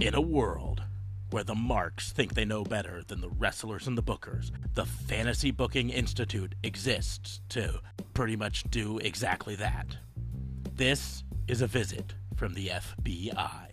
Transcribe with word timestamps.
In 0.00 0.14
a 0.14 0.20
world 0.20 0.84
where 1.30 1.42
the 1.42 1.56
marks 1.56 2.12
think 2.12 2.34
they 2.34 2.44
know 2.44 2.62
better 2.62 3.02
than 3.08 3.20
the 3.20 3.28
wrestlers 3.28 3.88
and 3.88 3.98
the 3.98 4.02
bookers, 4.02 4.52
the 4.74 4.86
Fantasy 4.86 5.50
Booking 5.50 5.90
Institute 5.90 6.54
exists 6.62 7.40
to 7.48 7.80
pretty 8.14 8.36
much 8.36 8.62
do 8.70 8.98
exactly 8.98 9.56
that. 9.56 9.96
This 10.72 11.24
is 11.48 11.62
a 11.62 11.66
visit 11.66 12.14
from 12.36 12.54
the 12.54 12.68
FBI. 12.68 13.67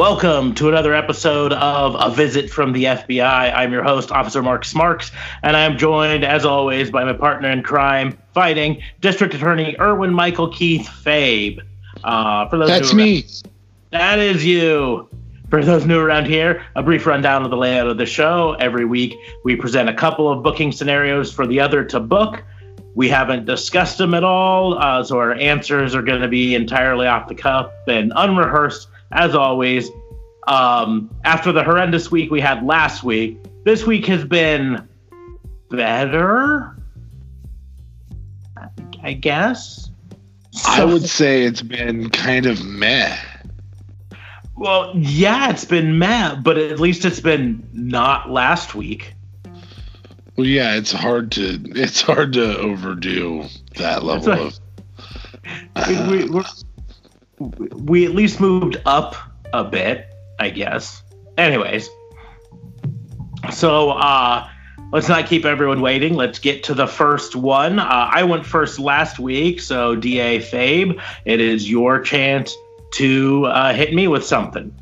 Welcome 0.00 0.54
to 0.54 0.70
another 0.70 0.94
episode 0.94 1.52
of 1.52 1.94
A 1.94 2.08
Visit 2.08 2.48
from 2.48 2.72
the 2.72 2.84
FBI. 2.84 3.54
I'm 3.54 3.70
your 3.70 3.82
host, 3.82 4.10
Officer 4.10 4.42
Mark 4.42 4.64
Smarks, 4.64 5.12
and 5.42 5.54
I'm 5.54 5.76
joined, 5.76 6.24
as 6.24 6.46
always, 6.46 6.90
by 6.90 7.04
my 7.04 7.12
partner 7.12 7.50
in 7.50 7.62
crime, 7.62 8.16
fighting 8.32 8.82
District 9.02 9.34
Attorney 9.34 9.76
Erwin 9.78 10.14
Michael 10.14 10.48
Keith 10.48 10.88
Fabe. 10.88 11.60
Uh, 12.02 12.48
for 12.48 12.56
those 12.56 12.68
That's 12.68 12.94
me. 12.94 13.26
that 13.90 14.18
is 14.18 14.42
you. 14.42 15.06
For 15.50 15.62
those 15.62 15.84
new 15.84 16.00
around 16.00 16.24
here, 16.28 16.64
a 16.74 16.82
brief 16.82 17.04
rundown 17.04 17.44
of 17.44 17.50
the 17.50 17.58
layout 17.58 17.88
of 17.88 17.98
the 17.98 18.06
show. 18.06 18.56
Every 18.58 18.86
week, 18.86 19.14
we 19.44 19.54
present 19.54 19.90
a 19.90 19.94
couple 19.94 20.32
of 20.32 20.42
booking 20.42 20.72
scenarios 20.72 21.30
for 21.30 21.46
the 21.46 21.60
other 21.60 21.84
to 21.84 22.00
book. 22.00 22.42
We 22.94 23.10
haven't 23.10 23.44
discussed 23.44 23.98
them 23.98 24.14
at 24.14 24.24
all, 24.24 24.78
uh, 24.78 25.04
so 25.04 25.18
our 25.18 25.34
answers 25.34 25.94
are 25.94 26.02
going 26.02 26.22
to 26.22 26.28
be 26.28 26.54
entirely 26.54 27.06
off 27.06 27.28
the 27.28 27.34
cuff 27.34 27.70
and 27.86 28.14
unrehearsed 28.16 28.88
as 29.12 29.34
always. 29.34 29.90
Um, 30.48 31.14
after 31.24 31.52
the 31.52 31.62
horrendous 31.62 32.10
week 32.10 32.30
we 32.30 32.40
had 32.40 32.64
last 32.64 33.04
week, 33.04 33.38
this 33.64 33.86
week 33.86 34.06
has 34.06 34.24
been 34.24 34.88
better, 35.70 36.76
I 39.02 39.12
guess. 39.12 39.90
So, 40.52 40.70
I 40.70 40.84
would 40.84 41.04
say 41.04 41.44
it's 41.44 41.62
been 41.62 42.10
kind 42.10 42.46
of 42.46 42.64
meh. 42.64 43.16
Well, 44.56 44.92
yeah, 44.94 45.50
it's 45.50 45.64
been 45.64 45.98
meh, 45.98 46.34
but 46.36 46.58
at 46.58 46.80
least 46.80 47.04
it's 47.04 47.20
been 47.20 47.66
not 47.72 48.30
last 48.30 48.74
week. 48.74 49.14
Well, 50.36 50.46
yeah, 50.46 50.76
it's 50.76 50.92
hard 50.92 51.32
to 51.32 51.60
it's 51.74 52.00
hard 52.00 52.32
to 52.34 52.58
overdo 52.58 53.44
that 53.76 54.02
level 54.02 54.28
like, 54.28 54.40
of. 54.40 54.60
Uh, 55.76 56.08
we, 56.10 56.42
we 57.40 58.04
at 58.04 58.14
least 58.14 58.38
moved 58.40 58.80
up 58.84 59.16
a 59.52 59.64
bit, 59.64 60.06
I 60.38 60.50
guess. 60.50 61.02
Anyways, 61.38 61.88
so 63.50 63.90
uh, 63.90 64.48
let's 64.92 65.08
not 65.08 65.26
keep 65.26 65.44
everyone 65.44 65.80
waiting. 65.80 66.14
Let's 66.14 66.38
get 66.38 66.62
to 66.64 66.74
the 66.74 66.86
first 66.86 67.34
one. 67.34 67.78
Uh, 67.78 68.10
I 68.12 68.24
went 68.24 68.44
first 68.44 68.78
last 68.78 69.18
week, 69.18 69.60
so 69.60 69.96
DA 69.96 70.40
Fabe, 70.40 71.00
it 71.24 71.40
is 71.40 71.68
your 71.70 72.00
chance 72.00 72.54
to 72.94 73.46
uh, 73.46 73.72
hit 73.72 73.94
me 73.94 74.06
with 74.06 74.24
something. 74.24 74.74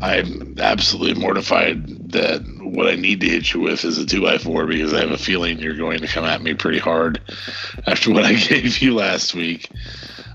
I'm 0.00 0.56
absolutely 0.58 1.20
mortified 1.20 2.10
that 2.12 2.55
what 2.66 2.88
I 2.88 2.96
need 2.96 3.20
to 3.20 3.28
hit 3.28 3.52
you 3.52 3.60
with 3.60 3.84
is 3.84 3.98
a 3.98 4.06
two 4.06 4.22
by 4.22 4.38
four 4.38 4.66
because 4.66 4.92
I 4.92 5.00
have 5.00 5.10
a 5.10 5.18
feeling 5.18 5.58
you're 5.58 5.76
going 5.76 6.00
to 6.00 6.06
come 6.06 6.24
at 6.24 6.42
me 6.42 6.54
pretty 6.54 6.78
hard 6.78 7.20
after 7.86 8.12
what 8.12 8.24
I 8.24 8.34
gave 8.48 8.78
you 8.78 8.94
last 8.94 9.34
week. 9.34 9.70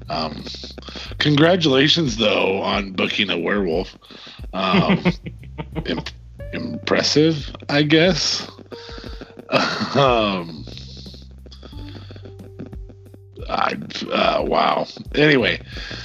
Um, 0.10 0.46
congratulations, 1.20 2.18
though, 2.18 2.62
on 2.62 2.94
booking 2.94 3.30
a 3.30 3.38
werewolf. 3.38 3.96
Um, 4.54 5.04
imp- 5.86 6.09
impressive, 6.54 7.56
I 7.70 7.84
guess. 7.84 8.50
um, 9.96 10.66
I, 13.51 13.78
uh, 14.12 14.44
wow. 14.45 14.88
Anyway, 15.16 15.62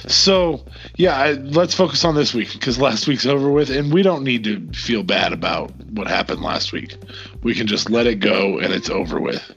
so 0.07 0.65
yeah, 0.97 1.15
I, 1.15 1.31
let's 1.33 1.73
focus 1.73 2.03
on 2.03 2.15
this 2.15 2.33
week 2.33 2.51
because 2.53 2.77
last 2.79 3.07
week's 3.07 3.25
over 3.25 3.49
with, 3.49 3.69
and 3.69 3.93
we 3.93 4.01
don't 4.01 4.23
need 4.23 4.43
to 4.43 4.67
feel 4.73 5.03
bad 5.03 5.33
about 5.33 5.71
what 5.91 6.07
happened 6.07 6.41
last 6.41 6.71
week. 6.71 6.95
We 7.43 7.53
can 7.55 7.67
just 7.67 7.89
let 7.89 8.05
it 8.05 8.15
go, 8.15 8.59
and 8.59 8.73
it's 8.73 8.89
over 8.89 9.19
with. 9.19 9.51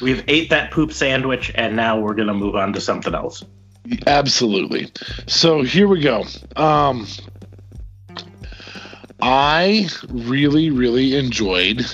We've 0.00 0.24
ate 0.28 0.50
that 0.50 0.70
poop 0.70 0.92
sandwich, 0.92 1.52
and 1.54 1.76
now 1.76 2.00
we're 2.00 2.14
gonna 2.14 2.34
move 2.34 2.56
on 2.56 2.72
to 2.72 2.80
something 2.80 3.14
else. 3.14 3.44
Absolutely. 4.06 4.90
So 5.26 5.62
here 5.62 5.88
we 5.88 6.00
go. 6.00 6.24
Um, 6.56 7.06
I 9.22 9.88
really, 10.08 10.70
really 10.70 11.16
enjoyed 11.16 11.84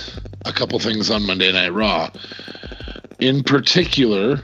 a 0.45 0.53
couple 0.53 0.79
things 0.79 1.11
on 1.11 1.27
Monday 1.27 1.53
Night 1.53 1.73
Raw. 1.73 2.11
In 3.19 3.43
particular, 3.43 4.43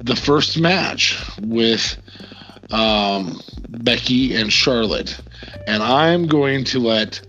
the 0.00 0.16
first 0.16 0.58
match 0.58 1.18
with 1.40 1.96
um, 2.70 3.40
Becky 3.68 4.34
and 4.34 4.52
Charlotte. 4.52 5.18
And 5.66 5.82
I'm 5.82 6.26
going 6.26 6.64
to 6.64 6.78
let 6.78 7.20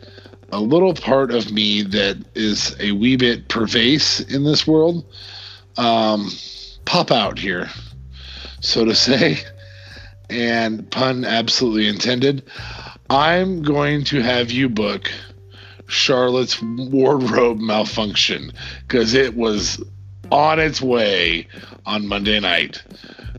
a 0.52 0.60
little 0.60 0.94
part 0.94 1.32
of 1.32 1.52
me 1.52 1.84
that 1.84 2.18
is 2.36 2.76
a 2.80 2.92
wee 2.94 3.16
bit 3.16 3.48
pervasive 3.48 4.30
in 4.32 4.44
this 4.44 4.66
world 4.66 5.06
um, 5.78 6.32
pop 6.86 7.12
out 7.12 7.38
here, 7.38 7.70
so 8.62 8.86
to 8.86 8.96
say. 8.96 9.40
And 10.30 10.90
pun 10.92 11.26
absolutely 11.26 11.88
intended. 11.88 12.44
I'm 13.10 13.64
going 13.64 14.04
to 14.06 14.22
have 14.22 14.52
you 14.52 14.70
book 14.70 15.12
Charlotte's 15.88 16.62
wardrobe 16.62 17.58
malfunction 17.58 18.52
because 18.88 19.16
it 19.16 19.36
was 19.36 19.84
on 20.32 20.60
its 20.60 20.82
way 20.82 21.48
on 21.86 22.08
Monday 22.08 22.40
night. 22.40 22.84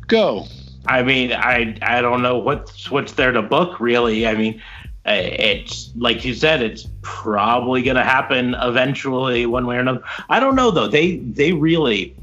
Go. 0.06 0.47
I 0.87 1.03
mean, 1.03 1.33
I 1.33 1.77
I 1.83 2.01
don't 2.01 2.23
know 2.23 2.39
what's 2.39 2.91
what's 2.91 3.12
there 3.12 3.33
to 3.33 3.43
book 3.43 3.81
really. 3.81 4.27
I 4.27 4.34
mean, 4.34 4.62
it's 5.05 5.93
like 5.97 6.25
you 6.25 6.34
said, 6.34 6.62
it's 6.62 6.89
probably 7.03 7.83
going 7.83 7.97
to 7.97 8.05
happen 8.05 8.55
eventually, 8.61 9.47
one 9.47 9.67
way 9.67 9.77
or 9.77 9.81
another. 9.81 10.03
I 10.28 10.41
don't 10.41 10.56
know 10.56 10.71
though. 10.71 10.89
They 10.89 11.17
they 11.17 11.53
really 11.53 12.17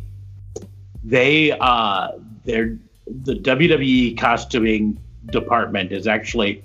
they 1.03 1.51
uh 1.51 2.11
they're 2.45 2.77
the 3.23 3.35
WWE 3.35 4.17
costuming 4.17 4.99
department 5.27 5.91
is 5.91 6.07
actually 6.07 6.63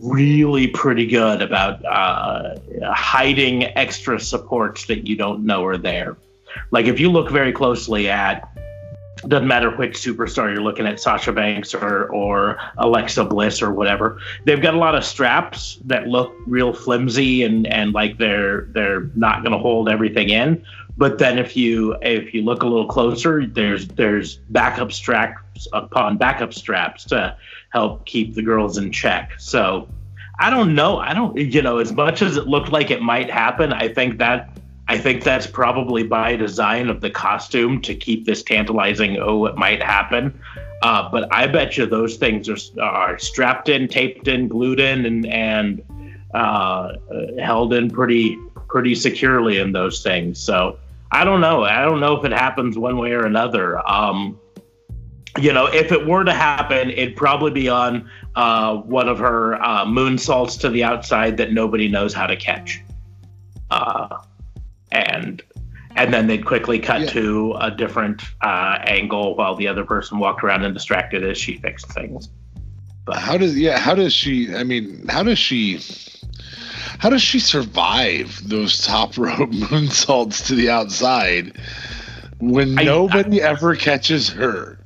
really 0.00 0.66
pretty 0.68 1.06
good 1.06 1.42
about 1.42 1.84
uh, 1.84 2.56
hiding 2.92 3.64
extra 3.76 4.18
supports 4.18 4.86
that 4.86 5.06
you 5.06 5.16
don't 5.16 5.44
know 5.44 5.64
are 5.64 5.76
there. 5.76 6.16
Like 6.70 6.86
if 6.86 7.00
you 7.00 7.10
look 7.10 7.30
very 7.30 7.52
closely 7.52 8.08
at 8.08 8.48
doesn't 9.26 9.48
matter 9.48 9.70
which 9.70 9.94
superstar 9.94 10.52
you're 10.52 10.62
looking 10.62 10.86
at, 10.86 11.00
Sasha 11.00 11.32
Banks 11.32 11.74
or 11.74 12.06
or 12.12 12.58
Alexa 12.78 13.24
Bliss 13.24 13.62
or 13.62 13.72
whatever. 13.72 14.20
They've 14.44 14.60
got 14.60 14.74
a 14.74 14.78
lot 14.78 14.94
of 14.94 15.04
straps 15.04 15.78
that 15.86 16.06
look 16.06 16.32
real 16.46 16.72
flimsy 16.72 17.42
and 17.42 17.66
and 17.66 17.92
like 17.92 18.18
they're 18.18 18.68
they're 18.72 19.10
not 19.14 19.42
going 19.42 19.52
to 19.52 19.58
hold 19.58 19.88
everything 19.88 20.30
in. 20.30 20.64
But 20.96 21.18
then 21.18 21.38
if 21.38 21.56
you 21.56 21.96
if 22.02 22.34
you 22.34 22.42
look 22.42 22.62
a 22.62 22.66
little 22.66 22.86
closer, 22.86 23.46
there's 23.46 23.88
there's 23.88 24.36
backup 24.50 24.92
straps 24.92 25.66
upon 25.72 26.16
backup 26.16 26.52
straps 26.52 27.04
to 27.06 27.36
help 27.70 28.06
keep 28.06 28.34
the 28.34 28.42
girls 28.42 28.78
in 28.78 28.92
check. 28.92 29.32
So 29.38 29.88
I 30.38 30.50
don't 30.50 30.74
know. 30.74 30.98
I 30.98 31.14
don't 31.14 31.36
you 31.36 31.62
know 31.62 31.78
as 31.78 31.92
much 31.92 32.22
as 32.22 32.36
it 32.36 32.46
looked 32.46 32.70
like 32.70 32.90
it 32.90 33.02
might 33.02 33.30
happen. 33.30 33.72
I 33.72 33.88
think 33.88 34.18
that 34.18 34.57
I 34.88 34.96
think 34.96 35.22
that's 35.22 35.46
probably 35.46 36.02
by 36.02 36.34
design 36.36 36.88
of 36.88 37.02
the 37.02 37.10
costume 37.10 37.82
to 37.82 37.94
keep 37.94 38.24
this 38.24 38.42
tantalizing. 38.42 39.18
Oh, 39.18 39.44
it 39.44 39.56
might 39.56 39.82
happen. 39.82 40.40
Uh, 40.82 41.10
but 41.10 41.32
I 41.32 41.46
bet 41.46 41.76
you 41.76 41.84
those 41.84 42.16
things 42.16 42.48
are, 42.48 42.82
are 42.82 43.18
strapped 43.18 43.68
in, 43.68 43.86
taped 43.88 44.28
in, 44.28 44.48
glued 44.48 44.80
in, 44.80 45.04
and 45.04 45.26
and 45.26 45.82
uh, 46.32 46.94
held 47.38 47.74
in 47.74 47.90
pretty 47.90 48.38
pretty 48.68 48.94
securely 48.94 49.58
in 49.58 49.72
those 49.72 50.02
things. 50.02 50.38
So 50.38 50.78
I 51.10 51.24
don't 51.24 51.40
know. 51.40 51.64
I 51.64 51.82
don't 51.82 52.00
know 52.00 52.16
if 52.16 52.24
it 52.24 52.32
happens 52.32 52.78
one 52.78 52.96
way 52.96 53.12
or 53.12 53.26
another. 53.26 53.86
Um, 53.88 54.38
you 55.38 55.52
know, 55.52 55.66
if 55.66 55.92
it 55.92 56.06
were 56.06 56.24
to 56.24 56.32
happen, 56.32 56.90
it'd 56.90 57.16
probably 57.16 57.50
be 57.50 57.68
on 57.68 58.08
uh, 58.34 58.76
one 58.76 59.08
of 59.08 59.18
her 59.18 59.54
uh, 59.62 59.84
moonsaults 59.84 60.58
to 60.60 60.70
the 60.70 60.84
outside 60.84 61.36
that 61.36 61.52
nobody 61.52 61.88
knows 61.88 62.14
how 62.14 62.26
to 62.26 62.36
catch. 62.36 62.82
Uh, 63.70 64.18
and 64.92 65.42
and 65.96 66.14
then 66.14 66.26
they'd 66.26 66.44
quickly 66.44 66.78
cut 66.78 67.00
yeah. 67.00 67.06
to 67.10 67.56
a 67.60 67.70
different 67.70 68.22
uh, 68.42 68.78
angle 68.82 69.34
while 69.34 69.56
the 69.56 69.66
other 69.66 69.84
person 69.84 70.18
walked 70.18 70.44
around 70.44 70.64
and 70.64 70.72
distracted 70.72 71.24
as 71.24 71.36
she 71.36 71.56
fixed 71.58 71.88
things. 71.88 72.28
But 73.04 73.16
how 73.16 73.36
does 73.36 73.58
yeah? 73.58 73.78
How 73.78 73.94
does 73.94 74.12
she? 74.12 74.54
I 74.54 74.64
mean, 74.64 75.06
how 75.08 75.22
does 75.22 75.38
she? 75.38 75.80
How 76.98 77.10
does 77.10 77.22
she 77.22 77.40
survive 77.40 78.40
those 78.48 78.84
top 78.84 79.16
rope 79.18 79.50
moonsaults 79.50 80.46
to 80.46 80.54
the 80.54 80.70
outside 80.70 81.58
when 82.38 82.78
I, 82.78 82.84
nobody 82.84 83.42
I, 83.42 83.50
ever 83.50 83.74
catches 83.74 84.28
her? 84.30 84.78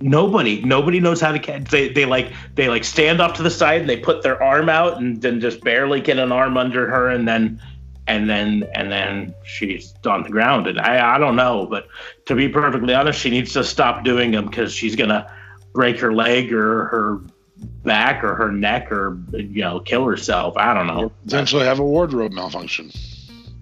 nobody 0.00 0.62
nobody 0.62 0.98
knows 0.98 1.20
how 1.20 1.30
to 1.30 1.38
catch 1.38 1.64
they, 1.64 1.90
they 1.90 2.06
like 2.06 2.32
they 2.54 2.68
like 2.68 2.84
stand 2.84 3.20
off 3.20 3.34
to 3.34 3.42
the 3.42 3.50
side 3.50 3.82
and 3.82 3.90
they 3.90 3.98
put 3.98 4.22
their 4.22 4.42
arm 4.42 4.68
out 4.68 4.96
and 4.96 5.20
then 5.20 5.40
just 5.40 5.62
barely 5.62 6.00
get 6.00 6.18
an 6.18 6.32
arm 6.32 6.56
under 6.56 6.88
her 6.88 7.08
and 7.08 7.28
then 7.28 7.60
and 8.10 8.28
then 8.28 8.64
and 8.74 8.90
then 8.90 9.34
she's 9.44 9.94
on 10.04 10.22
the 10.24 10.30
ground. 10.30 10.66
And 10.66 10.78
i 10.80 11.14
i 11.14 11.18
don't 11.18 11.36
know 11.36 11.66
but 11.70 11.86
to 12.26 12.34
be 12.34 12.48
perfectly 12.48 12.92
honest 12.94 13.18
she 13.20 13.30
needs 13.30 13.52
to 13.54 13.62
stop 13.64 14.04
doing 14.04 14.30
them 14.32 14.46
because 14.46 14.72
she's 14.72 14.96
gonna 14.96 15.30
break 15.72 15.98
her 16.00 16.12
leg 16.12 16.52
or 16.52 16.86
her 16.86 17.20
back 17.84 18.24
or 18.24 18.34
her 18.34 18.50
neck 18.50 18.90
or 18.90 19.18
you 19.32 19.62
know 19.62 19.80
kill 19.80 20.04
herself. 20.06 20.56
I 20.56 20.72
don't 20.74 20.86
know. 20.86 21.12
Potentially 21.24 21.64
have 21.66 21.78
a 21.78 21.84
wardrobe 21.84 22.32
malfunction. 22.32 22.90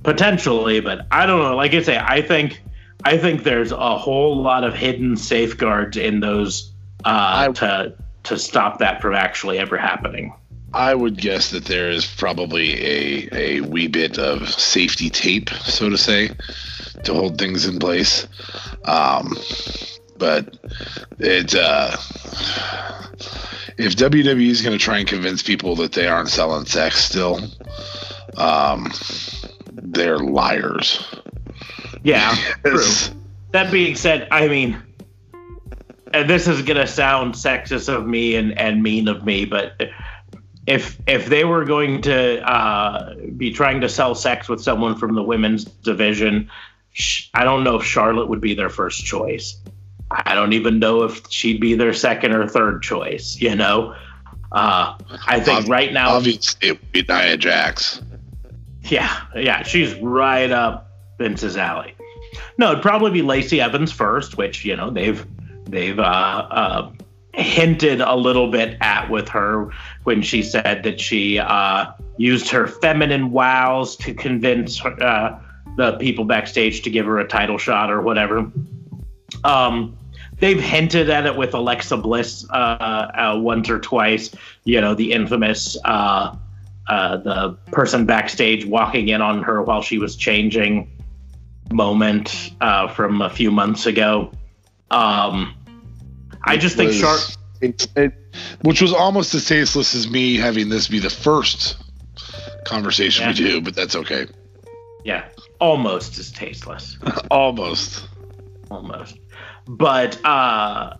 potentially 0.03 0.81
but 0.81 1.07
i 1.11 1.27
don't 1.27 1.41
know. 1.43 1.57
Like 1.57 1.75
i 1.75 1.83
say 1.83 1.99
i 1.99 2.23
think 2.23 2.63
i 3.05 3.19
think 3.19 3.43
there's 3.45 3.73
a 3.73 3.99
whole 3.99 4.41
lot 4.41 4.65
of 4.65 4.75
hidden 4.75 5.17
safeguards 5.17 5.97
in 5.97 6.21
those 6.21 6.73
uh 7.05 7.49
I- 7.49 7.53
to 7.61 7.95
to 8.25 8.39
stop 8.39 8.79
that 8.79 9.01
from 9.03 9.15
actually 9.15 9.59
ever 9.59 9.77
happening 9.77 10.33
I 10.75 10.95
would 10.95 11.17
guess 11.17 11.51
that 11.51 11.65
there 11.65 11.91
is 11.91 12.07
probably 12.07 12.75
a, 12.85 13.29
a 13.33 13.61
wee 13.63 13.89
bit 13.89 14.19
of 14.19 14.49
safety 14.49 15.11
tape, 15.11 15.51
so 15.51 15.89
to 15.89 15.97
say, 15.99 16.31
to 17.05 17.15
hold 17.15 17.39
things 17.39 17.67
in 17.67 17.79
place. 17.79 18.27
Um, 18.85 19.37
but 20.19 20.59
it, 21.19 21.55
uh, 21.55 21.97
if 23.79 23.97
WWE 23.97 24.49
is 24.49 24.63
going 24.63 24.77
to 24.77 24.85
try 24.85 24.99
and 24.99 25.09
convince 25.09 25.43
people 25.43 25.77
that 25.77 25.93
they 25.93 26.07
aren't 26.07 26.29
selling 26.29 26.67
sex 26.67 26.97
still, 27.05 27.41
um, 28.37 28.93
they're 29.73 30.19
liars. 30.19 31.05
yeah 32.03 32.35
true 32.67 32.85
that 33.53 33.71
being 33.73 33.95
said 33.95 34.29
i 34.31 34.47
mean 34.49 34.81
and 36.13 36.29
this 36.29 36.47
is 36.47 36.63
gonna 36.63 36.87
sound 36.87 37.35
sexist 37.35 37.93
of 37.93 38.07
me 38.07 38.37
and, 38.37 38.59
and 38.59 38.83
mean 38.83 39.09
of 39.09 39.25
me 39.25 39.45
but 39.45 39.81
if 40.69 40.99
if 41.07 41.27
they 41.27 41.45
were 41.45 41.65
going 41.65 42.03
to 42.03 42.41
uh, 42.47 43.15
be 43.37 43.51
trying 43.53 43.81
to 43.81 43.89
sell 43.89 44.15
sex 44.15 44.49
with 44.49 44.61
someone 44.61 44.95
from 44.97 45.15
the 45.15 45.23
women's 45.23 45.65
division 45.65 46.49
i 47.35 47.43
don't 47.45 47.65
know 47.65 47.77
if 47.77 47.85
charlotte 47.85 48.29
would 48.29 48.41
be 48.41 48.55
their 48.55 48.69
first 48.69 49.05
choice 49.05 49.57
i 50.11 50.35
don't 50.35 50.53
even 50.53 50.79
know 50.79 51.03
if 51.05 51.23
she'd 51.31 51.61
be 51.61 51.75
their 51.75 51.93
second 51.95 52.33
or 52.33 52.47
third 52.47 52.83
choice 52.83 53.41
you 53.41 53.55
know 53.55 53.95
uh, 54.53 54.97
i 55.27 55.41
think 55.41 55.65
Ob- 55.65 55.71
right 55.71 55.93
now 55.93 56.11
Obviously, 56.11 56.69
it 56.69 56.73
would 56.73 56.93
be 56.93 57.05
Nia 57.09 57.37
Jax. 57.37 58.03
yeah, 58.85 59.23
yeah, 59.37 59.63
she's 59.63 59.95
right 59.97 60.51
up 60.51 60.91
Vince's 61.19 61.57
alley. 61.57 61.95
No, 62.59 62.73
it'd 62.73 62.83
probably 62.83 63.11
be 63.11 63.23
Lacey 63.23 63.61
Evans 63.61 63.93
first, 63.93 64.37
which 64.39 64.65
you 64.65 64.75
know 64.77 64.89
they've 64.91 65.25
they've 65.67 65.99
uh, 65.99 66.03
uh, 66.03 66.91
hinted 67.35 68.01
a 68.01 68.15
little 68.15 68.51
bit 68.51 68.77
at 68.81 69.11
with 69.11 69.29
her 69.29 69.71
when 70.05 70.23
she 70.23 70.43
said 70.43 70.83
that 70.83 71.01
she 71.01 71.39
uh, 71.39 71.87
used 72.17 72.49
her 72.49 72.67
feminine 72.67 73.31
wows 73.31 73.97
to 73.97 74.15
convince 74.15 74.85
uh, 74.85 75.39
the 75.77 75.93
people 75.99 76.25
backstage 76.25 76.83
to 76.83 76.91
give 76.91 77.07
her 77.07 77.19
a 77.19 77.29
title 77.29 77.59
shot 77.59 77.91
or 77.91 78.01
whatever. 78.01 78.51
Um, 79.45 79.97
they've 80.39 80.61
hinted 80.61 81.11
at 81.11 81.27
it 81.27 81.37
with 81.37 81.55
Alexa 81.55 81.97
Bliss 81.99 82.49
uh, 82.51 82.55
uh, 82.55 83.39
once 83.41 83.69
or 83.71 83.79
twice. 83.79 84.35
You 84.65 84.81
know, 84.81 84.95
the 84.95 85.13
infamous 85.13 85.77
uh, 85.85 86.35
uh, 86.89 87.17
the 87.19 87.51
person 87.71 88.07
backstage 88.07 88.65
walking 88.65 89.09
in 89.09 89.21
on 89.21 89.43
her 89.43 89.63
while 89.63 89.83
she 89.83 89.99
was 89.99 90.17
changing 90.17 90.91
moment 91.71 92.53
from 92.95 93.21
a 93.21 93.29
few 93.29 93.51
months 93.51 93.85
ago. 93.85 94.33
Um, 94.91 95.55
I 96.49 96.57
just 96.57 96.77
think 96.77 96.93
Char- 96.93 97.19
it, 97.61 97.87
it, 97.97 98.13
which 98.63 98.81
was 98.81 98.93
almost 98.93 99.35
as 99.35 99.45
tasteless 99.47 99.95
as 99.95 100.09
me 100.11 100.37
having 100.37 100.69
this 100.69 100.89
be 100.89 100.99
the 100.99 101.11
first 101.11 101.77
conversation 102.65 103.27
we 103.29 103.35
Yeah. 103.35 103.51
do, 103.51 103.61
but 103.61 103.75
that's 103.75 103.95
okay. 103.97 104.27
yeah, 105.05 105.25
almost 105.61 106.19
as 106.19 106.31
tasteless. 106.33 106.99
Almost. 107.31 108.07
almost 108.71 109.19
but 109.67 110.23
uh 110.25 110.95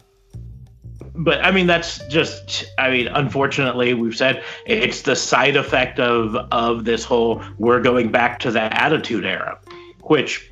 but 1.15 1.43
i 1.45 1.51
mean 1.51 1.67
that's 1.67 1.99
just 2.09 2.65
i 2.79 2.91
mean 2.91 3.09
unfortunately 3.09 3.93
we've 3.95 4.17
said 4.17 4.43
it's 4.67 5.03
the 5.03 5.15
side 5.17 5.57
effect 5.57 5.99
of 6.01 6.35
of 6.53 6.85
this 6.85 7.05
whole 7.05 7.43
we're 7.59 7.81
going 7.81 8.11
back 8.11 8.39
to 8.41 8.51
the 8.51 8.61
attitude 8.83 9.25
era 9.25 9.59
which 10.03 10.51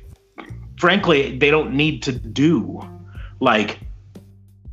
frankly 0.79 1.37
they 1.37 1.49
don't 1.51 1.73
need 1.73 2.01
to 2.03 2.11
do 2.11 2.79
like 3.39 3.79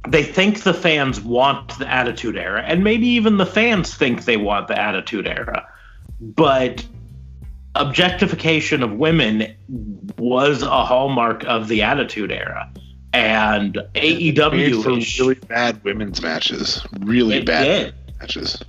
they 0.08 0.22
think 0.22 0.62
the 0.62 0.74
fans 0.74 1.20
want 1.20 1.78
the 1.78 1.90
attitude 1.90 2.36
era 2.36 2.62
and 2.66 2.84
maybe 2.84 3.06
even 3.06 3.36
the 3.36 3.46
fans 3.46 3.94
think 3.94 4.24
they 4.24 4.36
want 4.36 4.68
the 4.68 4.78
attitude 4.78 5.26
era 5.26 5.66
but 6.20 6.84
objectification 7.74 8.82
of 8.82 8.92
women 8.92 9.52
was 10.18 10.62
a 10.62 10.84
hallmark 10.84 11.44
of 11.44 11.68
the 11.68 11.82
attitude 11.82 12.30
era 12.30 12.70
and 13.14 13.74
AEW 13.94 14.98
is 14.98 15.18
really 15.20 15.34
bad 15.36 15.82
women's 15.84 16.20
matches. 16.20 16.84
Really 17.00 17.42
bad 17.42 17.64
did. 17.64 17.94
matches. 18.20 18.60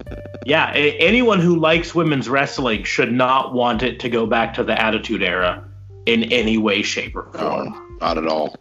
Yeah, 0.45 0.71
anyone 0.71 1.39
who 1.39 1.57
likes 1.57 1.95
women's 1.95 2.29
wrestling 2.29 2.83
should 2.83 3.11
not 3.11 3.53
want 3.53 3.81
it 3.81 3.99
to 4.01 4.09
go 4.09 4.27
back 4.27 4.53
to 4.55 4.63
the 4.63 4.79
attitude 4.79 5.23
era 5.23 5.67
in 6.05 6.25
any 6.25 6.59
way 6.59 6.83
shape 6.83 7.15
or 7.15 7.23
form. 7.33 7.69
No, 7.69 7.97
not 7.99 8.17
at 8.19 8.27
all. 8.27 8.55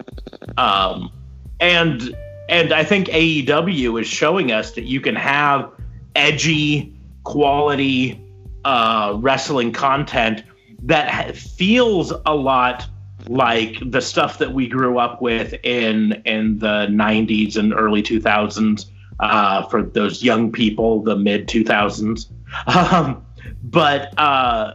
um, 0.57 1.13
and 1.61 2.17
and 2.49 2.73
I 2.73 2.85
think 2.85 3.09
AEW 3.09 4.01
is 4.01 4.07
showing 4.07 4.53
us 4.53 4.73
that 4.73 4.85
you 4.85 5.01
can 5.01 5.17
have 5.17 5.71
edgy, 6.15 6.95
quality 7.25 8.21
uh, 8.65 9.17
wrestling 9.19 9.73
content 9.73 10.43
that 10.83 11.09
ha- 11.09 11.33
feels 11.33 12.13
a 12.27 12.35
lot 12.35 12.87
like 13.27 13.79
the 13.91 14.01
stuff 14.01 14.39
that 14.39 14.53
we 14.53 14.69
grew 14.69 14.99
up 14.99 15.23
with 15.23 15.55
in 15.63 16.13
in 16.27 16.59
the 16.59 16.87
90s 16.91 17.57
and 17.57 17.73
early 17.73 18.03
2000s 18.03 18.87
uh, 19.21 19.67
for 19.67 19.83
those 19.83 20.23
young 20.23 20.53
people, 20.53 21.03
the 21.03 21.17
mid 21.17 21.49
2000s. 21.49 22.27
Um, 22.67 23.27
but 23.65 24.17
uh, 24.19 24.75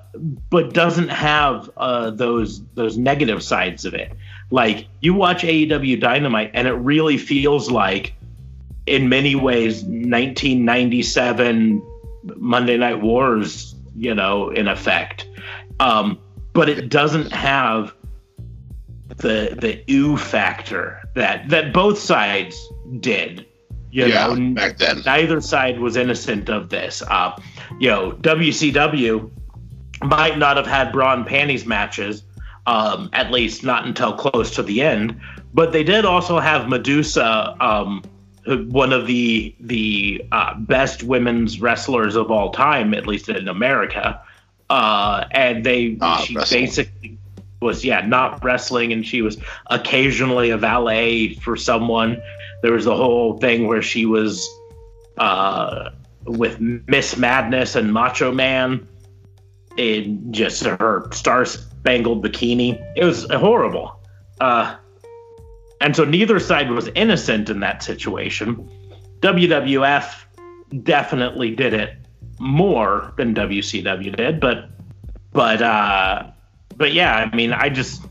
but 0.50 0.74
doesn't 0.74 1.08
have 1.10 1.70
uh, 1.78 2.10
those 2.10 2.66
those 2.74 2.98
negative 2.98 3.42
sides 3.42 3.86
of 3.86 3.94
it. 3.94 4.12
Like 4.52 4.88
you 5.02 5.14
watch 5.14 5.44
AEW 5.44 6.00
Dynamite, 6.00 6.52
and 6.54 6.68
it 6.68 6.74
really 6.74 7.18
feels 7.18 7.70
like, 7.70 8.14
in 8.86 9.10
many 9.10 9.36
ways, 9.36 9.84
1997 9.84 11.82
Monday 12.38 12.78
Night 12.78 13.02
Wars. 13.02 13.76
You 13.96 14.16
know, 14.16 14.50
in 14.50 14.68
effect, 14.70 15.28
um, 15.80 16.20
but 16.54 16.70
it 16.70 16.90
doesn't 16.90 17.32
have 17.34 17.94
the 19.18 19.58
the 19.60 19.94
ooh 19.94 20.18
factor 20.18 21.02
that 21.16 21.50
that 21.50 21.74
both 21.74 22.00
sides 22.00 22.70
did. 23.00 23.46
You 23.92 24.06
yeah, 24.06 24.28
know, 24.28 24.54
back 24.54 24.78
then. 24.78 25.02
neither 25.06 25.42
side 25.42 25.80
was 25.80 25.98
innocent 25.98 26.50
of 26.50 26.70
this. 26.70 27.02
Uh, 27.02 27.40
you 27.80 27.90
know, 27.90 28.12
WCW 28.12 29.32
might 30.04 30.38
not 30.38 30.58
have 30.58 30.68
had 30.68 30.92
bra 30.92 31.14
and 31.14 31.26
panties 31.26 31.66
matches, 31.66 32.22
um, 32.70 33.10
at 33.14 33.32
least 33.32 33.64
not 33.64 33.86
until 33.88 34.14
close 34.14 34.52
to 34.52 34.62
the 34.62 34.82
end. 34.82 35.20
But 35.56 35.72
they 35.72 35.84
did 35.84 36.06
also 36.06 36.38
have 36.40 36.70
Medusa, 36.70 37.56
um, 37.60 38.04
one 38.46 38.94
of 38.94 39.08
the 39.08 39.56
the 39.60 40.24
uh, 40.32 40.54
best 40.60 41.02
women's 41.02 41.60
wrestlers 41.60 42.16
of 42.16 42.30
all 42.30 42.52
time, 42.52 42.94
at 42.94 43.08
least 43.08 43.28
in 43.28 43.48
America. 43.48 44.22
Uh, 44.70 45.26
and 45.32 45.66
they 45.66 45.90
Not 45.90 46.26
she 46.26 46.36
wrestling. 46.36 46.66
basically 46.66 47.18
was 47.60 47.84
yeah 47.84 48.06
not 48.06 48.44
wrestling, 48.44 48.94
and 48.94 49.04
she 49.04 49.24
was 49.24 49.38
occasionally 49.72 50.52
a 50.52 50.58
valet 50.58 51.34
for 51.34 51.58
someone. 51.58 52.22
There 52.62 52.74
was 52.74 52.86
the 52.86 52.96
whole 52.96 53.40
thing 53.40 53.66
where 53.66 53.82
she 53.82 54.06
was 54.06 54.48
uh, 55.18 55.90
with 56.26 56.60
Miss 56.60 57.18
Madness 57.18 57.76
and 57.76 57.92
Macho 57.92 58.32
Man 58.32 58.88
in 59.76 60.32
just 60.32 60.64
her 60.64 61.10
star 61.12 61.46
spangled 61.80 62.24
bikini. 62.24 62.80
It 62.96 63.04
was 63.04 63.26
horrible. 63.32 64.00
Uh, 64.40 64.76
and 65.82 65.96
so 65.96 66.04
neither 66.04 66.40
side 66.40 66.70
was 66.72 66.90
innocent 66.96 67.50
in 67.50 67.62
that 67.62 67.84
situation. 67.84 68.70
WWF 69.22 70.14
definitely 70.84 71.56
did 71.56 71.74
it 71.74 71.94
more 72.40 73.14
than 73.18 73.34
WCW 73.34 74.16
did, 74.16 74.40
but 74.40 74.70
but 75.32 75.62
uh, 75.62 76.32
but 76.76 76.94
yeah, 76.94 77.16
I 77.16 77.36
mean, 77.36 77.54
I 77.54 77.70
just 77.70 78.02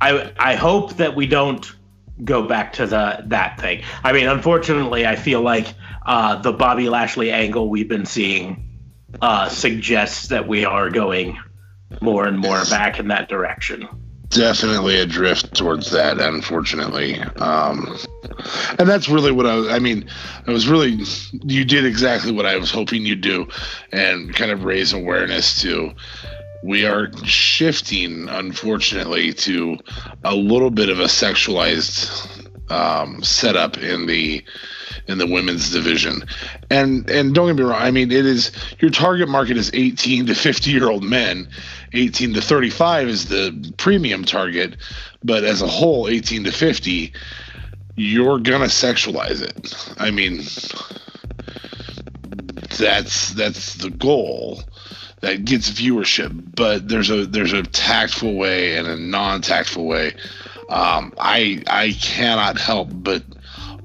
I 0.00 0.32
I 0.38 0.54
hope 0.54 0.94
that 0.94 1.14
we 1.14 1.26
don't 1.26 1.70
go 2.24 2.46
back 2.46 2.72
to 2.74 2.86
the 2.86 3.22
that 3.26 3.60
thing. 3.60 3.82
I 4.02 4.12
mean, 4.12 4.26
unfortunately, 4.26 5.06
I 5.06 5.16
feel 5.16 5.40
like 5.40 5.72
uh, 6.04 6.40
the 6.40 6.52
Bobby 6.52 6.88
Lashley 6.88 7.30
angle 7.30 7.68
we've 7.68 7.88
been 7.88 8.06
seeing 8.06 8.62
uh, 9.20 9.48
suggests 9.48 10.28
that 10.28 10.48
we 10.48 10.64
are 10.64 10.90
going 10.90 11.38
more 12.00 12.26
and 12.26 12.38
more 12.38 12.64
back 12.66 12.98
in 12.98 13.08
that 13.08 13.28
direction. 13.28 13.88
definitely 14.30 14.96
a 14.98 15.06
drift 15.06 15.54
towards 15.54 15.90
that, 15.90 16.20
unfortunately. 16.20 17.18
Um, 17.20 17.96
and 18.78 18.88
that's 18.88 19.08
really 19.08 19.32
what 19.32 19.46
I 19.46 19.54
was. 19.56 19.68
I 19.68 19.78
mean, 19.78 20.08
I 20.46 20.50
was 20.50 20.68
really. 20.68 20.98
You 21.44 21.64
did 21.64 21.84
exactly 21.84 22.32
what 22.32 22.46
I 22.46 22.56
was 22.56 22.70
hoping 22.70 23.06
you'd 23.06 23.20
do, 23.20 23.48
and 23.92 24.34
kind 24.34 24.50
of 24.50 24.64
raise 24.64 24.92
awareness 24.92 25.60
to. 25.62 25.92
We 26.62 26.84
are 26.84 27.12
shifting, 27.24 28.28
unfortunately, 28.28 29.32
to 29.34 29.78
a 30.24 30.34
little 30.34 30.70
bit 30.70 30.88
of 30.88 30.98
a 30.98 31.04
sexualized 31.04 32.70
um, 32.70 33.22
setup 33.22 33.78
in 33.78 34.06
the 34.06 34.42
in 35.06 35.18
the 35.18 35.26
women's 35.26 35.70
division. 35.70 36.24
And 36.70 37.08
and 37.10 37.34
don't 37.34 37.48
get 37.48 37.56
me 37.56 37.62
wrong, 37.62 37.80
I 37.80 37.90
mean 37.90 38.10
it 38.10 38.26
is 38.26 38.52
your 38.78 38.90
target 38.90 39.28
market 39.28 39.56
is 39.56 39.70
18 39.72 40.26
to 40.26 40.34
50 40.34 40.70
year 40.70 40.88
old 40.88 41.04
men. 41.04 41.48
18 41.92 42.34
to 42.34 42.42
35 42.42 43.08
is 43.08 43.28
the 43.28 43.72
premium 43.78 44.24
target, 44.24 44.76
but 45.24 45.44
as 45.44 45.62
a 45.62 45.66
whole 45.66 46.08
18 46.08 46.44
to 46.44 46.52
50 46.52 47.12
you're 47.98 48.38
going 48.38 48.60
to 48.60 48.66
sexualize 48.66 49.40
it. 49.40 49.94
I 49.98 50.10
mean 50.10 50.42
that's 52.78 53.32
that's 53.32 53.74
the 53.74 53.90
goal 53.90 54.62
that 55.20 55.44
gets 55.44 55.70
viewership, 55.70 56.54
but 56.54 56.88
there's 56.88 57.10
a 57.10 57.26
there's 57.26 57.52
a 57.52 57.62
tactful 57.62 58.36
way 58.36 58.76
and 58.76 58.86
a 58.86 58.96
non-tactful 58.96 59.84
way. 59.84 60.14
Um, 60.68 61.12
I 61.18 61.62
I 61.66 61.92
cannot 61.92 62.58
help 62.58 62.88
but 62.92 63.22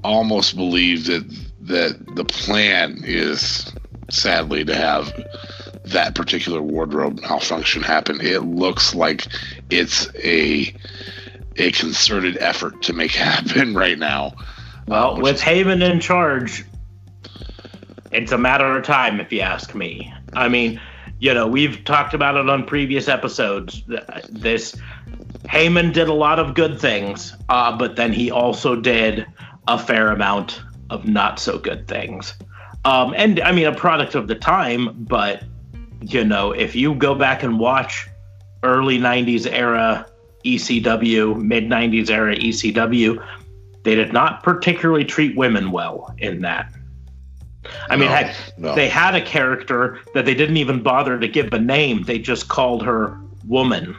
almost 0.04 0.56
believe 0.56 1.06
that 1.06 1.24
that 1.60 2.16
the 2.16 2.24
plan 2.24 3.02
is 3.04 3.72
sadly 4.10 4.64
to 4.64 4.74
have 4.74 5.12
that 5.84 6.14
particular 6.14 6.60
wardrobe 6.60 7.20
malfunction 7.20 7.82
happen. 7.82 8.20
It 8.20 8.40
looks 8.44 8.94
like 8.94 9.26
it's 9.70 10.08
a 10.16 10.74
a 11.56 11.70
concerted 11.72 12.36
effort 12.38 12.82
to 12.82 12.92
make 12.92 13.10
happen 13.12 13.74
right 13.74 13.98
now. 13.98 14.34
Well, 14.86 15.20
with 15.20 15.36
is- 15.36 15.42
Heyman 15.42 15.88
in 15.88 16.00
charge, 16.00 16.64
it's 18.10 18.32
a 18.32 18.38
matter 18.38 18.76
of 18.76 18.84
time, 18.84 19.20
if 19.20 19.32
you 19.32 19.40
ask 19.40 19.74
me. 19.74 20.12
I 20.34 20.48
mean, 20.48 20.80
you 21.18 21.32
know, 21.32 21.46
we've 21.46 21.84
talked 21.84 22.14
about 22.14 22.36
it 22.36 22.48
on 22.48 22.64
previous 22.64 23.08
episodes. 23.08 23.82
This 24.28 24.74
Heyman 25.44 25.92
did 25.92 26.08
a 26.08 26.12
lot 26.14 26.38
of 26.38 26.54
good 26.54 26.80
things, 26.80 27.34
uh, 27.48 27.76
but 27.76 27.96
then 27.96 28.12
he 28.12 28.30
also 28.30 28.76
did 28.76 29.26
a 29.68 29.78
fair 29.78 30.08
amount 30.08 30.62
of 30.90 31.06
not 31.06 31.38
so 31.38 31.58
good 31.58 31.88
things. 31.88 32.34
Um, 32.84 33.14
and 33.16 33.40
I 33.40 33.52
mean, 33.52 33.66
a 33.66 33.74
product 33.74 34.14
of 34.14 34.28
the 34.28 34.34
time, 34.34 35.04
but 35.04 35.44
you 36.00 36.24
know, 36.24 36.52
if 36.52 36.74
you 36.74 36.94
go 36.94 37.14
back 37.14 37.42
and 37.42 37.58
watch 37.58 38.08
early 38.62 38.98
90s 38.98 39.50
era 39.50 40.06
ECW, 40.44 41.40
mid 41.40 41.64
90s 41.64 42.10
era 42.10 42.34
ECW, 42.36 43.24
they 43.84 43.94
did 43.94 44.12
not 44.12 44.42
particularly 44.42 45.04
treat 45.04 45.36
women 45.36 45.70
well 45.70 46.14
in 46.18 46.40
that. 46.40 46.72
I 47.88 47.96
mean, 47.96 48.08
heck, 48.08 48.34
no. 48.58 48.74
they 48.74 48.88
had 48.88 49.14
a 49.14 49.24
character 49.24 50.00
that 50.14 50.24
they 50.24 50.34
didn't 50.34 50.56
even 50.56 50.82
bother 50.82 51.18
to 51.18 51.28
give 51.28 51.52
a 51.52 51.60
name. 51.60 52.02
They 52.02 52.18
just 52.18 52.48
called 52.48 52.84
her 52.84 53.18
Woman. 53.46 53.96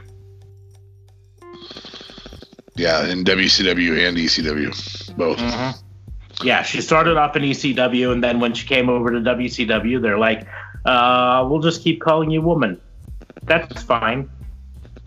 Yeah, 2.76 3.06
in 3.08 3.24
WCW 3.24 4.08
and 4.08 4.18
ECW, 4.18 5.16
both. 5.18 5.38
Mm-hmm. 5.38 6.46
Yeah, 6.46 6.64
she 6.64 6.82
started 6.82 7.18
off 7.18 7.36
in 7.36 7.44
ECW, 7.44 8.12
and 8.12 8.24
then 8.24 8.40
when 8.40 8.54
she 8.54 8.68
came 8.68 8.90
over 8.90 9.12
to 9.12 9.20
WCW, 9.20 10.02
they're 10.02 10.18
like, 10.18 10.48
uh, 10.86 11.46
"We'll 11.50 11.62
just 11.62 11.84
keep 11.84 12.02
calling 12.02 12.32
you 12.32 12.42
Woman. 12.42 12.82
That's 13.44 13.84
fine. 13.84 14.30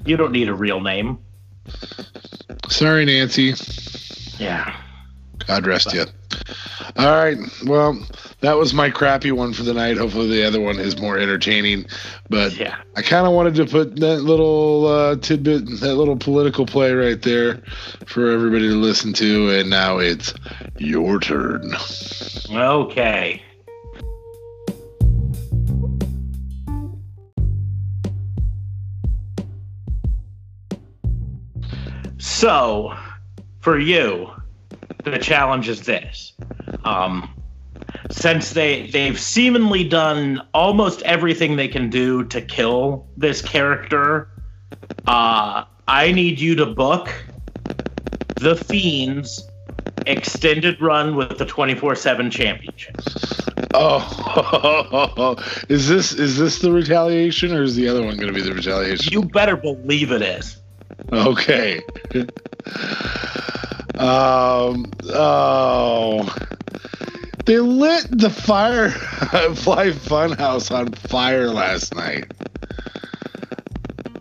You 0.04 0.16
don't 0.16 0.32
need 0.32 0.48
a 0.48 0.54
real 0.54 0.80
name." 0.80 1.18
Sorry, 2.68 3.04
Nancy. 3.04 3.54
Yeah. 4.38 4.76
God 5.46 5.66
rest 5.66 5.86
but. 5.86 5.94
you. 5.94 6.04
All 6.98 7.14
right. 7.14 7.36
Well, 7.66 7.98
that 8.40 8.56
was 8.56 8.72
my 8.72 8.88
crappy 8.88 9.30
one 9.30 9.52
for 9.52 9.62
the 9.62 9.74
night. 9.74 9.98
Hopefully, 9.98 10.28
the 10.28 10.46
other 10.46 10.60
one 10.60 10.78
is 10.78 10.98
more 10.98 11.18
entertaining. 11.18 11.84
But 12.30 12.56
yeah. 12.56 12.76
I 12.96 13.02
kind 13.02 13.26
of 13.26 13.34
wanted 13.34 13.54
to 13.56 13.66
put 13.66 13.96
that 13.96 14.22
little 14.22 14.86
uh, 14.86 15.16
tidbit, 15.16 15.66
that 15.80 15.96
little 15.96 16.16
political 16.16 16.64
play 16.64 16.92
right 16.92 17.20
there 17.20 17.58
for 18.06 18.30
everybody 18.30 18.68
to 18.68 18.76
listen 18.76 19.12
to. 19.14 19.50
And 19.50 19.68
now 19.68 19.98
it's 19.98 20.32
your 20.78 21.20
turn. 21.20 21.74
Okay. 22.50 23.42
So, 32.18 32.96
for 33.60 33.78
you, 33.78 34.30
the 35.10 35.18
challenge 35.18 35.68
is 35.68 35.82
this. 35.82 36.32
Um, 36.84 37.30
since 38.10 38.50
they 38.50 38.86
they've 38.88 39.18
seemingly 39.18 39.88
done 39.88 40.42
almost 40.54 41.02
everything 41.02 41.56
they 41.56 41.68
can 41.68 41.90
do 41.90 42.24
to 42.24 42.40
kill 42.40 43.06
this 43.16 43.42
character, 43.42 44.28
uh, 45.06 45.64
I 45.88 46.12
need 46.12 46.40
you 46.40 46.54
to 46.56 46.66
book 46.66 47.12
the 48.36 48.56
Fiends 48.56 49.48
extended 50.06 50.80
run 50.80 51.16
with 51.16 51.38
the 51.38 51.46
24/7 51.46 52.30
championship. 52.30 52.96
Oh, 53.74 55.36
is 55.68 55.88
this 55.88 56.12
is 56.12 56.38
this 56.38 56.60
the 56.60 56.72
retaliation 56.72 57.52
or 57.52 57.62
is 57.62 57.76
the 57.76 57.88
other 57.88 58.02
one 58.02 58.16
going 58.16 58.32
to 58.32 58.34
be 58.34 58.42
the 58.42 58.54
retaliation? 58.54 59.12
You 59.12 59.22
better 59.22 59.56
believe 59.56 60.10
it 60.12 60.22
is. 60.22 60.60
Okay. 61.12 61.82
um. 63.98 64.90
Oh. 65.04 66.34
They 67.46 67.60
lit 67.60 68.08
the 68.10 68.28
Firefly 68.28 69.90
Funhouse 69.90 70.74
on 70.74 70.92
fire 70.92 71.48
last 71.48 71.94
night. 71.94 72.24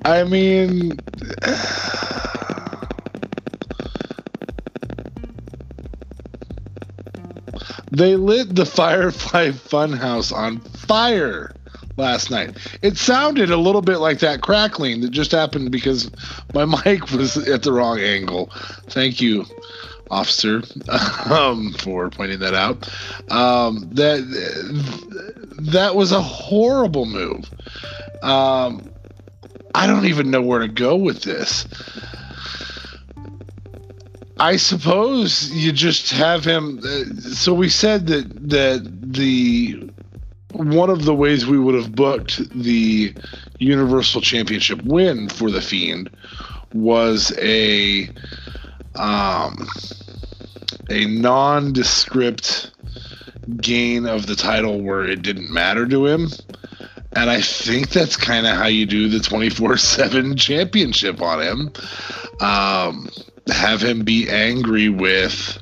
I 0.06 0.24
mean, 0.24 1.00
they 7.92 8.16
lit 8.16 8.56
the 8.56 8.68
Firefly 8.68 9.50
Funhouse 9.50 10.32
on 10.32 10.60
fire 10.60 11.55
last 11.98 12.30
night. 12.30 12.58
It 12.82 12.98
sounded 12.98 13.52
a 13.52 13.58
little 13.58 13.82
bit 13.82 13.98
like 13.98 14.20
that 14.20 14.42
crackling 14.42 15.02
that 15.02 15.12
just 15.12 15.32
happened 15.32 15.72
because 15.72 16.12
my 16.54 16.66
mic 16.86 17.12
was 17.12 17.38
at 17.48 17.64
the 17.64 17.72
wrong 17.72 18.00
angle. 18.00 18.52
Thank 18.88 19.22
you, 19.22 19.46
officer, 20.10 20.62
um, 21.30 21.74
for 21.80 22.10
pointing 22.10 22.40
that 22.40 22.54
out. 22.54 22.90
Um, 23.32 23.90
that 23.94 24.22
that 25.72 25.96
was 25.96 26.12
a 26.12 26.22
horrible 26.22 27.06
move. 27.06 27.50
Um, 28.22 28.90
I 29.74 29.88
don't 29.88 30.06
even 30.06 30.32
know 30.32 30.42
where 30.42 30.60
to 30.60 30.68
go 30.68 30.96
with 30.96 31.24
this. 31.24 31.68
I 34.38 34.58
suppose 34.58 35.50
you 35.52 35.72
just 35.72 36.12
have 36.12 36.44
him. 36.44 36.80
Uh, 36.84 37.06
so 37.34 37.54
we 37.54 37.70
said 37.70 38.08
that 38.08 38.50
that 38.50 39.14
the 39.14 39.90
one 40.56 40.90
of 40.90 41.06
the 41.06 41.14
ways 41.14 41.46
we 41.46 41.60
would 41.60 41.76
have 41.76 41.94
booked 41.94 42.38
the 42.50 43.14
Universal 43.60 44.22
Championship 44.22 44.84
win 44.84 45.30
for 45.30 45.52
the 45.52 45.62
Fiend 45.62 46.10
was 46.74 47.34
a 47.38 48.10
um, 48.96 49.68
a 50.90 51.06
nondescript 51.06 52.72
gain 53.58 54.06
of 54.06 54.28
the 54.28 54.36
title 54.36 54.82
where 54.82 55.04
it 55.04 55.22
didn't 55.22 55.52
matter 55.52 55.86
to 55.88 56.06
him. 56.06 56.28
And 57.16 57.30
I 57.30 57.42
think 57.42 57.90
that's 57.90 58.18
kind 58.18 58.46
of 58.46 58.56
how 58.56 58.68
you 58.68 58.86
do 58.86 59.10
the 59.10 59.20
24 59.20 59.78
7 59.78 60.36
championship 60.36 61.22
on 61.22 61.42
him. 61.42 61.72
Um, 62.42 63.10
have 63.52 63.82
him 63.82 64.04
be 64.04 64.30
angry 64.30 64.90
with 64.90 65.58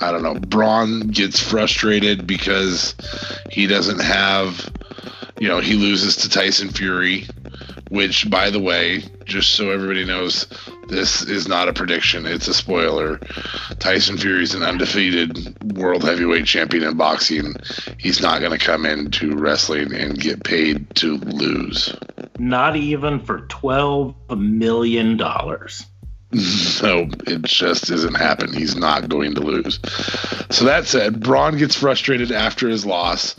I 0.00 0.12
don't 0.12 0.22
know, 0.22 0.34
Braun 0.34 1.08
gets 1.08 1.40
frustrated 1.40 2.26
because 2.26 2.94
he 3.50 3.66
doesn't 3.66 4.00
have, 4.00 4.70
you 5.40 5.48
know, 5.48 5.60
he 5.60 5.74
loses 5.74 6.16
to 6.18 6.28
Tyson 6.28 6.70
Fury, 6.70 7.26
which, 7.90 8.30
by 8.30 8.50
the 8.50 8.60
way, 8.60 9.02
just 9.24 9.54
so 9.54 9.70
everybody 9.70 10.04
knows, 10.04 10.46
this 10.88 11.22
is 11.22 11.48
not 11.48 11.68
a 11.68 11.72
prediction, 11.72 12.26
it's 12.26 12.48
a 12.48 12.54
spoiler. 12.54 13.18
Tyson 13.78 14.16
Fury 14.16 14.42
is 14.42 14.54
an 14.54 14.62
undefeated 14.62 15.76
world 15.76 16.04
heavyweight 16.04 16.46
champion 16.46 16.84
in 16.84 16.96
boxing. 16.96 17.54
He's 17.98 18.20
not 18.20 18.40
going 18.40 18.56
to 18.56 18.64
come 18.64 18.86
into 18.86 19.36
wrestling 19.36 19.92
and 19.92 20.18
get 20.18 20.44
paid 20.44 20.94
to 20.96 21.16
lose. 21.18 21.94
Not 22.38 22.76
even 22.76 23.20
for 23.20 23.40
$12 23.48 24.14
million. 24.38 25.20
So 26.78 27.08
it 27.26 27.42
just 27.42 27.90
isn't 27.90 28.14
happen. 28.14 28.52
He's 28.52 28.76
not 28.76 29.08
going 29.08 29.34
to 29.34 29.40
lose. 29.40 29.80
So 30.50 30.66
that 30.66 30.86
said, 30.86 31.20
Braun 31.20 31.58
gets 31.58 31.74
frustrated 31.74 32.30
after 32.30 32.68
his 32.68 32.86
loss 32.86 33.34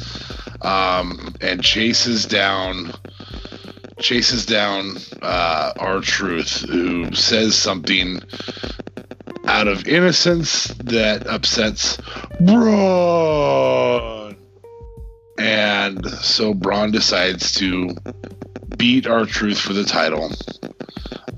um, 0.61 1.35
and 1.39 1.63
chases 1.63 2.25
down 2.25 2.91
chases 3.99 4.45
down 4.45 4.97
uh, 5.21 5.73
R-Truth, 5.77 6.61
who 6.69 7.13
says 7.13 7.55
something 7.55 8.21
out 9.45 9.67
of 9.67 9.87
innocence 9.87 10.65
that 10.83 11.27
upsets 11.27 11.97
Braun. 12.39 14.35
And 15.37 16.05
so 16.09 16.53
Braun 16.53 16.91
decides 16.91 17.53
to 17.55 17.95
beat 18.77 19.07
R-Truth 19.07 19.59
for 19.59 19.73
the 19.73 19.83
title. 19.83 20.31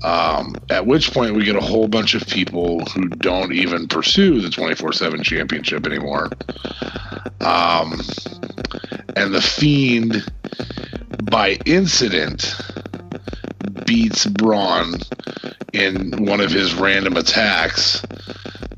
Um, 0.02 0.56
at 0.70 0.86
which 0.86 1.12
point 1.12 1.34
we 1.34 1.44
get 1.44 1.56
a 1.56 1.60
whole 1.60 1.86
bunch 1.86 2.14
of 2.14 2.26
people 2.26 2.84
who 2.86 3.08
don't 3.08 3.52
even 3.52 3.86
pursue 3.86 4.40
the 4.40 4.48
24-7 4.48 5.22
championship 5.22 5.86
anymore. 5.86 6.30
Um, 7.40 8.00
and 9.16 9.32
the 9.34 9.40
Fiend, 9.40 10.24
by 11.22 11.58
incident, 11.64 12.56
beats 13.92 14.24
Braun 14.24 14.94
in 15.74 16.24
one 16.24 16.40
of 16.40 16.50
his 16.50 16.74
random 16.74 17.18
attacks. 17.18 18.02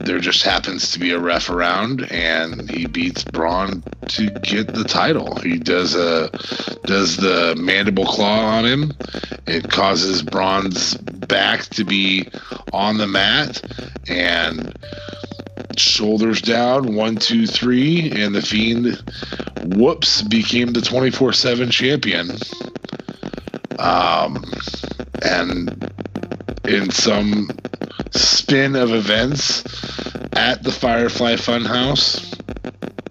There 0.00 0.18
just 0.18 0.42
happens 0.42 0.90
to 0.90 0.98
be 0.98 1.12
a 1.12 1.20
ref 1.20 1.50
around, 1.50 2.10
and 2.10 2.68
he 2.68 2.86
beats 2.86 3.22
Braun 3.22 3.84
to 4.08 4.28
get 4.30 4.74
the 4.74 4.82
title. 4.82 5.36
He 5.36 5.56
does 5.58 5.94
a 5.94 6.30
does 6.82 7.16
the 7.16 7.54
mandible 7.56 8.06
claw 8.06 8.40
on 8.40 8.64
him. 8.64 8.92
It 9.46 9.70
causes 9.70 10.20
Braun's 10.20 10.96
back 10.96 11.62
to 11.76 11.84
be 11.84 12.28
on 12.72 12.98
the 12.98 13.06
mat, 13.06 13.62
and 14.08 14.76
shoulders 15.78 16.42
down, 16.42 16.96
one, 16.96 17.14
two, 17.14 17.46
three, 17.46 18.10
and 18.10 18.34
the 18.34 18.42
Fiend, 18.42 19.00
whoops, 19.76 20.22
became 20.22 20.72
the 20.72 20.82
24 20.82 21.32
7 21.32 21.70
champion. 21.70 22.30
Um, 23.78 24.42
and 25.24 25.90
in 26.64 26.90
some 26.90 27.48
spin 28.10 28.76
of 28.76 28.92
events 28.92 29.62
at 30.34 30.62
the 30.62 30.72
Firefly 30.72 31.34
Funhouse, 31.34 32.30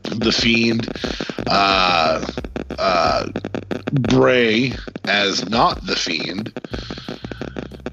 the 0.03 0.31
Fiend, 0.31 0.89
uh, 1.47 2.25
uh, 2.77 3.27
Bray 3.91 4.73
as 5.05 5.47
not 5.49 5.85
the 5.85 5.95
Fiend, 5.95 6.53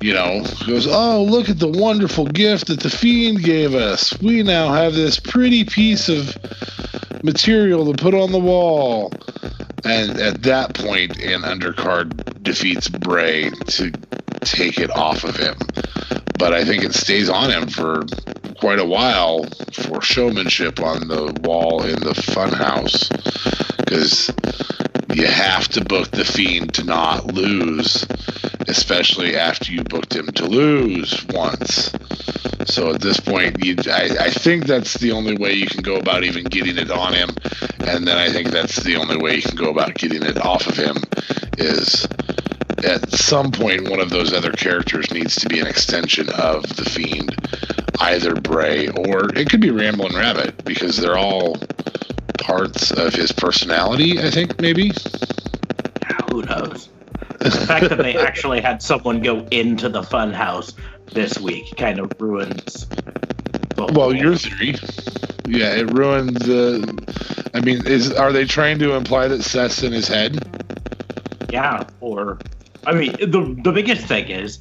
you 0.00 0.14
know, 0.14 0.42
goes, 0.66 0.86
Oh, 0.88 1.22
look 1.22 1.48
at 1.48 1.58
the 1.58 1.68
wonderful 1.68 2.26
gift 2.26 2.68
that 2.68 2.80
the 2.80 2.90
Fiend 2.90 3.42
gave 3.42 3.74
us. 3.74 4.18
We 4.20 4.42
now 4.42 4.72
have 4.72 4.94
this 4.94 5.20
pretty 5.20 5.64
piece 5.64 6.08
of 6.08 6.36
material 7.22 7.92
to 7.92 8.02
put 8.02 8.14
on 8.14 8.32
the 8.32 8.38
wall. 8.38 9.12
And 9.84 10.18
at 10.18 10.42
that 10.42 10.74
point, 10.74 11.18
an 11.18 11.42
undercard 11.42 12.42
defeats 12.42 12.88
Bray 12.88 13.50
to 13.50 13.92
take 14.40 14.78
it 14.78 14.90
off 14.90 15.24
of 15.24 15.36
him. 15.36 15.56
But 16.38 16.52
I 16.52 16.64
think 16.64 16.84
it 16.84 16.94
stays 16.94 17.28
on 17.28 17.50
him 17.50 17.68
for 17.68 18.04
quite 18.58 18.78
a 18.78 18.84
while 18.84 19.44
for 19.72 20.02
showmanship 20.02 20.80
on 20.80 21.08
the 21.08 21.32
wall 21.42 21.82
in 21.82 22.00
the 22.00 22.12
funhouse 22.12 23.08
because 23.78 24.30
you 25.14 25.26
have 25.26 25.68
to 25.68 25.84
book 25.84 26.10
the 26.10 26.24
fiend 26.24 26.74
to 26.74 26.84
not 26.84 27.26
lose 27.34 28.06
especially 28.68 29.36
after 29.36 29.72
you 29.72 29.82
booked 29.84 30.14
him 30.14 30.26
to 30.26 30.46
lose 30.46 31.26
once. 31.30 31.92
So 32.66 32.94
at 32.94 33.00
this 33.00 33.18
point 33.18 33.64
you 33.64 33.76
I, 33.86 34.16
I 34.20 34.30
think 34.30 34.66
that's 34.66 34.94
the 34.94 35.12
only 35.12 35.36
way 35.36 35.54
you 35.54 35.66
can 35.66 35.82
go 35.82 35.96
about 35.96 36.24
even 36.24 36.44
getting 36.44 36.78
it 36.78 36.90
on 36.90 37.14
him. 37.14 37.30
And 37.80 38.06
then 38.06 38.18
i 38.18 38.30
think 38.30 38.50
that's 38.50 38.76
the 38.76 38.96
only 38.96 39.16
way 39.16 39.36
you 39.36 39.42
can 39.42 39.56
go 39.56 39.70
about 39.70 39.94
getting 39.94 40.22
it 40.22 40.38
off 40.38 40.66
of 40.66 40.76
him 40.76 40.96
is 41.58 42.06
at 42.84 43.10
some 43.10 43.50
point 43.50 43.88
one 43.88 44.00
of 44.00 44.10
those 44.10 44.32
other 44.32 44.52
characters 44.52 45.10
needs 45.12 45.36
to 45.36 45.48
be 45.48 45.60
an 45.60 45.66
extension 45.66 46.28
of 46.30 46.62
the 46.76 46.84
fiend 46.84 47.36
either 48.00 48.34
bray 48.34 48.88
or 48.88 49.32
it 49.34 49.48
could 49.50 49.60
be 49.60 49.70
ramblin' 49.70 50.14
rabbit 50.14 50.64
because 50.64 50.96
they're 50.96 51.18
all 51.18 51.56
parts 52.38 52.90
of 52.90 53.14
his 53.14 53.32
personality 53.32 54.18
i 54.20 54.30
think 54.30 54.58
maybe 54.60 54.92
Who 56.30 56.42
knows? 56.42 56.88
The 57.38 57.50
fact 57.50 57.88
that 57.88 57.98
they 57.98 58.16
actually 58.16 58.60
had 58.60 58.82
someone 58.82 59.22
go 59.22 59.46
into 59.50 59.88
the 59.88 60.02
funhouse 60.02 60.74
this 61.12 61.38
week 61.38 61.76
kind 61.76 61.98
of 61.98 62.12
ruins. 62.20 62.86
Well 63.76 64.14
your 64.14 64.36
theory 64.36 64.76
yeah 65.46 65.74
it 65.74 65.90
ruined 65.90 66.36
the 66.36 67.50
i 67.54 67.60
mean 67.60 67.84
is 67.86 68.12
are 68.12 68.32
they 68.32 68.44
trying 68.44 68.78
to 68.78 68.92
imply 68.94 69.26
that 69.28 69.42
seth's 69.42 69.82
in 69.82 69.92
his 69.92 70.06
head 70.06 70.38
yeah, 71.50 71.84
or 72.00 72.38
I 72.86 72.92
mean, 72.94 73.12
the 73.18 73.56
the 73.62 73.72
biggest 73.72 74.06
thing 74.06 74.28
is 74.28 74.60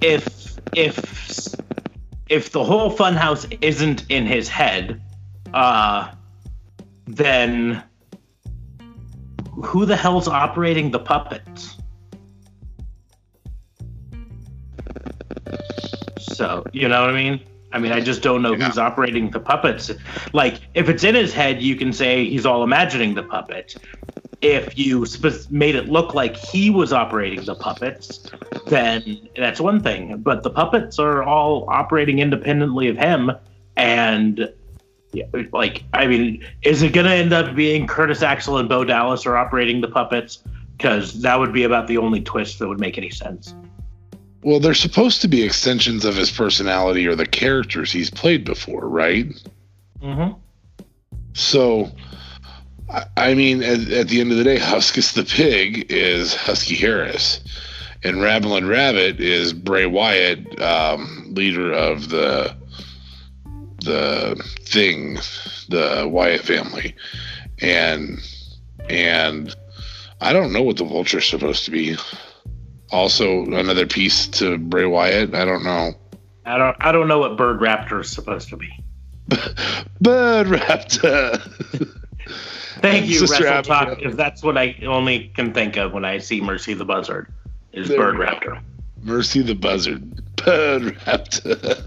if 0.00 0.58
if 0.74 0.98
if 2.28 2.50
the 2.52 2.64
whole 2.64 2.90
funhouse 2.90 3.56
isn't 3.60 4.04
in 4.08 4.26
his 4.26 4.48
head, 4.48 5.00
uh, 5.52 6.12
then 7.06 7.82
who 9.62 9.86
the 9.86 9.96
hell's 9.96 10.26
operating 10.26 10.90
the 10.90 10.98
puppets? 10.98 11.76
So 16.18 16.64
you 16.72 16.88
know 16.88 17.00
what 17.02 17.10
I 17.10 17.14
mean? 17.14 17.40
I 17.72 17.78
mean, 17.78 17.92
I 17.92 18.00
just 18.00 18.22
don't 18.22 18.40
know 18.42 18.54
Yeah. 18.54 18.66
who's 18.66 18.78
operating 18.78 19.30
the 19.30 19.40
puppets. 19.40 19.90
Like, 20.32 20.60
if 20.74 20.88
it's 20.88 21.02
in 21.02 21.16
his 21.16 21.34
head, 21.34 21.60
you 21.60 21.74
can 21.74 21.92
say 21.92 22.24
he's 22.24 22.46
all 22.46 22.62
imagining 22.62 23.14
the 23.14 23.24
puppet. 23.24 23.74
If 24.44 24.78
you 24.78 25.06
sp- 25.08 25.50
made 25.50 25.74
it 25.74 25.88
look 25.88 26.14
like 26.14 26.36
he 26.36 26.70
was 26.70 26.92
operating 26.92 27.44
the 27.44 27.54
puppets, 27.54 28.30
then 28.66 29.28
that's 29.36 29.60
one 29.60 29.80
thing. 29.82 30.18
But 30.18 30.42
the 30.42 30.50
puppets 30.50 30.98
are 30.98 31.22
all 31.22 31.68
operating 31.68 32.18
independently 32.18 32.88
of 32.88 32.96
him, 32.96 33.32
and 33.76 34.52
yeah, 35.12 35.24
like, 35.52 35.84
I 35.94 36.06
mean, 36.06 36.44
is 36.62 36.82
it 36.82 36.92
going 36.92 37.06
to 37.06 37.14
end 37.14 37.32
up 37.32 37.54
being 37.54 37.86
Curtis 37.86 38.22
Axel 38.22 38.58
and 38.58 38.68
Bo 38.68 38.84
Dallas 38.84 39.26
are 39.26 39.36
operating 39.36 39.80
the 39.80 39.88
puppets? 39.88 40.42
Because 40.76 41.22
that 41.22 41.38
would 41.38 41.52
be 41.52 41.62
about 41.62 41.86
the 41.86 41.98
only 41.98 42.20
twist 42.20 42.58
that 42.58 42.68
would 42.68 42.80
make 42.80 42.98
any 42.98 43.10
sense. 43.10 43.54
well 44.42 44.60
they're 44.60 44.74
supposed 44.74 45.22
to 45.22 45.28
be 45.28 45.42
extensions 45.42 46.04
of 46.04 46.16
his 46.16 46.30
personality 46.30 47.06
or 47.06 47.14
the 47.14 47.24
characters 47.26 47.90
he's 47.92 48.10
played 48.10 48.44
before 48.44 48.88
right 48.88 49.26
Mm-hmm. 50.02 50.38
So, 51.32 51.90
I- 53.16 53.34
mean, 53.34 53.62
at, 53.62 53.88
at 53.90 54.08
the 54.08 54.20
end 54.20 54.30
of 54.32 54.38
the 54.38 54.44
day, 54.44 54.58
Huskus 54.58 55.14
the 55.14 55.24
pig 55.24 55.86
is 55.90 56.34
Husky 56.34 56.74
Harris, 56.74 57.40
and 58.02 58.20
Ramblin' 58.20 58.68
Rabbit 58.68 59.20
is 59.20 59.52
Bray 59.52 59.86
Wyatt, 59.86 60.60
um, 60.60 61.32
leader 61.34 61.72
of 61.72 62.08
the 62.10 62.56
the 63.84 64.42
thing, 64.60 65.14
the 65.68 66.08
Wyatt 66.10 66.42
family, 66.42 66.94
and 67.60 68.18
and 68.88 69.54
I 70.20 70.32
don't 70.32 70.52
know 70.52 70.62
what 70.62 70.76
the 70.76 70.84
Vulture's 70.84 71.28
supposed 71.28 71.64
to 71.66 71.70
be. 71.70 71.96
Also, 72.90 73.44
another 73.46 73.86
piece 73.86 74.26
to 74.28 74.56
Bray 74.58 74.86
Wyatt. 74.86 75.34
I 75.34 75.44
don't 75.44 75.64
know. 75.64 75.92
I 76.46 76.58
don't. 76.58 76.76
I 76.80 76.92
don't 76.92 77.08
know 77.08 77.18
what 77.18 77.36
Bird 77.36 77.60
Raptor 77.60 78.00
is 78.00 78.10
supposed 78.10 78.48
to 78.50 78.56
be. 78.56 78.70
Bird 80.00 80.46
Raptor. 80.48 81.40
Thank 82.80 83.06
you, 83.06 83.18
Sister 83.18 83.44
Wrestle 83.44 83.62
Talk, 83.62 83.96
because 83.98 84.16
that's 84.16 84.42
what 84.42 84.56
I 84.58 84.76
only 84.86 85.28
can 85.34 85.52
think 85.52 85.76
of 85.76 85.92
when 85.92 86.04
I 86.04 86.18
see 86.18 86.40
Mercy 86.40 86.74
the 86.74 86.84
Buzzard. 86.84 87.32
Is 87.72 87.88
There 87.88 87.98
Bird. 87.98 88.16
Raptor. 88.16 88.60
Mercy 89.02 89.42
the 89.42 89.54
Buzzard. 89.54 90.24
Bird 90.36 90.96
Raptor. 91.00 91.84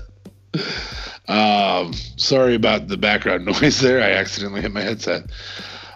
um, 1.28 1.94
sorry 2.16 2.56
about 2.56 2.88
the 2.88 2.98
background 2.98 3.46
noise 3.62 3.80
there. 3.80 4.02
I 4.02 4.12
accidentally 4.12 4.62
hit 4.62 4.72
my 4.72 4.82
headset. 4.82 5.24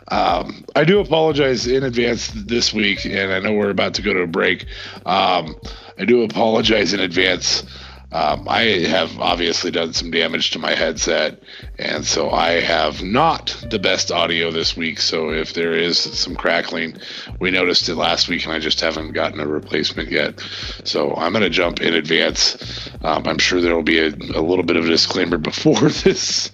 Um, 0.10 0.66
I 0.76 0.84
do 0.84 1.00
apologize 1.00 1.68
in 1.68 1.84
advance 1.84 2.28
this 2.36 2.74
week, 2.74 3.06
and 3.06 3.32
I 3.32 3.40
know 3.40 3.54
we're 3.54 3.70
about 3.70 3.94
to 3.96 4.02
go 4.02 4.14
to 4.14 4.22
a 4.24 4.28
break. 4.28 4.66
Um, 5.06 5.56
I 5.98 6.04
do 6.06 6.24
apologize 6.24 6.94
in 6.94 7.00
advance. 7.00 7.64
Um, 8.12 8.46
I 8.50 8.64
have 8.88 9.20
obviously 9.20 9.72
done 9.72 9.94
some 9.94 10.12
damage 10.12 10.52
to 10.52 10.60
my 10.60 10.76
headset, 10.76 11.42
and 11.80 12.06
so 12.06 12.30
I 12.30 12.60
have 12.60 13.02
not 13.02 13.56
the 13.70 13.80
best 13.80 14.12
audio 14.12 14.52
this 14.52 14.76
week. 14.76 15.00
So 15.00 15.30
if 15.30 15.54
there 15.54 15.72
is 15.72 15.98
some 15.98 16.36
crackling, 16.36 16.98
we 17.40 17.52
noticed 17.52 17.88
it 17.88 17.96
last 17.96 18.28
week, 18.28 18.44
and 18.44 18.54
I 18.54 18.60
just 18.60 18.82
haven't 18.82 19.14
gotten 19.14 19.40
a 19.40 19.48
replacement 19.48 20.12
yet. 20.12 20.42
So 20.84 21.14
I'm 21.16 21.32
going 21.32 21.44
to 21.44 21.50
jump 21.50 21.80
in 21.80 21.94
advance. 21.94 22.90
Um, 23.02 23.26
I'm 23.26 23.38
sure 23.38 23.62
there 23.62 23.76
will 23.76 23.82
be 23.82 24.00
a, 24.00 24.10
a 24.10 24.44
little 24.44 24.66
bit 24.66 24.76
of 24.76 24.86
a 24.86 24.90
disclaimer 24.90 25.38
before 25.38 25.80
this, 25.90 26.52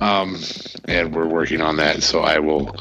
um, 0.00 0.40
and 0.86 1.14
we're 1.14 1.28
working 1.28 1.60
on 1.60 1.76
that. 1.76 2.02
So 2.02 2.20
I 2.20 2.38
will, 2.38 2.74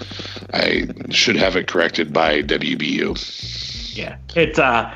I 0.53 0.87
should 1.09 1.35
have 1.35 1.57
it 1.57 1.67
corrected 1.67 2.13
by 2.13 2.41
WBU. 2.41 3.97
Yeah, 3.97 4.17
it's 4.33 4.57
uh 4.57 4.95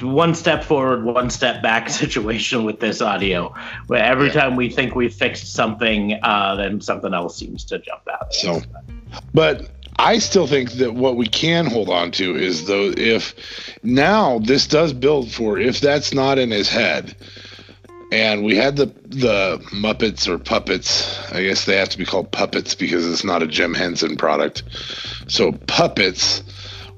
one 0.00 0.34
step 0.34 0.64
forward, 0.64 1.04
one 1.04 1.30
step 1.30 1.62
back 1.62 1.88
situation 2.02 2.64
with 2.64 2.80
this 2.80 3.00
audio. 3.00 3.52
Where 3.86 4.02
every 4.02 4.28
Yeah. 4.28 4.42
time 4.42 4.56
we 4.56 4.68
think 4.70 4.94
we've 4.94 5.14
fixed 5.14 5.52
something, 5.52 6.18
uh, 6.22 6.56
then 6.56 6.80
something 6.80 7.14
else 7.14 7.36
seems 7.36 7.64
to 7.64 7.78
jump 7.78 8.02
out. 8.12 8.32
So, 8.34 8.62
but 9.34 9.70
I 9.98 10.18
still 10.18 10.46
think 10.46 10.72
that 10.72 10.94
what 10.94 11.16
we 11.16 11.26
can 11.26 11.66
hold 11.66 11.90
on 11.90 12.10
to 12.12 12.34
is 12.34 12.66
though 12.66 12.92
if 12.96 13.34
now 13.82 14.38
this 14.38 14.66
does 14.66 14.92
build 14.92 15.30
for 15.30 15.58
if 15.58 15.80
that's 15.80 16.14
not 16.14 16.38
in 16.38 16.50
his 16.50 16.68
head, 16.70 17.14
and 18.12 18.44
we 18.44 18.56
had 18.56 18.76
the 18.76 18.86
the 18.86 19.58
Muppets 19.72 20.26
or 20.26 20.38
puppets. 20.38 21.18
I 21.32 21.42
guess 21.42 21.64
they 21.64 21.76
have 21.76 21.90
to 21.90 21.98
be 21.98 22.06
called 22.06 22.32
puppets 22.32 22.74
because 22.74 23.06
it's 23.10 23.24
not 23.24 23.42
a 23.42 23.46
Jim 23.46 23.74
Henson 23.74 24.16
product. 24.16 24.62
So 25.28 25.52
puppets 25.52 26.42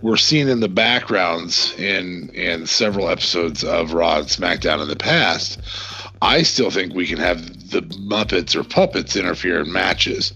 were 0.02 0.16
seen 0.16 0.48
in 0.48 0.60
the 0.60 0.68
backgrounds 0.68 1.74
in 1.78 2.28
in 2.30 2.66
several 2.66 3.08
episodes 3.08 3.64
of 3.64 3.94
Raw 3.94 4.18
and 4.18 4.26
SmackDown 4.26 4.82
in 4.82 4.88
the 4.88 4.96
past. 4.96 5.60
I 6.20 6.42
still 6.42 6.70
think 6.70 6.94
we 6.94 7.06
can 7.08 7.18
have 7.18 7.70
the 7.70 7.82
Muppets 7.82 8.54
or 8.54 8.62
puppets 8.62 9.16
interfere 9.16 9.60
in 9.60 9.72
matches. 9.72 10.32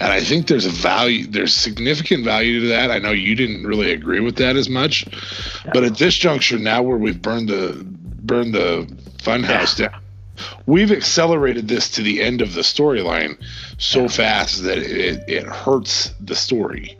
And 0.00 0.10
I 0.10 0.20
think 0.20 0.48
there's 0.48 0.66
a 0.66 0.70
value, 0.70 1.26
there's 1.26 1.54
significant 1.54 2.24
value 2.24 2.60
to 2.60 2.66
that. 2.68 2.90
I 2.90 2.98
know 2.98 3.12
you 3.12 3.36
didn't 3.36 3.64
really 3.64 3.92
agree 3.92 4.18
with 4.18 4.36
that 4.36 4.56
as 4.56 4.68
much, 4.68 5.06
yeah. 5.06 5.70
but 5.72 5.84
at 5.84 5.96
this 5.96 6.16
juncture, 6.16 6.58
now 6.58 6.82
where 6.82 6.96
we've 6.96 7.22
burned 7.22 7.48
the 7.48 7.84
burned 7.84 8.54
the 8.54 8.86
funhouse 9.18 9.78
yeah. 9.78 9.88
down, 9.88 10.00
we've 10.66 10.90
accelerated 10.90 11.68
this 11.68 11.88
to 11.90 12.02
the 12.02 12.20
end 12.20 12.40
of 12.40 12.54
the 12.54 12.62
storyline 12.62 13.38
so 13.78 14.02
yeah. 14.02 14.08
fast 14.08 14.64
that 14.64 14.78
it, 14.78 15.22
it 15.28 15.44
hurts 15.44 16.14
the 16.20 16.34
story. 16.34 16.98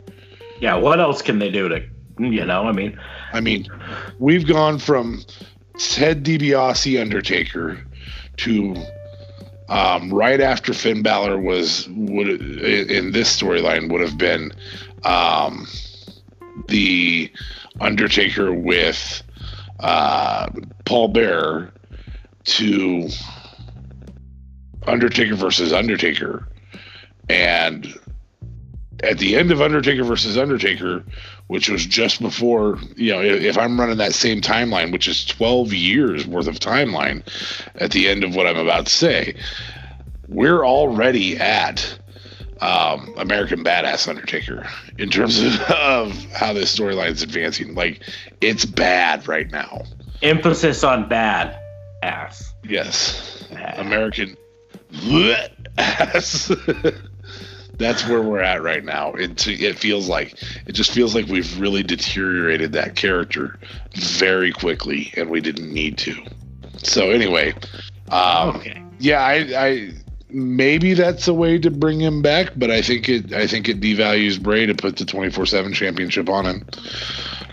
Yeah, 0.61 0.75
what 0.75 0.99
else 0.99 1.21
can 1.21 1.39
they 1.39 1.49
do 1.49 1.67
to, 1.69 1.83
you 2.19 2.45
know? 2.45 2.67
I 2.67 2.71
mean, 2.71 2.99
I 3.33 3.41
mean, 3.41 3.67
we've 4.19 4.47
gone 4.47 4.79
from 4.79 5.23
Ted 5.77 6.23
DiBiase 6.23 7.01
Undertaker 7.01 7.79
to 8.37 8.75
um, 9.69 10.11
right 10.11 10.41
after 10.41 10.73
Finn 10.73 11.01
Balor 11.01 11.39
was 11.39 11.87
would 11.89 12.27
in 12.27 13.11
this 13.11 13.35
storyline 13.39 13.91
would 13.91 14.01
have 14.01 14.17
been 14.17 14.51
um, 15.05 15.67
the 16.67 17.31
Undertaker 17.79 18.51
with 18.51 19.23
uh, 19.79 20.49
Paul 20.85 21.09
Bearer 21.09 21.71
to 22.45 23.09
Undertaker 24.87 25.35
versus 25.35 25.71
Undertaker, 25.71 26.47
and 27.29 27.93
at 29.03 29.19
the 29.19 29.35
end 29.35 29.51
of 29.51 29.61
Undertaker 29.61 30.03
versus 30.03 30.37
Undertaker, 30.37 31.05
which 31.49 31.67
was 31.67 31.83
just 31.83 32.21
before, 32.21 32.77
you 32.95 33.11
know, 33.11 33.21
if, 33.21 33.57
I'm 33.57 33.79
running 33.79 33.97
that 33.97 34.13
same 34.13 34.39
timeline, 34.39 34.91
which 34.91 35.07
is 35.07 35.25
12 35.25 35.73
years 35.73 36.27
worth 36.27 36.45
of 36.45 36.59
timeline 36.59 37.23
at 37.73 37.89
the 37.89 38.07
end 38.07 38.23
of 38.23 38.35
what 38.35 38.45
I'm 38.45 38.57
about 38.57 38.85
to 38.85 38.91
say, 38.91 39.33
we're 40.27 40.63
already 40.63 41.37
at 41.37 41.99
um, 42.61 43.15
American 43.17 43.63
Badass 43.63 44.07
Undertaker 44.07 44.69
in 44.99 45.09
terms 45.09 45.41
of, 45.41 45.59
of 45.71 46.25
how 46.33 46.53
this 46.53 46.77
storyline 46.77 47.13
is 47.13 47.23
advancing. 47.23 47.73
Like, 47.73 48.03
it's 48.41 48.65
bad 48.65 49.27
right 49.27 49.49
now. 49.49 49.85
Emphasis 50.21 50.83
on 50.83 51.09
bad 51.09 51.59
ass. 52.03 52.53
Yes. 52.63 53.43
Bad. 53.51 53.79
American 53.79 54.37
ass. 55.79 56.51
that's 57.79 58.05
where 58.07 58.21
we're 58.21 58.41
at 58.41 58.61
right 58.61 58.83
now. 58.83 59.13
It 59.13 59.47
it 59.47 59.79
feels 59.79 60.07
like 60.07 60.35
it 60.67 60.73
just 60.73 60.91
feels 60.91 61.15
like 61.15 61.25
we've 61.27 61.59
really 61.59 61.81
deteriorated 61.81 62.73
that 62.73 62.95
character 62.95 63.57
very 63.95 64.51
quickly, 64.51 65.11
and 65.17 65.29
we 65.29 65.41
didn't 65.41 65.73
need 65.73 65.97
to. 65.99 66.15
So 66.83 67.09
anyway, 67.09 67.53
um, 68.11 68.57
okay. 68.57 68.83
yeah, 68.99 69.21
I, 69.21 69.33
I 69.67 69.91
maybe 70.29 70.93
that's 70.93 71.27
a 71.27 71.33
way 71.33 71.57
to 71.57 71.71
bring 71.71 71.99
him 71.99 72.21
back, 72.21 72.51
but 72.55 72.69
I 72.69 72.81
think 72.81 73.09
it 73.09 73.33
I 73.33 73.47
think 73.47 73.69
it 73.69 73.79
devalues 73.79 74.39
Bray 74.39 74.65
to 74.65 74.75
put 74.75 74.97
the 74.97 75.05
twenty 75.05 75.31
four 75.31 75.45
seven 75.45 75.73
championship 75.73 76.29
on 76.29 76.45
him. 76.45 76.67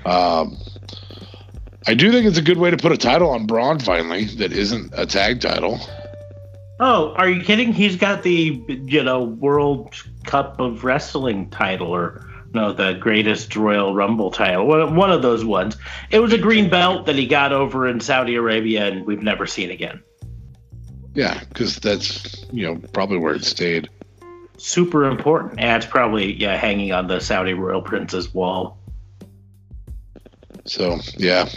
Um, 0.05 0.59
I 1.87 1.95
do 1.95 2.11
think 2.11 2.27
it's 2.27 2.39
a 2.39 2.43
good 2.43 2.59
way 2.59 2.71
to 2.71 2.77
put 2.77 2.91
a 2.91 2.97
title 2.97 3.31
on 3.31 3.47
Braun 3.47 3.79
finally 3.79 4.25
that 4.25 4.53
isn't 4.53 4.93
a 4.97 5.07
tag 5.07 5.41
title. 5.41 5.81
Oh, 6.79 7.15
are 7.15 7.29
you 7.29 7.43
kidding? 7.43 7.73
He's 7.73 7.97
got 7.97 8.23
the 8.23 8.62
you 8.69 9.03
know 9.03 9.23
World 9.25 9.95
Cup 10.25 10.61
of 10.61 10.85
Wrestling 10.85 11.49
title 11.51 11.89
or 11.89 12.27
no, 12.53 12.73
the 12.73 12.95
greatest 12.95 13.55
Royal 13.57 13.95
Rumble 13.95 14.31
title. 14.31 14.67
One 14.67 15.11
of 15.11 15.23
those 15.23 15.45
ones. 15.45 15.77
It 16.11 16.21
was 16.21 16.33
a 16.33 16.39
green 16.39 16.71
belt 16.71 17.07
that 17.07 17.17
he 17.17 17.27
got 17.27 17.53
over 17.53 17.87
in 17.87 18.01
Saudi 18.01 18.35
Arabia 18.35 18.87
and 18.87 19.07
we've 19.07 19.23
never 19.23 19.47
seen 19.47 19.71
again. 19.71 20.03
Yeah, 21.15 21.41
because 21.49 21.77
that's 21.77 22.45
you 22.53 22.67
know 22.67 22.81
probably 22.93 23.19
where 23.19 23.35
it 23.35 23.45
stayed. 23.45 23.89
Super 24.59 25.05
important, 25.05 25.59
and 25.59 25.83
it's 25.83 25.91
probably 25.91 26.35
yeah 26.35 26.57
hanging 26.57 26.93
on 26.93 27.07
the 27.07 27.21
Saudi 27.21 27.55
royal 27.55 27.83
prince's 27.83 28.33
wall. 28.33 28.76
So 30.67 30.99
yeah, 31.17 31.49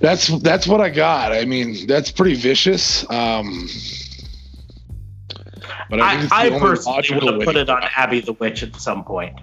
that's 0.00 0.28
that's 0.40 0.66
what 0.66 0.80
I 0.80 0.90
got. 0.90 1.32
I 1.32 1.44
mean, 1.44 1.86
that's 1.86 2.10
pretty 2.10 2.34
vicious. 2.34 3.08
Um, 3.10 3.68
but 5.90 6.00
I, 6.00 6.26
I, 6.30 6.46
I 6.46 6.58
personally 6.58 7.02
would 7.14 7.34
have 7.34 7.42
put 7.42 7.56
it 7.56 7.70
on 7.70 7.82
Abby 7.96 8.20
the 8.20 8.34
Witch 8.34 8.62
at 8.62 8.76
some 8.76 9.04
point. 9.04 9.38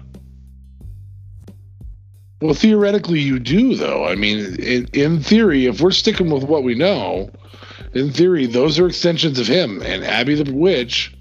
Well, 2.42 2.54
theoretically, 2.54 3.20
you 3.20 3.38
do, 3.38 3.74
though. 3.74 4.06
I 4.06 4.14
mean, 4.14 4.60
in, 4.60 4.86
in 4.92 5.20
theory, 5.20 5.66
if 5.66 5.80
we're 5.80 5.90
sticking 5.90 6.30
with 6.30 6.44
what 6.44 6.62
we 6.64 6.74
know, 6.74 7.30
in 7.94 8.12
theory, 8.12 8.46
those 8.46 8.78
are 8.78 8.86
extensions 8.86 9.38
of 9.38 9.46
him, 9.46 9.80
and 9.82 10.04
Abby 10.04 10.34
the 10.34 10.52
Witch 10.52 11.16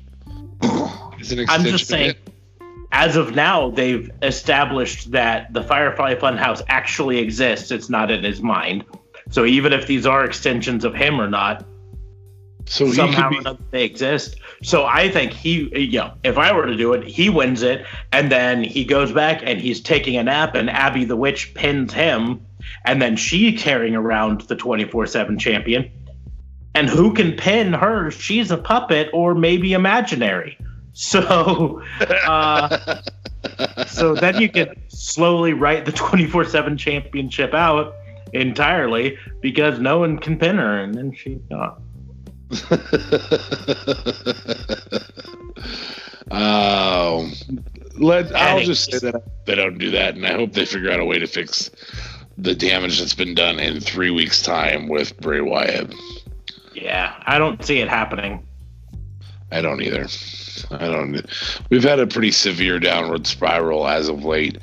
is 1.19 1.31
an 1.31 1.39
extension. 1.39 1.47
I'm 1.49 1.63
just 1.63 1.87
saying, 1.87 2.15
as 2.95 3.17
of 3.17 3.35
now, 3.35 3.71
they've 3.71 4.09
established 4.21 5.11
that 5.11 5.51
the 5.53 5.61
Firefly 5.61 6.15
Funhouse 6.15 6.61
actually 6.69 7.17
exists. 7.17 7.69
It's 7.69 7.89
not 7.89 8.09
in 8.09 8.23
his 8.23 8.41
mind. 8.41 8.85
So 9.29 9.43
even 9.43 9.73
if 9.73 9.85
these 9.85 10.05
are 10.05 10.23
extensions 10.23 10.85
of 10.85 10.95
him 10.95 11.19
or 11.19 11.29
not, 11.29 11.65
so 12.65 12.89
somehow 12.93 13.29
be- 13.31 13.57
they 13.71 13.83
exist. 13.83 14.37
So 14.63 14.85
I 14.85 15.09
think 15.09 15.33
he, 15.33 15.69
you 15.77 15.99
know, 15.99 16.13
if 16.23 16.37
I 16.37 16.53
were 16.53 16.65
to 16.65 16.75
do 16.77 16.93
it, 16.93 17.03
he 17.03 17.29
wins 17.29 17.63
it, 17.63 17.85
and 18.13 18.31
then 18.31 18.63
he 18.63 18.85
goes 18.85 19.11
back 19.11 19.41
and 19.43 19.59
he's 19.59 19.81
taking 19.81 20.15
a 20.15 20.23
nap, 20.23 20.55
and 20.55 20.69
Abby 20.69 21.03
the 21.03 21.17
Witch 21.17 21.53
pins 21.53 21.91
him, 21.91 22.45
and 22.85 23.01
then 23.01 23.17
she 23.17 23.51
carrying 23.57 23.95
around 23.95 24.41
the 24.41 24.55
twenty 24.55 24.85
four 24.85 25.05
seven 25.05 25.37
champion. 25.37 25.91
And 26.73 26.89
who 26.89 27.13
can 27.13 27.33
pin 27.33 27.73
her? 27.73 28.09
She's 28.09 28.51
a 28.51 28.57
puppet 28.57 29.09
or 29.11 29.35
maybe 29.35 29.73
imaginary. 29.73 30.57
So, 30.97 31.83
uh, 32.09 33.01
so 33.85 34.15
then 34.15 34.41
you 34.41 34.49
can 34.49 34.73
slowly 34.87 35.51
write 35.51 35.83
the 35.85 35.91
twenty 35.91 36.25
four 36.25 36.45
seven 36.45 36.77
championship 36.77 37.53
out 37.53 37.93
entirely 38.31 39.17
because 39.41 39.77
no 39.77 39.99
one 39.99 40.17
can 40.17 40.39
pin 40.39 40.57
her, 40.57 40.79
and 40.79 40.95
then 40.95 41.13
she. 41.13 41.41
Uh, 41.51 41.71
um, 46.31 47.33
let 47.97 48.33
I'll 48.33 48.61
just 48.61 48.89
say 48.89 48.99
that 48.99 49.21
they 49.45 49.55
don't 49.55 49.77
do 49.77 49.91
that, 49.91 50.15
and 50.15 50.25
I 50.25 50.31
hope 50.33 50.53
they 50.53 50.65
figure 50.65 50.91
out 50.91 51.01
a 51.01 51.05
way 51.05 51.19
to 51.19 51.27
fix 51.27 51.69
the 52.37 52.55
damage 52.55 52.99
that's 52.99 53.13
been 53.13 53.35
done 53.35 53.59
in 53.59 53.81
three 53.81 54.11
weeks' 54.11 54.41
time 54.41 54.87
with 54.87 55.19
Bray 55.19 55.41
Wyatt. 55.41 55.93
Yeah, 56.73 57.21
I 57.25 57.37
don't 57.37 57.61
see 57.65 57.79
it 57.79 57.89
happening. 57.89 58.47
I 59.51 59.61
don't 59.61 59.81
either. 59.81 60.07
I 60.71 60.87
don't. 60.87 61.25
We've 61.69 61.83
had 61.83 61.99
a 61.99 62.07
pretty 62.07 62.31
severe 62.31 62.79
downward 62.79 63.27
spiral 63.27 63.87
as 63.87 64.09
of 64.09 64.23
late. 64.23 64.57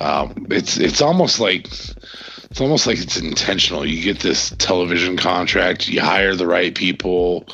Um, 0.00 0.46
it's 0.50 0.76
it's 0.76 1.00
almost 1.00 1.40
like 1.40 1.66
it's 1.66 2.60
almost 2.60 2.86
like 2.86 2.98
it's 2.98 3.16
intentional. 3.16 3.86
You 3.86 4.02
get 4.02 4.20
this 4.20 4.50
television 4.58 5.16
contract, 5.16 5.88
you 5.88 6.00
hire 6.00 6.34
the 6.34 6.46
right 6.46 6.74
people, 6.74 7.46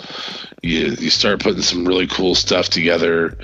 you 0.62 0.88
you 0.99 1.11
start 1.11 1.43
putting 1.43 1.62
some 1.62 1.85
really 1.85 2.07
cool 2.07 2.35
stuff 2.35 2.69
together, 2.69 3.38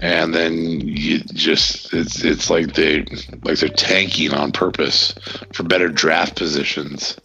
and 0.00 0.34
then 0.34 0.80
you 0.80 1.20
just 1.20 1.92
it's 1.92 2.24
it's 2.24 2.50
like 2.50 2.74
they 2.74 3.04
like 3.42 3.58
they're 3.58 3.68
tanking 3.68 4.32
on 4.32 4.52
purpose 4.52 5.14
for 5.52 5.62
better 5.62 5.88
draft 5.88 6.36
positions. 6.36 7.18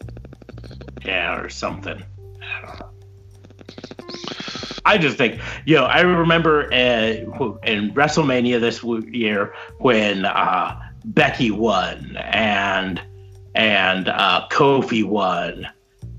Yeah, 1.06 1.40
or 1.40 1.50
something. 1.50 2.04
I 3.84 3.96
don't 3.96 4.24
know. 4.30 4.82
I 4.86 4.98
just 4.98 5.18
think, 5.18 5.42
you 5.66 5.76
know, 5.76 5.86
I 5.86 6.02
remember 6.02 6.66
uh, 6.74 7.56
in 7.64 7.94
WrestleMania 7.94 8.60
this 8.60 8.84
year 9.14 9.54
when 9.80 10.26
uh, 10.26 10.80
Becky 11.06 11.52
won 11.52 12.18
and 12.18 13.02
and 13.56 14.10
uh, 14.10 14.48
Kofi 14.50 15.04
won, 15.04 15.68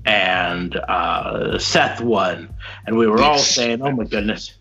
and 0.05 0.75
uh, 0.77 1.59
Seth 1.59 2.01
won, 2.01 2.53
and 2.85 2.97
we 2.97 3.07
were 3.07 3.21
all 3.21 3.37
saying, 3.37 3.81
"Oh 3.81 3.91
my 3.91 4.05
goodness." 4.05 4.57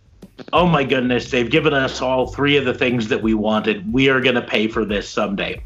Oh 0.53 0.67
my 0.67 0.83
goodness, 0.83 1.31
they've 1.31 1.49
given 1.49 1.73
us 1.73 2.03
all 2.03 2.27
three 2.27 2.57
of 2.57 2.65
the 2.65 2.75
things 2.75 3.07
that 3.09 3.23
we 3.23 3.35
wanted. 3.35 3.93
We 3.93 4.09
are 4.09 4.21
going 4.21 4.35
to 4.35 4.43
pay 4.43 4.67
for 4.67 4.85
this 4.85 5.09
someday. 5.09 5.63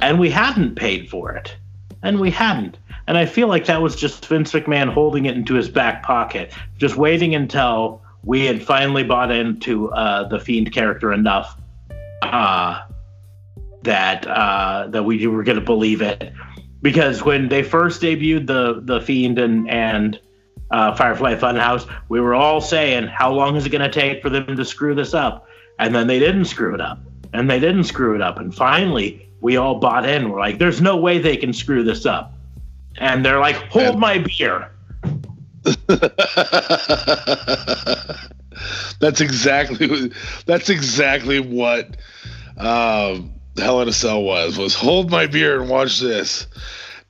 And 0.00 0.18
we 0.18 0.28
hadn't 0.28 0.74
paid 0.74 1.08
for 1.08 1.36
it. 1.36 1.54
And 2.02 2.18
we 2.18 2.30
hadn't. 2.30 2.78
And 3.06 3.18
I 3.18 3.26
feel 3.26 3.48
like 3.48 3.66
that 3.66 3.82
was 3.82 3.96
just 3.96 4.24
Vince 4.26 4.52
McMahon 4.52 4.92
holding 4.92 5.26
it 5.26 5.36
into 5.36 5.54
his 5.54 5.68
back 5.68 6.02
pocket, 6.02 6.52
just 6.78 6.96
waiting 6.96 7.34
until 7.34 8.02
we 8.24 8.46
had 8.46 8.62
finally 8.62 9.02
bought 9.02 9.30
into 9.30 9.90
uh, 9.90 10.28
the 10.28 10.38
Fiend 10.38 10.72
character 10.72 11.12
enough 11.12 11.60
uh, 12.22 12.82
that 13.82 14.26
uh, 14.26 14.86
that 14.88 15.04
we 15.04 15.26
were 15.26 15.42
going 15.42 15.58
to 15.58 15.64
believe 15.64 16.00
it 16.00 16.32
because 16.82 17.22
when 17.22 17.48
they 17.48 17.62
first 17.62 18.02
debuted 18.02 18.46
the 18.46 18.80
the 18.82 19.00
Fiend 19.00 19.38
and 19.38 19.68
and 19.70 20.20
uh, 20.70 20.94
Firefly 20.94 21.36
Funhouse, 21.36 21.88
we 22.08 22.20
were 22.20 22.34
all 22.34 22.60
saying, 22.60 23.06
"How 23.06 23.32
long 23.32 23.56
is 23.56 23.64
it 23.64 23.70
going 23.70 23.82
to 23.82 23.90
take 23.90 24.20
for 24.20 24.28
them 24.28 24.56
to 24.56 24.64
screw 24.64 24.94
this 24.94 25.14
up?" 25.14 25.46
And 25.78 25.94
then 25.94 26.06
they 26.06 26.18
didn't 26.18 26.46
screw 26.46 26.74
it 26.74 26.80
up, 26.80 27.00
and 27.32 27.48
they 27.48 27.60
didn't 27.60 27.84
screw 27.84 28.14
it 28.14 28.20
up, 28.20 28.38
and 28.38 28.54
finally 28.54 29.28
we 29.40 29.56
all 29.56 29.78
bought 29.78 30.06
in. 30.06 30.28
We're 30.28 30.40
like, 30.40 30.58
"There's 30.58 30.80
no 30.80 30.96
way 30.96 31.18
they 31.18 31.36
can 31.36 31.52
screw 31.52 31.82
this 31.82 32.04
up," 32.04 32.34
and 32.98 33.24
they're 33.24 33.40
like, 33.40 33.56
"Hold 33.70 33.92
and- 33.92 34.00
my 34.00 34.18
beer." 34.18 34.68
that's 38.98 39.20
exactly 39.20 40.10
that's 40.44 40.68
exactly 40.68 41.38
what 41.38 41.96
um, 42.58 43.32
Hell 43.56 43.80
in 43.82 43.88
a 43.88 43.92
Cell 43.92 44.22
was 44.22 44.58
was 44.58 44.74
hold 44.74 45.10
my 45.10 45.26
beer 45.26 45.60
and 45.60 45.70
watch 45.70 46.00
this. 46.00 46.46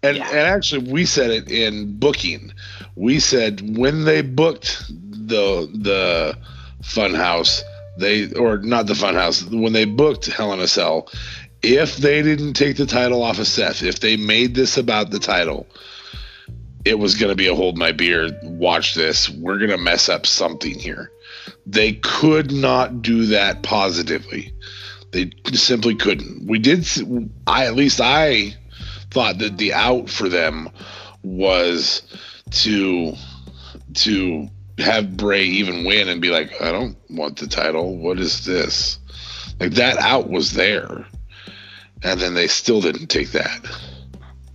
And 0.03 0.17
yeah. 0.17 0.29
and 0.29 0.39
actually 0.41 0.91
we 0.91 1.07
said 1.07 1.31
it 1.31 1.51
in 1.51 1.99
booking. 1.99 2.53
We 2.95 3.21
said 3.21 3.77
when 3.79 4.05
they 4.05 4.21
booked 4.21 4.85
the 4.89 5.71
the 5.73 6.37
Funhouse, 6.83 7.63
they 7.97 8.33
or 8.33 8.59
not 8.59 8.87
the 8.87 8.95
Funhouse, 8.95 9.49
when 9.51 9.73
they 9.73 9.85
booked 9.85 10.27
Hell 10.27 10.53
in 10.53 10.61
a 10.61 10.67
Cell, 10.67 11.09
if 11.63 11.97
they 11.97 12.23
didn't 12.23 12.55
take 12.55 12.77
the 12.77 12.87
title 12.87 13.23
off 13.23 13.39
of 13.39 13.47
Seth, 13.47 13.83
if 13.83 14.01
they 14.01 14.17
made 14.17 14.55
this 14.55 14.77
about 14.77 15.11
the 15.11 15.19
title, 15.19 15.67
it 16.85 16.99
was 16.99 17.15
going 17.15 17.31
to 17.31 17.37
be 17.37 17.47
a 17.47 17.55
hold 17.55 17.79
my 17.79 17.93
beer, 17.93 18.31
watch 18.43 18.95
this. 18.95 19.29
We're 19.31 19.59
going 19.59 19.71
to 19.71 19.79
mess 19.79 20.09
up 20.09 20.27
something 20.27 20.79
here. 20.79 21.11
They 21.65 21.95
could 21.95 22.51
not 22.51 23.03
do 23.03 23.27
that 23.27 23.63
positively. 23.63 24.53
They 25.13 25.31
simply 25.53 25.95
couldn't. 25.95 26.47
We 26.49 26.59
did. 26.59 26.87
I 27.47 27.67
at 27.67 27.75
least 27.75 28.01
I 28.01 28.57
thought 29.11 29.39
that 29.39 29.59
the 29.59 29.73
out 29.75 30.09
for 30.09 30.29
them 30.29 30.71
was 31.23 32.03
to 32.51 33.13
to 33.95 34.49
have 34.79 35.17
Bray 35.17 35.45
even 35.45 35.85
win 35.85 36.09
and 36.09 36.21
be 36.21 36.31
like, 36.31 36.61
I 36.61 36.73
don't 36.73 36.97
want 37.11 37.39
the 37.39 37.47
title. 37.47 37.99
What 37.99 38.19
is 38.19 38.45
this? 38.45 38.99
Like 39.61 39.73
that 39.73 39.99
out 39.99 40.31
was 40.31 40.55
there, 40.55 41.07
and 42.03 42.21
then 42.21 42.35
they 42.35 42.49
still 42.49 42.81
didn't 42.81 43.07
take 43.07 43.31
that. 43.33 43.67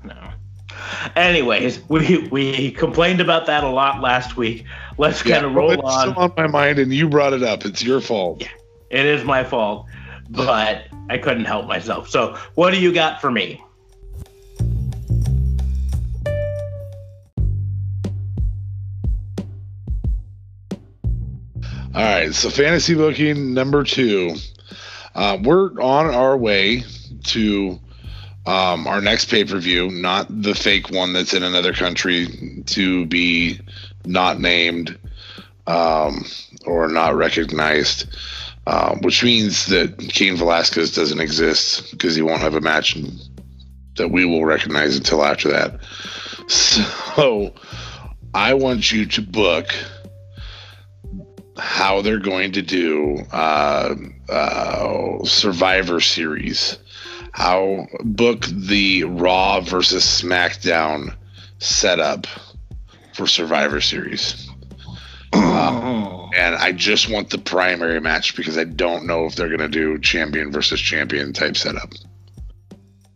No. 0.04 0.32
Anyways, 1.16 1.82
we 1.90 2.28
we 2.30 2.72
complained 2.72 3.22
about 3.22 3.46
that 3.48 3.64
a 3.64 3.70
lot 3.70 4.02
last 4.02 4.38
week. 4.38 4.66
Let's 4.98 5.24
yeah, 5.26 5.36
kind 5.36 5.46
of 5.46 5.56
roll 5.56 5.72
it's 5.72 5.82
on. 5.84 6.12
Still 6.12 6.24
on 6.24 6.34
my 6.38 6.48
mind, 6.48 6.80
and 6.80 6.94
you 6.94 7.10
brought 7.10 7.34
it 7.34 7.44
up. 7.44 7.66
It's 7.66 7.84
your 7.84 8.02
fault. 8.02 8.42
Yeah, 8.42 8.50
it 8.90 9.06
is 9.06 9.24
my 9.24 9.44
fault 9.44 9.88
but 10.30 10.88
I 11.10 11.18
couldn't 11.18 11.46
help 11.46 11.68
myself. 11.68 12.10
So, 12.10 12.38
what 12.56 12.72
do 12.72 12.80
you 12.80 12.94
got 12.94 13.22
for 13.22 13.32
me? 13.32 13.64
All 21.96 22.04
right, 22.04 22.34
so 22.34 22.50
fantasy 22.50 22.94
booking 22.94 23.54
number 23.54 23.84
two. 23.84 24.36
Uh, 25.16 25.38
we're 25.42 25.72
on 25.82 26.14
our 26.14 26.38
way 26.38 26.84
to 27.28 27.80
um, 28.46 28.88
our 28.88 29.02
next 29.02 29.26
pay 29.26 29.44
per 29.44 29.60
view, 29.60 29.90
not 29.90 30.28
the 30.30 30.56
fake 30.56 30.90
one 30.90 31.14
that's 31.14 31.34
in 31.34 31.44
another 31.44 31.74
country 31.74 32.64
to 32.68 33.06
be 33.06 33.60
not 34.06 34.40
named 34.40 34.98
um, 35.68 36.26
or 36.66 36.88
not 36.88 37.16
recognized. 37.16 38.08
Um, 38.66 39.00
which 39.00 39.24
means 39.24 39.68
that 39.68 39.98
Cain 39.98 40.36
Velasquez 40.36 40.94
doesn't 40.94 41.22
exist 41.22 41.90
because 41.92 42.16
he 42.16 42.22
won't 42.22 42.42
have 42.42 42.54
a 42.54 42.60
match 42.60 42.98
that 43.96 44.10
we 44.10 44.26
will 44.26 44.44
recognize 44.44 44.98
until 44.98 45.24
after 45.24 45.50
that. 45.52 45.80
So 46.48 47.54
I 48.34 48.54
want 48.54 48.92
you 48.92 49.06
to 49.06 49.22
book 49.22 49.74
how 51.58 52.02
they're 52.02 52.20
going 52.20 52.52
to 52.54 52.62
do 52.62 53.20
uh, 53.32 53.96
uh, 54.30 55.24
Survivor 55.24 56.00
Series. 56.00 56.78
How 57.38 57.86
book 58.04 58.48
the 58.48 59.04
Raw 59.04 59.62
versus 59.62 60.04
SmackDown 60.04 61.16
setup 61.60 62.26
for 63.14 63.28
Survivor 63.28 63.80
Series. 63.80 64.50
Um, 65.34 66.32
and 66.36 66.56
I 66.56 66.72
just 66.72 67.12
want 67.12 67.30
the 67.30 67.38
primary 67.38 68.02
match 68.02 68.36
because 68.36 68.58
I 68.58 68.64
don't 68.64 69.06
know 69.06 69.28
if 69.28 69.36
they're 69.36 69.56
going 69.56 69.60
to 69.60 69.68
do 69.68 70.00
champion 70.00 70.52
versus 70.52 70.82
champion 70.82 71.32
type 71.32 71.56
setup. 71.58 71.94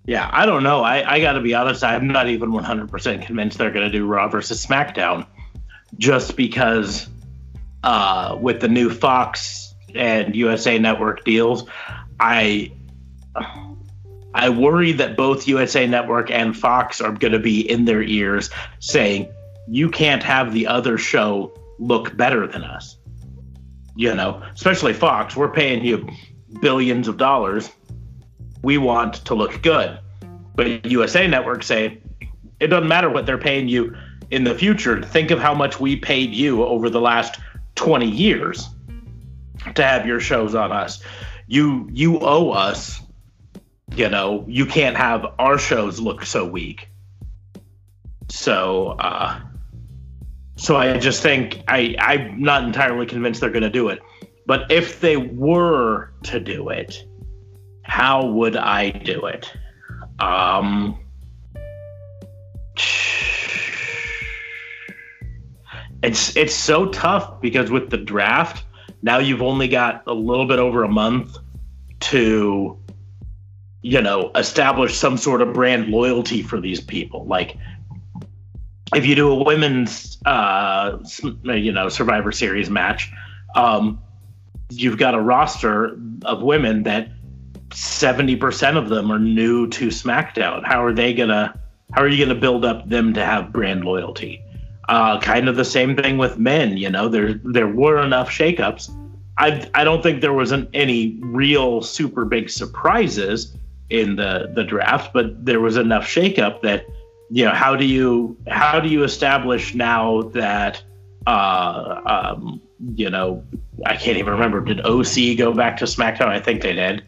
Yeah, 0.06 0.30
I 0.32 0.46
don't 0.46 0.62
know. 0.62 0.84
I, 0.84 1.16
I 1.16 1.20
got 1.20 1.34
to 1.34 1.42
be 1.42 1.56
honest. 1.56 1.84
I'm 1.84 2.08
not 2.08 2.28
even 2.28 2.52
100% 2.52 3.26
convinced 3.26 3.58
they're 3.58 3.72
going 3.72 3.92
to 3.92 3.98
do 3.98 4.06
Raw 4.06 4.28
versus 4.28 4.64
SmackDown 4.64 5.26
just 5.98 6.36
because 6.36 7.08
uh, 7.84 8.38
with 8.40 8.62
the 8.62 8.68
new 8.68 8.92
Fox 8.92 9.74
and 9.96 10.36
USA 10.36 10.78
Network 10.78 11.26
deals, 11.26 11.68
I. 12.20 12.72
I 14.34 14.50
worry 14.50 14.92
that 14.94 15.18
both 15.18 15.48
USA 15.48 15.86
Network 15.88 16.32
and 16.32 16.56
Fox 16.56 17.02
are 17.02 17.12
going 17.12 17.34
to 17.34 17.40
be 17.40 17.70
in 17.70 17.86
their 17.86 18.02
ears 18.02 18.50
saying, 18.80 19.28
you 19.68 19.90
can't 19.90 20.24
have 20.24 20.54
the 20.54 20.68
other 20.68 20.98
show 20.98 21.52
look 21.80 22.16
better 22.16 22.48
than 22.48 22.64
us. 22.64 22.98
You 23.96 24.16
know, 24.16 24.42
especially 24.54 24.94
Fox, 24.94 25.36
we're 25.36 25.52
paying 25.52 25.84
you 25.84 26.08
billions 26.62 27.08
of 27.08 27.18
dollars. 27.18 27.72
We 28.64 28.78
want 28.78 29.16
to 29.26 29.36
look 29.36 29.62
good. 29.62 30.00
But 30.56 30.86
USA 30.86 31.28
Network 31.28 31.64
say 31.64 32.02
it 32.60 32.68
doesn't 32.68 32.88
matter 32.88 33.10
what 33.10 33.26
they're 33.26 33.38
paying 33.38 33.68
you 33.68 33.96
in 34.30 34.44
the 34.44 34.56
future. 34.56 35.02
Think 35.02 35.32
of 35.32 35.40
how 35.40 35.54
much 35.54 35.80
we 35.80 35.96
paid 35.96 36.34
you 36.34 36.64
over 36.64 36.90
the 36.90 37.02
last 37.02 37.40
20 37.76 38.08
years 38.08 38.70
to 39.76 39.84
have 39.84 40.06
your 40.06 40.20
shows 40.20 40.56
on 40.56 40.72
us. 40.72 41.04
You 41.48 41.90
you 41.92 42.20
owe 42.20 42.52
us. 42.52 43.02
You 43.96 44.10
know, 44.10 44.46
you 44.48 44.66
can't 44.66 44.96
have 44.96 45.26
our 45.38 45.58
shows 45.58 46.00
look 46.00 46.26
so 46.26 46.46
weak. 46.46 46.90
So, 48.30 48.96
uh 49.00 49.40
so 50.56 50.78
I 50.78 50.98
just 51.00 51.24
think 51.24 51.64
I 51.68 51.96
I'm 51.98 52.40
not 52.42 52.64
entirely 52.64 53.08
convinced 53.08 53.42
they're 53.42 53.50
going 53.50 53.64
to 53.64 53.70
do 53.70 53.90
it. 53.90 54.00
But 54.46 54.72
if 54.72 55.02
they 55.02 55.18
were 55.18 56.14
to 56.24 56.40
do 56.40 56.70
it, 56.70 57.04
how 57.82 58.28
would 58.28 58.56
I 58.56 58.92
do 58.92 59.26
it? 59.26 59.52
Um, 60.20 61.00
it's 66.04 66.36
it's 66.36 66.54
so 66.54 66.88
tough 66.90 67.42
because 67.42 67.72
with 67.72 67.90
the 67.90 67.98
draft 67.98 68.66
now 69.02 69.18
you've 69.18 69.42
only 69.42 69.68
got 69.68 70.04
a 70.06 70.14
little 70.14 70.46
bit 70.46 70.60
over 70.60 70.84
a 70.84 70.88
month 70.88 71.38
to 72.02 72.78
you 73.82 74.02
know 74.02 74.32
establish 74.36 74.96
some 74.96 75.18
sort 75.18 75.42
of 75.42 75.54
brand 75.54 75.88
loyalty 75.88 76.42
for 76.42 76.60
these 76.60 76.80
people. 76.80 77.26
Like 77.26 77.58
if 78.94 79.06
you 79.06 79.16
do 79.16 79.32
a 79.32 79.44
women's 79.44 80.18
uh, 80.26 80.98
you 81.44 81.72
know 81.72 81.90
survivor 81.90 82.32
series 82.32 82.70
match 82.70 83.12
um, 83.56 84.02
you've 84.70 84.98
got 84.98 85.14
a 85.14 85.20
roster 85.20 85.98
of 86.24 86.42
women 86.42 86.84
that 86.84 87.10
70% 87.70 88.78
of 88.78 88.90
them 88.90 89.12
are 89.12 89.20
new 89.20 89.68
to 89.70 89.88
smackdown. 89.88 90.66
How 90.66 90.84
are 90.84 90.94
they 90.94 91.14
gonna 91.14 91.60
how 91.94 92.02
are 92.02 92.08
you 92.08 92.24
gonna 92.24 92.40
build 92.40 92.64
up 92.64 92.88
them 92.88 93.14
to 93.14 93.26
have 93.26 93.52
brand 93.52 93.84
loyalty? 93.84 94.44
Uh, 94.90 95.20
kind 95.20 95.48
of 95.48 95.56
the 95.56 95.66
same 95.66 95.96
thing 95.96 96.18
with 96.18 96.38
men 96.38 96.76
you 96.76 96.90
know 96.90 97.08
there 97.08 97.40
there 97.44 97.68
were 97.68 98.02
enough 98.04 98.30
shakeups. 98.30 98.96
I 99.38 99.70
i 99.74 99.84
don't 99.84 100.04
think 100.04 100.22
there 100.22 100.34
wasn't 100.34 100.70
any 100.74 101.18
real 101.22 101.82
super 101.82 102.26
big 102.26 102.50
surprises 102.50 103.56
in 103.92 104.16
the 104.16 104.50
the 104.56 104.64
draft 104.64 105.14
but 105.14 105.46
there 105.46 105.60
was 105.60 105.78
enough 105.78 106.06
shakeup 106.06 106.62
that 106.62 106.86
you 107.30 107.44
know 107.46 107.52
how 107.52 107.76
do 107.76 107.86
you 107.86 108.38
how 108.48 108.80
do 108.80 108.88
you 108.88 109.04
establish 109.04 109.76
now 109.76 110.22
that 110.22 110.82
uh 111.28 112.32
um 112.34 112.62
you 112.96 113.10
know 113.10 113.44
I 113.86 113.96
can't 113.96 114.18
even 114.18 114.34
remember. 114.34 114.62
Did 114.62 114.82
OC 114.82 115.38
go 115.38 115.54
back 115.54 115.78
to 115.78 115.86
SmackDown? 115.86 116.28
I 116.28 116.40
think 116.40 116.62
they 116.62 116.74
did. 116.74 117.04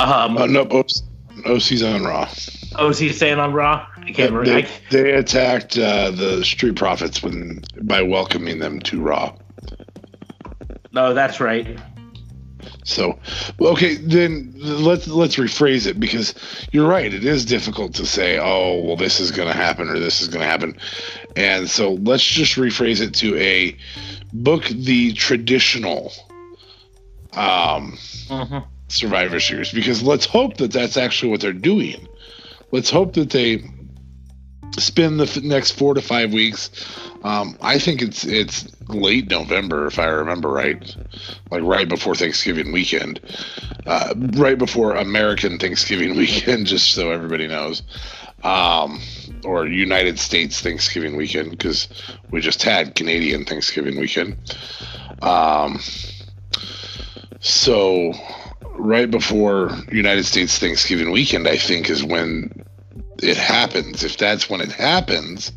Um 0.00 0.36
uh, 0.36 0.46
no 0.46 0.66
OC's 1.46 1.82
on 1.82 2.02
Raw. 2.04 2.28
OC's 2.76 3.16
staying 3.16 3.38
on 3.38 3.52
Raw? 3.52 3.86
I 3.96 4.12
can't 4.12 4.32
remember. 4.32 4.68
they, 4.90 5.02
they 5.02 5.12
attacked 5.12 5.78
uh, 5.78 6.10
the 6.10 6.44
Street 6.44 6.76
Profits 6.76 7.22
when 7.22 7.62
by 7.82 8.02
welcoming 8.02 8.58
them 8.58 8.80
to 8.80 9.00
Raw. 9.00 9.34
No 10.92 11.14
that's 11.14 11.40
right 11.40 11.78
so, 12.84 13.18
okay, 13.60 13.94
then 13.94 14.54
let's 14.56 15.06
let's 15.06 15.36
rephrase 15.36 15.86
it 15.86 16.00
because 16.00 16.34
you're 16.72 16.88
right. 16.88 17.12
It 17.12 17.24
is 17.24 17.44
difficult 17.44 17.94
to 17.94 18.06
say, 18.06 18.38
"Oh, 18.38 18.82
well, 18.82 18.96
this 18.96 19.20
is 19.20 19.30
going 19.30 19.48
to 19.48 19.54
happen" 19.54 19.88
or 19.88 19.98
"This 19.98 20.20
is 20.20 20.28
going 20.28 20.42
to 20.42 20.48
happen," 20.48 20.76
and 21.36 21.68
so 21.70 21.94
let's 21.94 22.24
just 22.24 22.56
rephrase 22.56 23.00
it 23.00 23.14
to 23.14 23.36
a 23.38 23.76
book 24.32 24.64
the 24.64 25.12
traditional 25.12 26.12
um, 27.34 27.96
mm-hmm. 28.28 28.58
Survivor 28.88 29.40
Series 29.40 29.72
because 29.72 30.02
let's 30.02 30.26
hope 30.26 30.56
that 30.56 30.72
that's 30.72 30.96
actually 30.96 31.30
what 31.30 31.40
they're 31.40 31.52
doing. 31.52 32.08
Let's 32.72 32.90
hope 32.90 33.14
that 33.14 33.30
they 33.30 33.62
spend 34.78 35.20
the 35.20 35.24
f- 35.24 35.42
next 35.42 35.72
four 35.72 35.94
to 35.94 36.02
five 36.02 36.32
weeks. 36.32 36.70
Um, 37.24 37.56
I 37.60 37.78
think 37.78 38.02
it's 38.02 38.24
it's 38.24 38.66
late 38.88 39.30
November 39.30 39.86
if 39.86 39.98
I 39.98 40.06
remember 40.06 40.48
right, 40.48 40.96
like 41.50 41.62
right 41.62 41.88
before 41.88 42.14
Thanksgiving 42.14 42.72
weekend, 42.72 43.20
uh, 43.86 44.14
right 44.32 44.58
before 44.58 44.94
American 44.94 45.58
Thanksgiving 45.58 46.16
weekend, 46.16 46.66
just 46.66 46.92
so 46.92 47.10
everybody 47.10 47.46
knows, 47.46 47.82
um, 48.42 49.00
or 49.44 49.66
United 49.66 50.18
States 50.18 50.60
Thanksgiving 50.60 51.16
weekend 51.16 51.50
because 51.50 51.88
we 52.30 52.40
just 52.40 52.62
had 52.62 52.94
Canadian 52.94 53.44
Thanksgiving 53.44 53.98
weekend. 53.98 54.36
Um, 55.22 55.80
so 57.40 58.12
right 58.76 59.10
before 59.10 59.70
United 59.90 60.24
States 60.24 60.58
Thanksgiving 60.58 61.10
weekend, 61.10 61.46
I 61.46 61.56
think 61.56 61.90
is 61.90 62.04
when 62.04 62.64
it 63.22 63.36
happens. 63.36 64.04
If 64.04 64.16
that's 64.16 64.50
when 64.50 64.60
it 64.60 64.72
happens, 64.72 65.52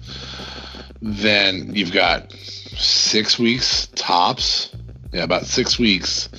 then 1.02 1.74
you've 1.76 1.92
got 1.92 2.32
six 2.32 3.40
weeks 3.40 3.88
tops. 3.96 4.76
Yeah, 5.12 5.24
about 5.24 5.46
six 5.46 5.80
weeks 5.80 6.30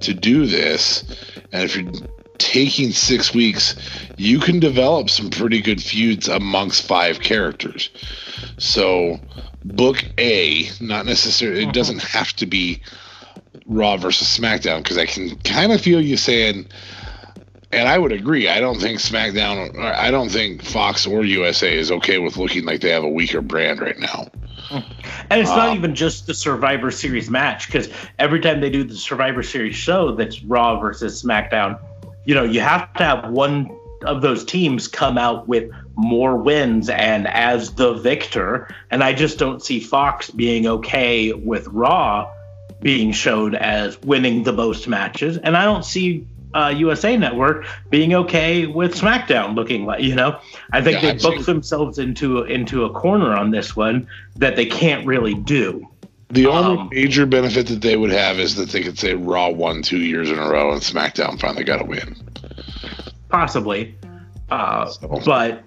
to 0.00 0.12
do 0.12 0.46
this. 0.46 1.02
And 1.52 1.64
if 1.64 1.76
you're 1.76 1.90
taking 2.38 2.90
six 2.90 3.34
weeks, 3.34 3.76
you 4.16 4.38
can 4.38 4.60
develop 4.60 5.08
some 5.08 5.30
pretty 5.30 5.60
good 5.60 5.82
feuds 5.82 6.28
amongst 6.28 6.86
five 6.86 7.20
characters. 7.20 7.90
So, 8.58 9.20
book 9.64 10.04
A, 10.18 10.68
not 10.80 11.06
necessarily, 11.06 11.62
it 11.62 11.72
doesn't 11.72 11.98
uh-huh. 11.98 12.18
have 12.18 12.32
to 12.34 12.46
be 12.46 12.82
Raw 13.66 13.96
versus 13.96 14.28
SmackDown 14.36 14.82
because 14.82 14.98
I 14.98 15.06
can 15.06 15.36
kind 15.38 15.72
of 15.72 15.80
feel 15.80 16.00
you 16.00 16.16
saying, 16.16 16.66
and 17.72 17.88
I 17.88 17.98
would 17.98 18.12
agree. 18.12 18.48
I 18.48 18.60
don't 18.60 18.80
think 18.80 18.98
SmackDown, 18.98 19.78
I 19.78 20.10
don't 20.10 20.28
think 20.28 20.62
Fox 20.62 21.06
or 21.06 21.24
USA 21.24 21.74
is 21.76 21.90
okay 21.90 22.18
with 22.18 22.36
looking 22.36 22.64
like 22.64 22.80
they 22.82 22.90
have 22.90 23.02
a 23.02 23.08
weaker 23.08 23.40
brand 23.40 23.80
right 23.80 23.98
now. 23.98 24.28
And 24.70 25.40
it's 25.40 25.50
not 25.50 25.70
Um, 25.70 25.76
even 25.76 25.94
just 25.94 26.26
the 26.26 26.34
Survivor 26.34 26.90
Series 26.90 27.30
match 27.30 27.66
because 27.66 27.88
every 28.18 28.40
time 28.40 28.60
they 28.60 28.70
do 28.70 28.84
the 28.84 28.94
Survivor 28.94 29.42
Series 29.42 29.76
show 29.76 30.14
that's 30.14 30.42
Raw 30.44 30.78
versus 30.80 31.22
SmackDown, 31.22 31.78
you 32.24 32.34
know, 32.34 32.44
you 32.44 32.60
have 32.60 32.92
to 32.94 33.04
have 33.04 33.30
one 33.30 33.70
of 34.04 34.22
those 34.22 34.44
teams 34.44 34.88
come 34.88 35.16
out 35.16 35.48
with 35.48 35.70
more 35.96 36.36
wins 36.36 36.88
and 36.88 37.26
as 37.28 37.74
the 37.74 37.94
victor. 37.94 38.68
And 38.90 39.02
I 39.02 39.12
just 39.12 39.38
don't 39.38 39.62
see 39.62 39.80
Fox 39.80 40.30
being 40.30 40.66
okay 40.66 41.32
with 41.32 41.66
Raw 41.68 42.30
being 42.80 43.12
showed 43.12 43.54
as 43.54 44.00
winning 44.02 44.42
the 44.42 44.52
most 44.52 44.88
matches. 44.88 45.38
And 45.38 45.56
I 45.56 45.64
don't 45.64 45.84
see 45.84 46.26
uh, 46.54 46.72
USA 46.76 47.16
Network 47.16 47.66
being 47.90 48.14
okay 48.14 48.66
with 48.66 48.94
SmackDown 48.94 49.54
looking 49.54 49.84
like, 49.86 50.02
you 50.02 50.14
know, 50.14 50.38
I 50.72 50.80
think 50.82 51.02
Yeah, 51.02 51.12
they 51.12 51.18
booked 51.18 51.46
themselves 51.46 51.98
into 51.98 52.42
into 52.44 52.84
a 52.84 52.90
corner 52.90 53.34
on 53.34 53.50
this 53.50 53.74
one 53.76 54.06
that 54.36 54.56
they 54.56 54.66
can't 54.66 55.06
really 55.06 55.34
do. 55.34 55.88
The 56.30 56.46
only 56.46 56.78
Um, 56.78 56.88
major 56.92 57.26
benefit 57.26 57.66
that 57.66 57.82
they 57.82 57.96
would 57.96 58.10
have 58.12 58.38
is 58.38 58.54
that 58.54 58.70
they 58.70 58.82
could 58.82 58.98
say 58.98 59.14
Raw 59.14 59.50
won 59.50 59.82
two 59.82 59.98
years 59.98 60.30
in 60.30 60.38
a 60.38 60.48
row 60.48 60.72
and 60.72 60.80
SmackDown 60.80 61.38
finally 61.38 61.64
got 61.64 61.80
a 61.82 61.84
win. 61.84 62.16
possibly. 63.28 63.94
Uh, 64.50 64.86
So- 64.86 65.20
but 65.24 65.64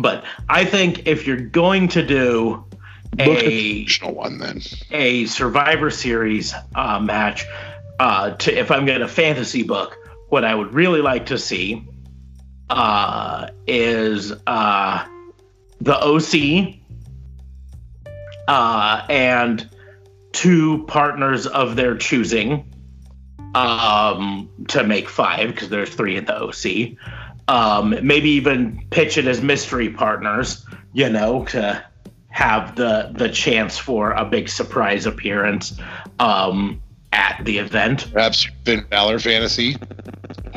but 0.00 0.24
I 0.48 0.64
think 0.64 1.06
if 1.06 1.26
you're 1.26 1.36
going 1.40 1.88
to 1.88 2.02
do 2.06 2.64
Book 3.16 3.42
a 3.42 3.86
a 4.02 4.10
one 4.12 4.38
then. 4.38 4.60
a 4.90 5.24
Survivor 5.24 5.90
Series 5.90 6.54
uh, 6.74 7.00
match, 7.00 7.46
uh, 7.98 8.30
to 8.30 8.58
if 8.58 8.70
I'm 8.70 8.86
going 8.86 9.00
to 9.00 9.08
fantasy 9.08 9.62
book, 9.62 9.96
what 10.28 10.44
I 10.44 10.54
would 10.54 10.72
really 10.72 11.00
like 11.00 11.26
to 11.26 11.38
see 11.38 11.86
uh, 12.70 13.48
is 13.66 14.32
uh, 14.46 15.06
the 15.80 15.96
OC 15.96 16.80
uh, 18.46 19.06
and 19.08 19.68
two 20.32 20.84
partners 20.86 21.46
of 21.46 21.76
their 21.76 21.96
choosing 21.96 22.72
um, 23.54 24.48
to 24.68 24.84
make 24.84 25.08
five 25.08 25.48
because 25.48 25.68
there's 25.68 25.94
three 25.94 26.16
in 26.16 26.24
the 26.26 26.34
OC. 26.34 26.96
Um, 27.48 27.94
maybe 28.02 28.28
even 28.30 28.84
pitch 28.90 29.16
it 29.16 29.26
as 29.26 29.40
mystery 29.40 29.88
partners, 29.88 30.66
you 30.92 31.08
know, 31.08 31.46
to 31.46 31.82
have 32.28 32.76
the 32.76 33.10
the 33.14 33.28
chance 33.28 33.78
for 33.78 34.12
a 34.12 34.24
big 34.24 34.48
surprise 34.48 35.06
appearance 35.06 35.78
um, 36.20 36.80
at 37.12 37.40
the 37.44 37.58
event 37.58 38.10
Perhaps 38.12 38.48
Finn 38.64 38.84
Balor 38.90 39.18
fantasy. 39.18 39.76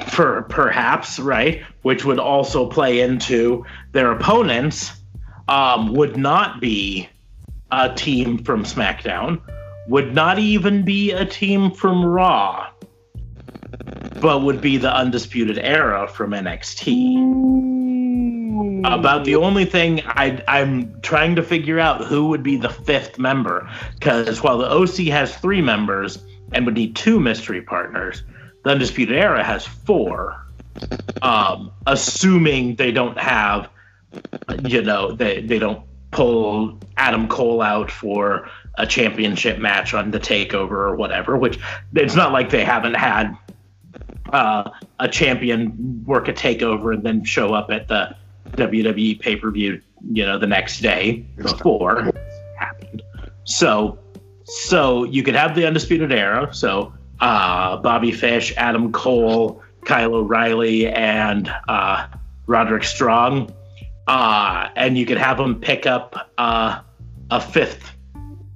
for 0.07 0.43
perhaps 0.43 1.19
right 1.19 1.63
which 1.81 2.05
would 2.05 2.19
also 2.19 2.67
play 2.67 3.01
into 3.01 3.65
their 3.91 4.11
opponents 4.11 4.91
um, 5.47 5.93
would 5.93 6.17
not 6.17 6.59
be 6.59 7.09
a 7.71 7.93
team 7.93 8.37
from 8.43 8.63
smackdown 8.63 9.41
would 9.87 10.13
not 10.13 10.39
even 10.39 10.83
be 10.83 11.11
a 11.11 11.25
team 11.25 11.71
from 11.71 12.05
raw 12.05 12.69
but 14.19 14.41
would 14.43 14.61
be 14.61 14.77
the 14.77 14.93
undisputed 14.93 15.57
era 15.57 16.07
from 16.07 16.31
nxt 16.31 17.61
about 18.83 19.25
the 19.25 19.35
only 19.35 19.65
thing 19.65 20.01
I, 20.05 20.43
I'm 20.47 20.99
trying 21.01 21.35
to 21.35 21.43
figure 21.43 21.79
out 21.79 22.05
who 22.05 22.27
would 22.29 22.43
be 22.43 22.57
the 22.57 22.69
fifth 22.69 23.19
member. 23.19 23.69
Because 23.93 24.41
while 24.41 24.57
the 24.57 24.69
OC 24.69 25.07
has 25.11 25.35
three 25.37 25.61
members 25.61 26.19
and 26.51 26.65
would 26.65 26.75
need 26.75 26.95
two 26.95 27.19
mystery 27.19 27.61
partners, 27.61 28.23
the 28.63 28.71
Undisputed 28.71 29.17
Era 29.17 29.43
has 29.43 29.65
four. 29.65 30.45
Um, 31.21 31.71
assuming 31.85 32.75
they 32.75 32.91
don't 32.91 33.17
have, 33.17 33.69
you 34.63 34.81
know, 34.81 35.11
they, 35.11 35.41
they 35.41 35.59
don't 35.59 35.85
pull 36.11 36.79
Adam 36.97 37.27
Cole 37.27 37.61
out 37.61 37.89
for 37.91 38.49
a 38.75 38.85
championship 38.85 39.59
match 39.59 39.93
on 39.93 40.11
the 40.11 40.19
takeover 40.19 40.71
or 40.71 40.95
whatever, 40.95 41.37
which 41.37 41.59
it's 41.95 42.15
not 42.15 42.31
like 42.31 42.49
they 42.49 42.63
haven't 42.63 42.95
had 42.95 43.37
uh, 44.31 44.69
a 44.99 45.07
champion 45.07 46.03
work 46.05 46.27
a 46.27 46.33
takeover 46.33 46.93
and 46.93 47.03
then 47.03 47.23
show 47.23 47.53
up 47.53 47.69
at 47.69 47.87
the 47.87 48.15
WWE 48.51 49.19
pay 49.19 49.35
per 49.35 49.51
view, 49.51 49.81
you 50.11 50.25
know, 50.25 50.37
the 50.37 50.47
next 50.47 50.79
day 50.81 51.25
before 51.37 52.11
happened. 52.57 53.01
So, 53.43 53.97
so 54.51 55.05
you 55.05 55.23
could 55.23 55.35
have 55.35 55.55
the 55.55 55.65
Undisputed 55.65 56.11
Era. 56.11 56.53
So, 56.53 56.93
uh, 57.19 57.77
Bobby 57.77 58.11
Fish, 58.11 58.53
Adam 58.57 58.91
Cole, 58.91 59.61
Kyle 59.85 60.15
O'Reilly, 60.15 60.87
and 60.87 61.53
uh, 61.67 62.07
Roderick 62.47 62.83
Strong. 62.83 63.53
Uh, 64.07 64.69
and 64.75 64.97
you 64.97 65.05
could 65.05 65.17
have 65.17 65.37
them 65.37 65.59
pick 65.59 65.85
up 65.85 66.31
uh, 66.37 66.81
a 67.29 67.39
fifth 67.39 67.91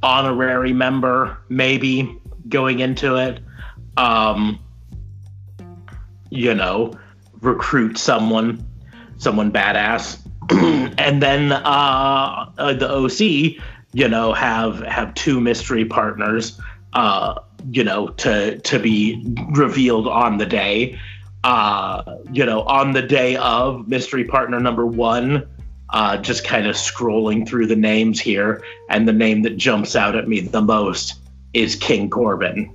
honorary 0.04 0.74
member, 0.74 1.38
maybe 1.50 2.20
going 2.50 2.80
into 2.80 3.16
it. 3.16 3.40
Um, 3.98 4.60
you 6.30 6.54
know, 6.54 6.94
recruit 7.40 7.98
someone, 7.98 8.68
someone 9.18 9.52
badass, 9.52 10.20
and 10.98 11.22
then 11.22 11.52
uh, 11.52 12.52
uh, 12.58 12.74
the 12.74 12.90
OC, 12.90 13.64
you 13.96 14.10
know, 14.10 14.34
have 14.34 14.80
have 14.82 15.14
two 15.14 15.40
mystery 15.40 15.86
partners, 15.86 16.60
uh, 16.94 17.40
you 17.72 17.82
know, 17.82 18.10
to 18.10 18.60
to 18.60 18.78
be 18.78 19.24
revealed 19.52 20.08
on 20.08 20.38
the 20.38 20.46
day. 20.46 21.00
Uh, 21.46 22.18
you 22.32 22.46
know, 22.46 22.64
on 22.64 22.92
the 22.92 23.02
day 23.02 23.38
of 23.38 23.88
mystery 23.88 24.26
partner 24.26 24.60
number 24.60 24.86
one, 24.86 25.48
uh, 25.92 26.18
just 26.18 26.44
kind 26.44 26.68
of 26.68 26.76
scrolling 26.76 27.48
through 27.48 27.68
the 27.68 27.76
names 27.76 28.20
here, 28.20 28.62
and 28.90 29.08
the 29.08 29.14
name 29.14 29.44
that 29.44 29.56
jumps 29.56 29.96
out 29.96 30.16
at 30.16 30.28
me 30.28 30.42
the 30.42 30.62
most 30.62 31.14
is 31.54 31.76
King 31.76 32.10
Corbin. 32.10 32.74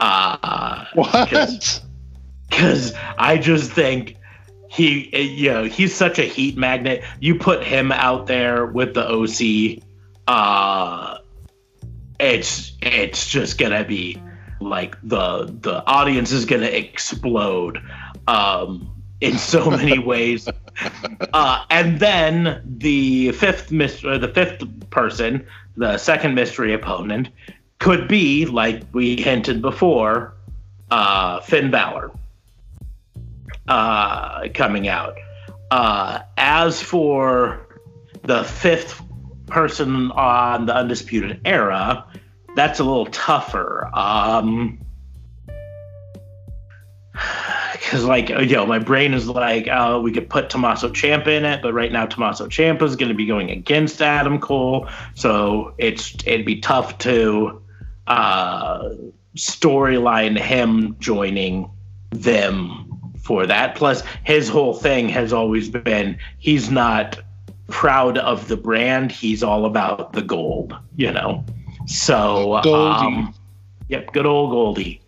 Uh, 0.00 0.86
What? 0.94 1.82
because 2.48 2.94
I 3.18 3.36
just 3.36 3.70
think 3.72 4.16
he, 4.74 5.16
you 5.16 5.52
know, 5.52 5.64
he's 5.64 5.94
such 5.94 6.18
a 6.18 6.24
heat 6.24 6.56
magnet. 6.56 7.04
You 7.20 7.36
put 7.36 7.62
him 7.62 7.92
out 7.92 8.26
there 8.26 8.66
with 8.66 8.94
the 8.94 9.06
OC, 9.08 9.80
uh, 10.26 11.18
it's 12.18 12.72
it's 12.82 13.28
just 13.28 13.56
gonna 13.56 13.84
be 13.84 14.20
like 14.60 14.96
the 15.04 15.44
the 15.60 15.84
audience 15.86 16.32
is 16.32 16.44
gonna 16.44 16.66
explode 16.66 17.80
um, 18.26 18.90
in 19.20 19.38
so 19.38 19.70
many 19.70 20.00
ways. 20.00 20.48
Uh, 21.32 21.64
and 21.70 22.00
then 22.00 22.60
the 22.64 23.30
fifth 23.30 23.70
or 24.04 24.18
the 24.18 24.32
fifth 24.34 24.90
person, 24.90 25.46
the 25.76 25.96
second 25.98 26.34
mystery 26.34 26.74
opponent, 26.74 27.28
could 27.78 28.08
be 28.08 28.44
like 28.44 28.82
we 28.92 29.22
hinted 29.22 29.62
before, 29.62 30.34
uh, 30.90 31.40
Finn 31.42 31.70
Balor 31.70 32.10
uh, 33.68 34.48
coming 34.54 34.88
out. 34.88 35.16
Uh, 35.70 36.20
as 36.36 36.82
for 36.82 37.80
the 38.22 38.44
fifth 38.44 39.02
person 39.46 40.10
on 40.12 40.66
the 40.66 40.74
Undisputed 40.74 41.40
Era, 41.44 42.06
that's 42.54 42.80
a 42.80 42.84
little 42.84 43.06
tougher. 43.06 43.90
Um, 43.92 44.78
because 47.72 48.04
like 48.04 48.28
you 48.28 48.56
know 48.56 48.66
my 48.66 48.78
brain 48.78 49.14
is 49.14 49.28
like 49.28 49.68
oh 49.70 50.00
we 50.00 50.10
could 50.10 50.28
put 50.28 50.50
Tommaso 50.50 50.88
Ciampa 50.88 51.28
in 51.28 51.44
it, 51.44 51.62
but 51.62 51.72
right 51.72 51.92
now 51.92 52.06
Tommaso 52.06 52.48
Ciampa 52.48 52.82
is 52.82 52.96
going 52.96 53.10
to 53.10 53.14
be 53.14 53.26
going 53.26 53.50
against 53.50 54.02
Adam 54.02 54.40
Cole, 54.40 54.88
so 55.14 55.74
it's 55.78 56.14
it'd 56.26 56.46
be 56.46 56.60
tough 56.60 56.98
to 56.98 57.62
uh, 58.06 58.88
storyline 59.36 60.38
him 60.38 60.96
joining 60.98 61.70
them 62.10 62.83
for 63.24 63.46
that. 63.46 63.74
Plus, 63.74 64.02
his 64.22 64.48
whole 64.48 64.74
thing 64.74 65.08
has 65.08 65.32
always 65.32 65.68
been 65.68 66.18
he's 66.38 66.70
not 66.70 67.18
proud 67.68 68.18
of 68.18 68.48
the 68.48 68.56
brand; 68.56 69.10
he's 69.10 69.42
all 69.42 69.64
about 69.64 70.12
the 70.12 70.22
gold, 70.22 70.76
you 70.96 71.10
know. 71.10 71.44
So, 71.86 72.54
um, 72.56 73.34
yep, 73.88 74.12
good 74.12 74.26
old 74.26 74.50
Goldie 74.50 75.00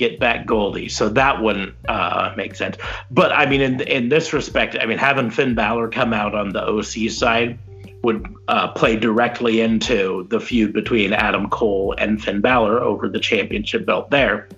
get 0.00 0.18
back 0.18 0.46
Goldie. 0.46 0.88
So 0.88 1.10
that 1.10 1.42
wouldn't 1.42 1.74
uh, 1.86 2.32
make 2.34 2.54
sense. 2.54 2.76
But 3.10 3.32
I 3.32 3.44
mean, 3.44 3.60
in 3.60 3.80
in 3.82 4.08
this 4.08 4.32
respect, 4.32 4.76
I 4.80 4.86
mean, 4.86 4.98
having 4.98 5.30
Finn 5.30 5.54
Balor 5.54 5.90
come 5.90 6.14
out 6.14 6.34
on 6.34 6.48
the 6.48 6.66
OC 6.66 7.10
side 7.10 7.58
would 8.02 8.26
uh, 8.48 8.68
play 8.68 8.96
directly 8.96 9.60
into 9.60 10.26
the 10.30 10.40
feud 10.40 10.72
between 10.72 11.12
Adam 11.12 11.50
Cole 11.50 11.94
and 11.98 12.22
Finn 12.22 12.40
Balor 12.40 12.80
over 12.80 13.10
the 13.10 13.20
championship 13.20 13.84
belt 13.84 14.10
there. 14.10 14.48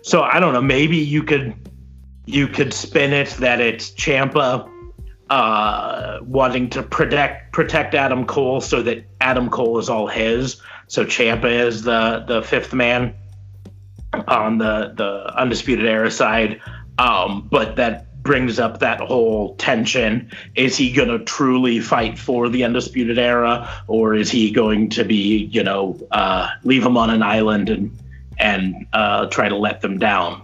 So 0.00 0.22
I 0.22 0.40
don't 0.40 0.54
know. 0.54 0.62
Maybe 0.62 0.96
you 0.96 1.22
could 1.22 1.54
you 2.28 2.46
could 2.46 2.74
spin 2.74 3.14
it 3.14 3.28
that 3.40 3.58
it's 3.58 3.90
Ciampa 3.92 4.70
uh, 5.30 6.18
wanting 6.22 6.68
to 6.70 6.82
protect 6.82 7.52
protect 7.54 7.94
Adam 7.94 8.26
Cole 8.26 8.60
so 8.60 8.82
that 8.82 9.06
Adam 9.22 9.48
Cole 9.48 9.78
is 9.78 9.88
all 9.88 10.06
his. 10.06 10.60
So 10.88 11.06
Ciampa 11.06 11.50
is 11.50 11.82
the 11.82 12.24
the 12.28 12.42
fifth 12.42 12.74
man 12.74 13.14
on 14.26 14.58
the 14.58 14.92
the 14.94 15.32
undisputed 15.36 15.86
era 15.86 16.10
side. 16.10 16.60
Um, 16.98 17.48
but 17.50 17.76
that 17.76 18.22
brings 18.22 18.58
up 18.58 18.80
that 18.80 19.00
whole 19.00 19.54
tension. 19.56 20.30
Is 20.54 20.76
he 20.76 20.92
going 20.92 21.08
to 21.08 21.20
truly 21.24 21.80
fight 21.80 22.18
for 22.18 22.50
the 22.50 22.62
undisputed 22.62 23.18
era, 23.18 23.70
or 23.86 24.14
is 24.14 24.30
he 24.30 24.50
going 24.50 24.90
to 24.90 25.04
be, 25.04 25.44
you 25.46 25.62
know, 25.62 25.98
uh, 26.10 26.50
leave 26.62 26.82
them 26.82 26.98
on 26.98 27.08
an 27.08 27.22
island 27.22 27.70
and 27.70 27.98
and 28.38 28.86
uh, 28.92 29.26
try 29.28 29.48
to 29.48 29.56
let 29.56 29.80
them 29.80 29.98
down? 29.98 30.42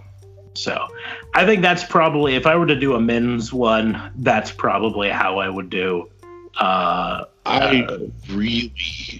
So, 0.57 0.87
I 1.35 1.45
think 1.45 1.61
that's 1.61 1.83
probably 1.83 2.35
if 2.35 2.45
I 2.47 2.55
were 2.55 2.65
to 2.65 2.79
do 2.79 2.95
a 2.95 2.99
men's 2.99 3.51
one, 3.51 4.11
that's 4.15 4.51
probably 4.51 5.09
how 5.09 5.39
I 5.39 5.49
would 5.49 5.69
do. 5.69 6.09
Uh, 6.57 7.25
I 7.45 7.81
uh, 7.81 7.99
really 8.29 8.71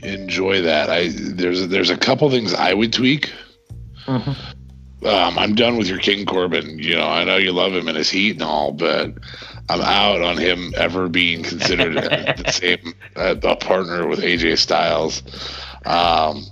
enjoy 0.01 0.61
that. 0.61 0.89
I 0.89 1.09
there's 1.09 1.67
there's 1.67 1.89
a 1.89 1.97
couple 1.97 2.29
things 2.31 2.53
I 2.53 2.73
would 2.73 2.93
tweak. 2.93 3.33
Mm-hmm. 4.05 5.05
Um, 5.05 5.37
I'm 5.37 5.55
done 5.55 5.77
with 5.77 5.89
your 5.89 5.99
King 5.99 6.25
Corbin. 6.25 6.79
You 6.79 6.95
know, 6.95 7.05
I 7.05 7.25
know 7.25 7.35
you 7.35 7.51
love 7.51 7.73
him 7.73 7.89
and 7.89 7.97
his 7.97 8.09
heat 8.09 8.31
and 8.31 8.43
all, 8.43 8.71
but 8.71 9.13
I'm 9.67 9.81
out 9.81 10.21
on 10.21 10.37
him 10.37 10.73
ever 10.77 11.09
being 11.09 11.43
considered 11.43 11.95
the 11.97 12.51
same 12.51 12.93
uh, 13.17 13.35
a 13.43 13.55
partner 13.57 14.07
with 14.07 14.21
AJ 14.21 14.57
Styles. 14.57 15.21
Um, 15.85 16.45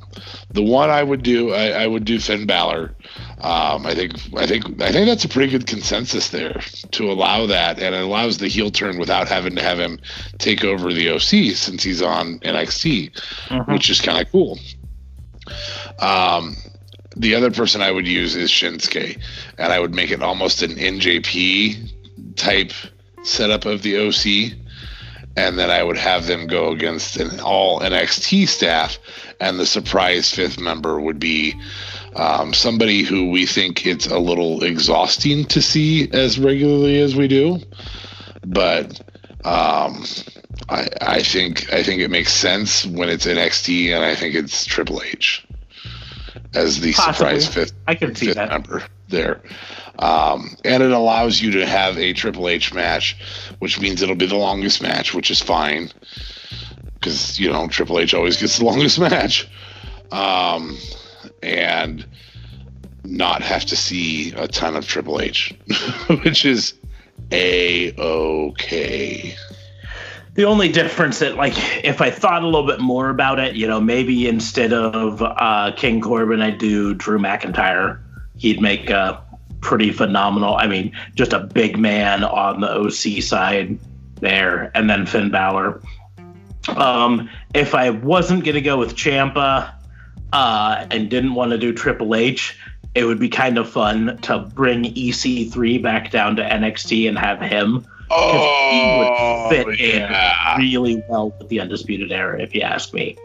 the 0.52 0.62
one 0.62 0.90
I 0.90 1.02
would 1.02 1.24
do, 1.24 1.54
I, 1.54 1.84
I 1.84 1.88
would 1.88 2.06
do 2.06 2.20
Finn 2.20 2.46
Balor. 2.46 2.96
Um, 3.42 3.86
I 3.86 3.94
think, 3.96 4.14
I 4.38 4.46
think, 4.46 4.82
I 4.82 4.92
think 4.92 5.08
that's 5.08 5.26
a 5.26 5.30
pretty 5.30 5.52
good 5.52 5.68
consensus 5.68 6.30
there 6.30 6.62
to 6.92 7.12
allow 7.12 7.46
that, 7.48 7.80
and 7.80 7.96
it 7.96 8.02
allows 8.02 8.38
the 8.38 8.48
heel 8.48 8.72
turn 8.72 8.98
without 8.98 9.28
having 9.28 9.56
to 9.56 9.62
have 9.62 9.80
him 9.80 10.00
take 10.38 10.64
over 10.64 10.94
the 10.94 11.10
OC 11.10 11.56
since 11.56 11.84
he's 11.84 12.02
on 12.02 12.40
NXT, 12.40 13.12
mm-hmm. 13.48 13.74
which 13.74 13.90
is 13.90 14.00
kind 14.00 14.22
of 14.22 14.32
cool. 14.32 14.60
Um, 16.00 16.56
the 17.16 17.36
other 17.36 17.52
person 17.52 17.82
I 17.82 17.92
would 17.92 18.08
use 18.08 18.36
is 18.36 18.50
Shinsuke, 18.50 19.20
and 19.58 19.74
I 19.74 19.80
would 19.80 19.94
make 19.94 20.12
it 20.12 20.22
almost 20.22 20.62
an 20.62 20.72
NJP 20.72 22.36
type 22.36 22.72
setup 23.24 23.66
of 23.66 23.82
the 23.82 23.98
OC, 23.98 24.58
and 25.36 25.58
then 25.58 25.70
I 25.70 25.84
would 25.84 25.98
have 25.98 26.28
them 26.28 26.48
go 26.48 26.72
against 26.72 27.18
an 27.18 27.40
all 27.40 27.80
NXT 27.80 28.48
staff, 28.48 28.98
and 29.40 29.60
the 29.60 29.66
surprise 29.66 30.32
fifth 30.32 30.60
member 30.60 31.00
would 31.00 31.20
be 31.20 31.56
um, 32.16 32.54
somebody 32.54 33.02
who 33.02 33.30
we 33.30 33.46
think 33.46 33.86
it's 33.86 34.08
a 34.08 34.20
little 34.20 34.64
exhausting 34.64 35.46
to 35.46 35.62
see 35.62 36.10
as 36.12 36.40
regularly 36.40 37.00
as 37.00 37.16
we 37.16 37.28
do, 37.28 37.60
but 38.46 39.00
um, 39.44 40.06
I, 40.70 40.88
I 41.02 41.24
think 41.24 41.72
I 41.74 41.84
think 41.84 42.02
it 42.02 42.12
makes 42.12 42.32
sense 42.32 42.86
when 42.86 43.10
it's 43.10 43.26
NXT, 43.26 43.96
and 43.96 44.06
I 44.06 44.16
think 44.16 44.36
it's 44.36 44.66
Triple 44.66 45.02
H 45.02 45.46
as 46.56 46.80
the 46.82 46.94
Possibly. 46.94 47.40
surprise 47.40 47.48
fifth. 47.48 47.74
I 47.88 47.96
can 47.96 48.16
see 48.16 48.32
that 48.34 48.50
member 48.50 48.84
there. 49.10 49.42
Um, 50.00 50.56
and 50.66 50.82
it 50.82 50.92
allows 50.92 51.42
you 51.42 51.52
to 51.52 51.66
have 51.66 51.98
a 51.98 52.14
Triple 52.14 52.50
H 52.50 52.74
match, 52.74 53.18
which 53.60 53.80
means 53.80 54.02
it'll 54.02 54.16
be 54.16 54.26
the 54.26 54.36
longest 54.36 54.82
match, 54.82 55.14
which 55.14 55.30
is 55.30 55.42
fine 55.42 55.92
because 57.04 57.40
you 57.40 57.52
know 57.52 57.68
Triple 57.68 58.00
H 58.00 58.14
always 58.14 58.38
gets 58.38 58.58
the 58.58 58.66
longest 58.72 59.00
match, 59.00 59.48
um, 60.12 60.78
and 61.42 62.06
not 63.04 63.42
have 63.42 63.66
to 63.66 63.76
see 63.76 64.32
a 64.34 64.48
ton 64.48 64.76
of 64.76 64.88
Triple 64.88 65.22
H, 65.22 65.54
which 66.24 66.46
is 66.46 66.74
a 67.32 67.94
okay. 67.98 69.36
The 70.36 70.46
only 70.46 70.70
difference 70.70 71.20
that, 71.20 71.36
like, 71.36 71.54
if 71.86 72.02
I 72.02 72.10
thought 72.10 72.42
a 72.42 72.46
little 72.46 72.66
bit 72.66 72.80
more 72.80 73.10
about 73.10 73.40
it, 73.40 73.56
you 73.56 73.68
know, 73.68 73.80
maybe 73.80 74.28
instead 74.28 74.74
of 74.74 75.22
uh, 75.22 75.74
King 75.78 76.02
Corbin, 76.02 76.42
I 76.42 76.50
do 76.50 76.96
Drew 76.96 77.20
McIntyre. 77.20 78.00
He'd 78.36 78.60
make 78.60 78.90
a 78.90 79.24
pretty 79.62 79.92
phenomenal. 79.92 80.56
I 80.56 80.66
mean, 80.66 80.92
just 81.14 81.34
a 81.34 81.40
big 81.40 81.78
man 81.78 82.24
on 82.24 82.62
the 82.62 82.70
OC 82.70 83.22
side 83.22 83.78
there, 84.16 84.72
and 84.74 84.90
then 84.90 85.06
Finn 85.06 85.30
Balor. 85.30 85.82
Um, 86.68 87.30
if 87.54 87.76
I 87.76 87.92
wasn't 87.92 88.44
gonna 88.44 88.62
go 88.62 88.78
with 88.78 88.96
Ciampa 88.96 89.74
uh, 90.32 90.88
and 90.90 91.10
didn't 91.10 91.36
want 91.36 91.52
to 91.52 91.60
do 91.60 91.74
Triple 91.74 92.16
H, 92.16 92.58
it 92.96 93.06
would 93.06 93.20
be 93.20 93.30
kind 93.30 93.58
of 93.58 93.70
fun 93.70 94.18
to 94.24 94.40
bring 94.40 94.84
EC3 94.84 95.82
back 95.82 96.10
down 96.10 96.36
to 96.38 96.44
NXT 96.44 97.08
and 97.08 97.20
have 97.20 97.40
him 97.40 97.86
Oh, 98.16 99.50
he 99.50 99.60
would 99.60 99.66
fit 99.66 99.80
yeah. 99.80 100.56
in 100.56 100.62
really 100.62 101.04
well 101.10 101.32
with 101.40 101.50
the 101.50 101.60
Undisputed 101.60 102.12
Era, 102.12 102.42
if 102.42 102.54
you 102.54 102.62
ask 102.62 102.94
me. 102.94 103.18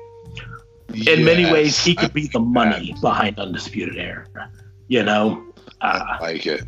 In 1.07 1.24
many 1.24 1.51
ways, 1.51 1.82
he 1.82 1.95
could 1.95 2.12
be 2.14 2.28
the 2.28 2.41
money 2.59 2.93
that. 2.93 3.01
behind 3.01 3.39
Undisputed 3.39 3.97
Era. 3.97 4.26
You 4.89 5.03
know, 5.03 5.45
uh, 5.80 6.03
I 6.09 6.18
like 6.20 6.47
it. 6.47 6.64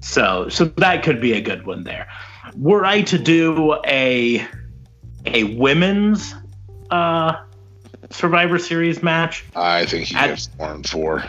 So, 0.00 0.48
so 0.48 0.66
that 0.66 1.02
could 1.02 1.20
be 1.20 1.32
a 1.32 1.40
good 1.40 1.66
one 1.66 1.84
there. 1.84 2.08
Were 2.56 2.84
I 2.84 3.02
to 3.02 3.18
do 3.18 3.76
a 3.86 4.46
a 5.26 5.44
women's 5.56 6.34
uh, 6.90 7.36
Survivor 8.10 8.58
Series 8.58 9.02
match, 9.02 9.44
I 9.54 9.86
think 9.86 10.06
he 10.06 10.14
gets 10.14 10.48
more 10.58 10.68
than 10.68 10.82
four 10.82 11.24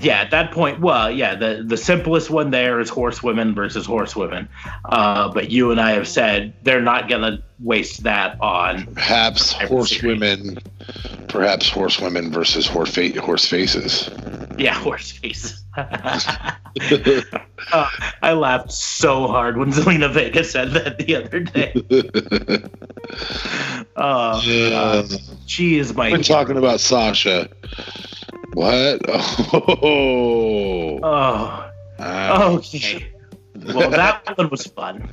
yeah, 0.00 0.20
at 0.20 0.30
that 0.32 0.52
point, 0.52 0.80
well, 0.80 1.10
yeah, 1.10 1.34
the 1.34 1.64
the 1.66 1.76
simplest 1.76 2.28
one 2.28 2.50
there 2.50 2.78
is 2.78 2.90
horsewomen 2.90 3.54
versus 3.54 3.86
horsewomen. 3.86 4.48
Uh, 4.84 5.32
but 5.32 5.50
you 5.50 5.70
and 5.70 5.80
I 5.80 5.92
have 5.92 6.06
said 6.06 6.52
they're 6.62 6.82
not 6.82 7.08
going 7.08 7.22
to 7.22 7.42
waste 7.58 8.02
that 8.02 8.38
on 8.40 8.84
perhaps 8.94 9.52
horsewomen, 9.52 10.58
perhaps 11.28 11.70
horsewomen 11.70 12.30
versus 12.30 12.66
horse 12.66 12.94
fa- 12.94 13.18
horse 13.20 13.46
faces. 13.46 14.10
Yeah, 14.58 14.74
horse 14.82 15.12
faces. 15.12 15.64
uh, 15.76 16.52
I 18.22 18.32
laughed 18.32 18.72
so 18.72 19.26
hard 19.26 19.56
when 19.56 19.68
Zelina 19.72 20.12
Vega 20.12 20.44
said 20.44 20.72
that 20.72 20.98
the 20.98 21.16
other 21.16 21.40
day. 21.40 21.72
uh, 23.96 25.08
she 25.46 25.78
is 25.78 25.94
my. 25.94 26.10
We're 26.10 26.22
talking 26.22 26.58
about 26.58 26.80
Sasha. 26.80 27.48
What? 28.54 29.00
Oh. 29.80 30.98
Oh. 31.02 31.70
Uh, 31.98 32.58
okay. 32.58 33.12
Well, 33.66 33.90
that 33.90 34.22
one 34.36 34.50
was 34.50 34.66
fun. 34.66 35.08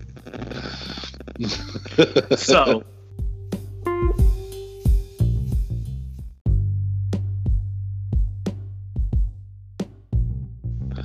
so. 2.38 2.84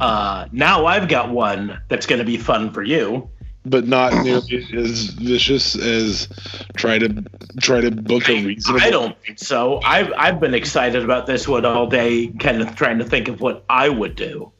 Uh, 0.00 0.48
now 0.52 0.86
I've 0.86 1.08
got 1.08 1.30
one 1.30 1.80
that's 1.88 2.06
going 2.06 2.18
to 2.18 2.24
be 2.24 2.38
fun 2.38 2.72
for 2.72 2.82
you 2.82 3.30
but 3.64 3.86
not 3.86 4.24
nearly 4.24 4.66
as 4.74 5.10
vicious 5.10 5.76
as 5.76 6.28
try 6.76 6.98
to 6.98 7.24
try 7.60 7.80
to 7.80 7.90
book 7.90 8.28
a 8.28 8.44
reasonable. 8.44 8.80
I 8.82 8.90
don't 8.90 9.18
think 9.22 9.38
so. 9.38 9.80
I've 9.82 10.12
I've 10.16 10.40
been 10.40 10.54
excited 10.54 11.04
about 11.04 11.26
this 11.26 11.46
one 11.46 11.64
all 11.64 11.86
day, 11.86 12.28
kind 12.38 12.62
of 12.62 12.74
trying 12.74 12.98
to 12.98 13.04
think 13.04 13.28
of 13.28 13.40
what 13.40 13.64
I 13.68 13.88
would 13.88 14.16
do. 14.16 14.52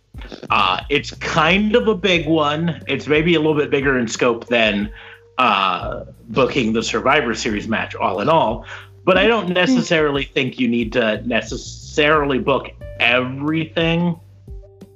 Uh, 0.50 0.82
it's 0.90 1.12
kind 1.12 1.74
of 1.74 1.88
a 1.88 1.94
big 1.94 2.26
one. 2.26 2.82
It's 2.86 3.06
maybe 3.06 3.34
a 3.34 3.38
little 3.38 3.56
bit 3.56 3.70
bigger 3.70 3.98
in 3.98 4.06
scope 4.06 4.46
than 4.48 4.92
uh, 5.38 6.04
booking 6.28 6.74
the 6.74 6.82
Survivor 6.82 7.34
Series 7.34 7.68
match, 7.68 7.94
all 7.94 8.20
in 8.20 8.28
all. 8.28 8.66
But 9.04 9.16
I 9.16 9.26
don't 9.26 9.48
necessarily 9.48 10.24
think 10.24 10.60
you 10.60 10.68
need 10.68 10.92
to 10.92 11.26
necessarily 11.26 12.38
book 12.38 12.70
everything 12.98 14.20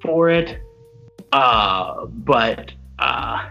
for 0.03 0.29
it. 0.29 0.59
Uh, 1.33 2.05
but 2.05 2.73
uh, 2.99 3.49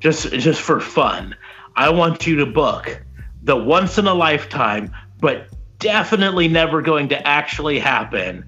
just 0.00 0.32
just 0.32 0.60
for 0.60 0.80
fun, 0.80 1.36
I 1.76 1.90
want 1.90 2.26
you 2.26 2.36
to 2.36 2.46
book 2.46 3.02
the 3.42 3.56
once 3.56 3.98
in 3.98 4.06
a 4.06 4.14
lifetime, 4.14 4.94
but 5.20 5.48
definitely 5.78 6.48
never 6.48 6.82
going 6.82 7.08
to 7.08 7.26
actually 7.26 7.78
happen. 7.78 8.44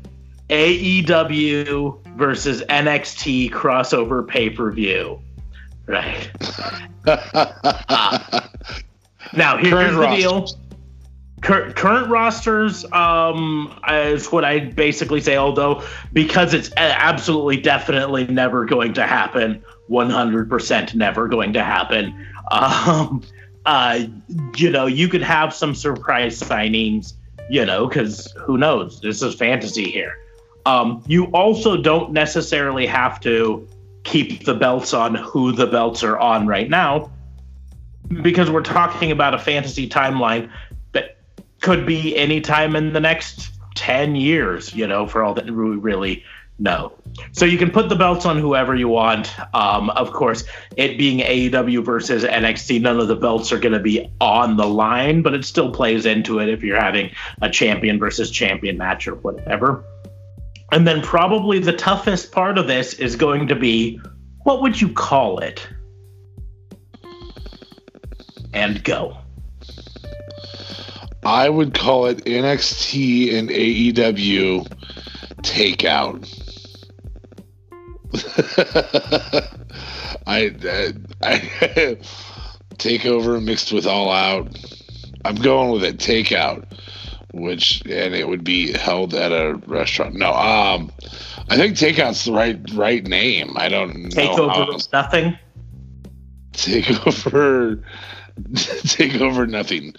AEW 0.49 2.05
versus 2.17 2.63
NXT 2.63 3.51
crossover 3.51 4.27
pay 4.27 4.51
per 4.51 4.73
view. 4.73 5.21
Right. 5.87 6.31
uh, 7.07 8.41
now, 9.33 9.57
here, 9.57 9.81
here's 9.81 9.97
the 9.97 10.17
deal. 10.17 10.49
Cur- 11.41 11.73
current 11.73 12.11
rosters 12.11 12.85
um, 12.93 13.81
is 13.89 14.31
what 14.31 14.45
I 14.45 14.59
basically 14.59 15.21
say, 15.21 15.37
although 15.37 15.83
because 16.13 16.53
it's 16.53 16.71
absolutely 16.77 17.57
definitely 17.57 18.27
never 18.27 18.65
going 18.67 18.93
to 18.95 19.07
happen, 19.07 19.65
100% 19.91 20.95
never 20.95 21.29
going 21.29 21.53
to 21.55 21.63
happen. 21.63 22.27
Um, 22.51 23.23
uh, 23.67 24.01
you 24.57 24.71
know, 24.71 24.87
you 24.87 25.09
could 25.09 25.23
have 25.23 25.53
some 25.53 25.75
surprise 25.75 26.41
signings, 26.41 27.15
you 27.49 27.65
know, 27.65 27.87
because 27.87 28.33
who 28.33 28.57
knows? 28.57 29.01
This 29.01 29.23
is 29.23 29.35
fantasy 29.35 29.91
here. 29.91 30.17
Um, 30.67 31.03
you 31.07 31.25
also 31.27 31.77
don't 31.77 32.13
necessarily 32.13 32.87
have 32.87 33.21
to 33.21 33.69
keep 34.05 34.45
the 34.45 34.55
belts 34.55 34.95
on 34.95 35.15
who 35.15 35.53
the 35.53 35.67
belts 35.67 36.03
are 36.03 36.19
on 36.19 36.47
right 36.47 36.69
now 36.69 37.11
because 38.23 38.51
we're 38.51 38.63
talking 38.63 39.11
about 39.11 39.35
a 39.35 39.39
fantasy 39.39 39.89
timeline 39.89 40.51
that 40.93 41.19
could 41.61 41.87
be 41.87 42.17
any 42.17 42.41
time 42.41 42.75
in 42.77 42.93
the 42.93 43.01
next 43.01 43.51
10 43.77 44.17
years, 44.17 44.75
you 44.75 44.87
know, 44.87 45.07
for 45.07 45.23
all 45.23 45.35
that 45.35 45.47
we 45.47 45.53
really 45.53 46.25
know. 46.61 46.93
So 47.33 47.45
you 47.45 47.59
can 47.59 47.71
put 47.71 47.89
the 47.89 47.97
belts 47.97 48.25
on 48.27 48.39
whoever 48.39 48.75
you 48.75 48.89
want. 48.89 49.33
Um, 49.55 49.91
of 49.91 50.13
course, 50.13 50.45
it 50.77 50.99
being 50.99 51.19
AEW 51.19 51.85
versus 51.85 52.23
NXT, 52.23 52.81
none 52.81 53.01
of 53.01 53.09
the 53.09 53.17
belts 53.17 53.53
are 53.53 53.59
going 53.59 53.73
to 53.73 53.81
be 53.81 54.11
on 54.21 54.57
the 54.57 54.67
line, 54.67 55.23
but 55.23 55.35
it 55.35 55.45
still 55.45 55.73
plays 55.73 56.07
into 56.07 56.39
it 56.39 56.49
if 56.49 56.63
you're 56.63 56.81
having 56.81 57.11
a 57.43 57.51
champion 57.51 57.99
versus 57.99 58.31
champion 58.31 58.77
match 58.77 59.09
or 59.09 59.17
whatever. 59.17 59.85
And 60.73 60.87
then 60.87 61.03
probably 61.03 61.59
the 61.59 61.73
toughest 61.73 62.31
part 62.31 62.57
of 62.59 62.69
this 62.69 62.95
is 62.95 63.17
going 63.17 63.49
to 63.49 63.57
be 63.57 64.01
what 64.45 64.63
would 64.63 64.81
you 64.81 64.89
call 64.89 65.39
it? 65.39 65.67
And 68.53 68.83
go. 68.83 69.17
I 71.25 71.49
would 71.49 71.75
call 71.75 72.07
it 72.07 72.25
NXT 72.25 73.35
and 73.35 73.51
AEW 73.51 74.67
takeout. 75.43 76.40
I, 80.27 80.55
I, 80.65 80.93
I 81.23 81.97
takeover 82.77 83.43
mixed 83.43 83.73
with 83.73 83.87
all 83.87 84.11
out. 84.11 84.49
I'm 85.25 85.37
going 85.37 85.71
with 85.71 85.85
it 85.85 85.99
takeout, 85.99 86.65
which 87.33 87.83
and 87.87 88.15
it 88.15 88.29
would 88.29 88.45
be 88.45 88.73
held 88.73 89.15
at 89.15 89.33
a 89.33 89.55
restaurant. 89.67 90.15
No, 90.15 90.33
um, 90.33 90.91
I 91.49 91.57
think 91.57 91.77
takeout's 91.77 92.25
the 92.25 92.33
right 92.33 92.59
right 92.73 93.07
name. 93.07 93.55
I 93.57 93.69
don't 93.69 94.11
take 94.11 94.37
know 94.37 94.51
over 94.51 94.79
nothing. 94.93 95.39
Take 96.53 97.07
over, 97.07 97.83
take 98.85 99.21
over 99.21 99.47
nothing. 99.47 99.95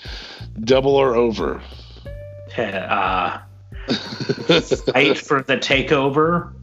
Double 0.63 0.95
or 0.95 1.15
over. 1.15 1.61
Uh, 2.57 3.39
fight 3.87 5.17
for 5.17 5.41
the 5.43 5.57
takeover. 5.57 6.53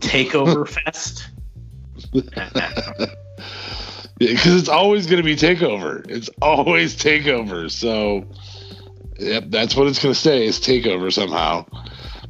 Takeover 0.00 0.68
fest. 0.84 1.28
because 4.18 4.54
it's 4.54 4.68
always 4.68 5.06
going 5.06 5.18
to 5.18 5.22
be 5.22 5.36
takeover. 5.36 6.08
It's 6.10 6.28
always 6.42 6.96
takeover. 6.96 7.70
So, 7.70 8.26
yep, 9.18 9.44
that's 9.48 9.76
what 9.76 9.86
it's 9.86 10.02
going 10.02 10.14
to 10.14 10.20
stay 10.20 10.46
is 10.46 10.58
takeover 10.58 11.12
somehow. 11.12 11.66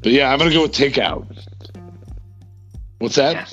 But 0.02 0.12
yeah, 0.12 0.32
I'm 0.32 0.38
going 0.38 0.50
to 0.50 0.56
go 0.56 0.62
with 0.62 0.72
takeout. 0.72 1.26
What's 2.98 3.16
that? 3.16 3.34
Yeah. 3.34 3.46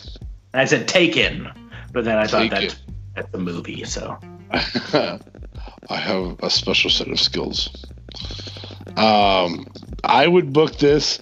I 0.53 0.65
said 0.65 0.88
taken, 0.88 1.49
but 1.91 2.05
then 2.05 2.18
I 2.18 2.28
thought 2.28 2.49
that 2.49 2.76
that's 3.15 3.34
a 3.34 3.38
movie. 3.38 3.84
So 3.84 4.18
I 4.51 5.20
have 5.89 6.38
a 6.41 6.49
special 6.49 6.89
set 6.89 7.09
of 7.09 7.20
skills. 7.20 7.86
Um, 8.95 9.68
I 10.03 10.28
would 10.28 10.53
book 10.53 10.78
this. 10.78 11.20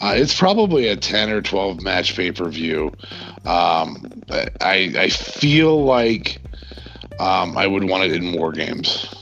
Uh, 0.00 0.14
it's 0.16 0.38
probably 0.38 0.88
a 0.88 0.96
10 0.96 1.30
or 1.30 1.42
12 1.42 1.82
match 1.82 2.16
pay 2.16 2.32
per 2.32 2.48
view. 2.48 2.92
Um, 3.44 4.22
I, 4.30 4.92
I 4.96 5.08
feel 5.10 5.84
like 5.84 6.40
um, 7.18 7.56
I 7.58 7.66
would 7.66 7.84
want 7.84 8.04
it 8.04 8.12
in 8.12 8.32
War 8.32 8.52
Games 8.52 9.19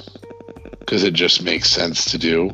because 0.88 1.04
it 1.04 1.12
just 1.12 1.42
makes 1.42 1.68
sense 1.68 2.10
to 2.10 2.16
do. 2.16 2.50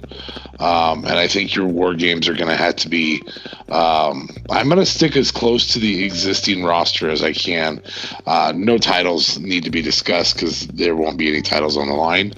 Um, 0.59 1.05
and 1.05 1.17
I 1.17 1.29
think 1.29 1.55
your 1.55 1.69
war 1.69 1.95
games 1.95 2.29
are 2.29 2.35
going 2.35 2.49
to 2.49 2.57
have 2.57 2.75
to 2.77 2.89
be. 2.89 3.23
Um, 3.69 4.29
I'm 4.51 4.67
going 4.67 4.81
to 4.81 4.87
stick 4.87 5.17
as 5.17 5.31
close 5.31 5.73
to 5.73 5.79
the 5.79 6.05
existing 6.05 6.65
roster 6.65 7.11
as 7.11 7.23
I 7.23 7.33
can. 7.33 7.81
Uh, 8.27 8.53
no 8.57 8.77
titles 8.77 9.39
need 9.39 9.63
to 9.65 9.71
be 9.71 9.83
discussed 9.83 10.35
because 10.35 10.67
there 10.67 10.97
won't 10.97 11.17
be 11.17 11.29
any 11.29 11.43
titles 11.43 11.77
on 11.77 11.87
the 11.87 11.95
line. 11.95 12.35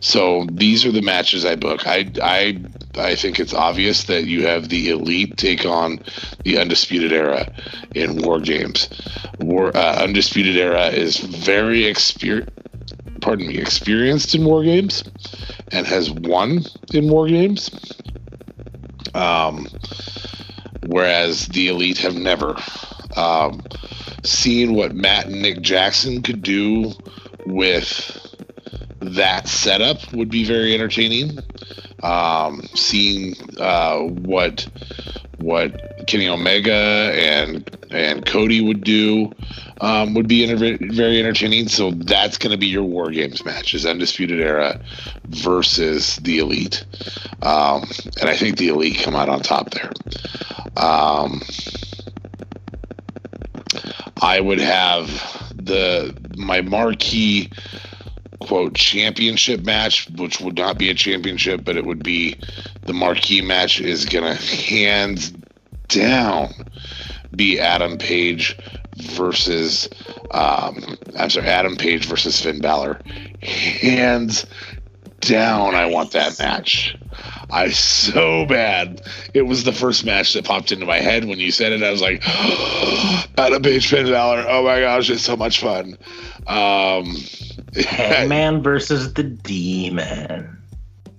So 0.00 0.44
these 0.50 0.84
are 0.84 0.90
the 0.92 1.02
matches 1.02 1.44
I 1.44 1.54
book. 1.54 1.86
I 1.86 2.10
I 2.20 2.60
I 2.96 3.14
think 3.14 3.38
it's 3.38 3.54
obvious 3.54 4.04
that 4.04 4.24
you 4.24 4.44
have 4.44 4.70
the 4.70 4.90
elite 4.90 5.36
take 5.36 5.64
on 5.64 6.00
the 6.44 6.58
undisputed 6.58 7.12
era 7.12 7.52
in 7.94 8.22
war 8.22 8.40
games. 8.40 8.88
War 9.38 9.76
uh, 9.76 10.02
undisputed 10.02 10.56
era 10.56 10.88
is 10.88 11.18
very 11.18 11.84
experienced 11.84 12.50
pardon 13.20 13.48
me, 13.48 13.58
experienced 13.58 14.34
in 14.34 14.44
war 14.44 14.62
games 14.62 15.04
and 15.72 15.86
has 15.86 16.10
won 16.10 16.64
in 16.92 17.08
war 17.08 17.28
games. 17.28 17.70
Um, 19.14 19.66
whereas 20.86 21.46
the 21.48 21.68
elite 21.68 21.98
have 21.98 22.14
never. 22.14 22.56
Um, 23.16 23.62
seeing 24.22 24.74
what 24.74 24.94
Matt 24.94 25.26
and 25.26 25.42
Nick 25.42 25.60
Jackson 25.60 26.22
could 26.22 26.42
do 26.42 26.92
with 27.46 28.34
that 29.00 29.48
setup 29.48 30.12
would 30.12 30.30
be 30.30 30.44
very 30.44 30.74
entertaining. 30.74 31.38
Um, 32.02 32.62
seeing 32.74 33.34
uh, 33.58 33.98
what 33.98 34.66
what 35.38 35.87
Kenny 36.08 36.26
Omega 36.26 37.12
and 37.14 37.78
and 37.90 38.24
Cody 38.24 38.60
would 38.62 38.82
do 38.82 39.30
um, 39.80 40.14
would 40.14 40.26
be 40.26 40.42
inter- 40.42 40.78
very 40.80 41.20
entertaining. 41.20 41.68
So 41.68 41.90
that's 41.90 42.38
going 42.38 42.50
to 42.50 42.56
be 42.56 42.66
your 42.66 42.82
War 42.82 43.10
Games 43.10 43.44
match: 43.44 43.74
is 43.74 43.84
Undisputed 43.84 44.40
Era 44.40 44.80
versus 45.26 46.16
the 46.16 46.38
Elite, 46.38 46.84
um, 47.42 47.84
and 48.20 48.30
I 48.30 48.36
think 48.36 48.56
the 48.56 48.68
Elite 48.68 48.98
come 48.98 49.14
out 49.14 49.28
on 49.28 49.40
top 49.40 49.70
there. 49.70 49.92
Um, 50.76 51.42
I 54.20 54.40
would 54.40 54.60
have 54.60 55.08
the 55.54 56.16
my 56.36 56.62
marquee 56.62 57.50
quote 58.40 58.74
championship 58.74 59.64
match, 59.64 60.08
which 60.10 60.40
would 60.40 60.56
not 60.56 60.78
be 60.78 60.88
a 60.88 60.94
championship, 60.94 61.64
but 61.64 61.76
it 61.76 61.84
would 61.84 62.02
be 62.02 62.38
the 62.86 62.94
marquee 62.94 63.42
match 63.42 63.78
is 63.78 64.06
gonna 64.06 64.34
hands 64.68 65.32
down 65.88 66.52
be 67.34 67.58
Adam 67.58 67.98
Page 67.98 68.56
versus 68.96 69.88
um, 70.30 70.96
I'm 71.16 71.30
sorry, 71.30 71.46
Adam 71.46 71.76
Page 71.76 72.06
versus 72.06 72.40
Finn 72.40 72.60
Balor. 72.60 73.00
Hands 73.42 74.46
down, 75.20 75.74
I 75.74 75.86
want 75.86 76.12
that 76.12 76.38
match. 76.38 76.96
I 77.50 77.70
so 77.70 78.44
bad. 78.46 79.02
It 79.34 79.42
was 79.42 79.64
the 79.64 79.72
first 79.72 80.04
match 80.04 80.34
that 80.34 80.44
popped 80.44 80.70
into 80.70 80.86
my 80.86 80.98
head 80.98 81.24
when 81.24 81.38
you 81.38 81.50
said 81.50 81.72
it. 81.72 81.82
I 81.82 81.90
was 81.90 82.02
like, 82.02 82.22
oh, 82.26 83.24
Adam 83.38 83.62
Page, 83.62 83.88
Finn 83.88 84.06
Balor. 84.06 84.44
Oh 84.48 84.64
my 84.64 84.80
gosh, 84.80 85.08
it's 85.10 85.22
so 85.22 85.36
much 85.36 85.60
fun. 85.60 85.96
Um, 86.46 87.16
Hangman 87.74 88.62
versus 88.62 89.12
the 89.14 89.22
Demon. 89.22 90.56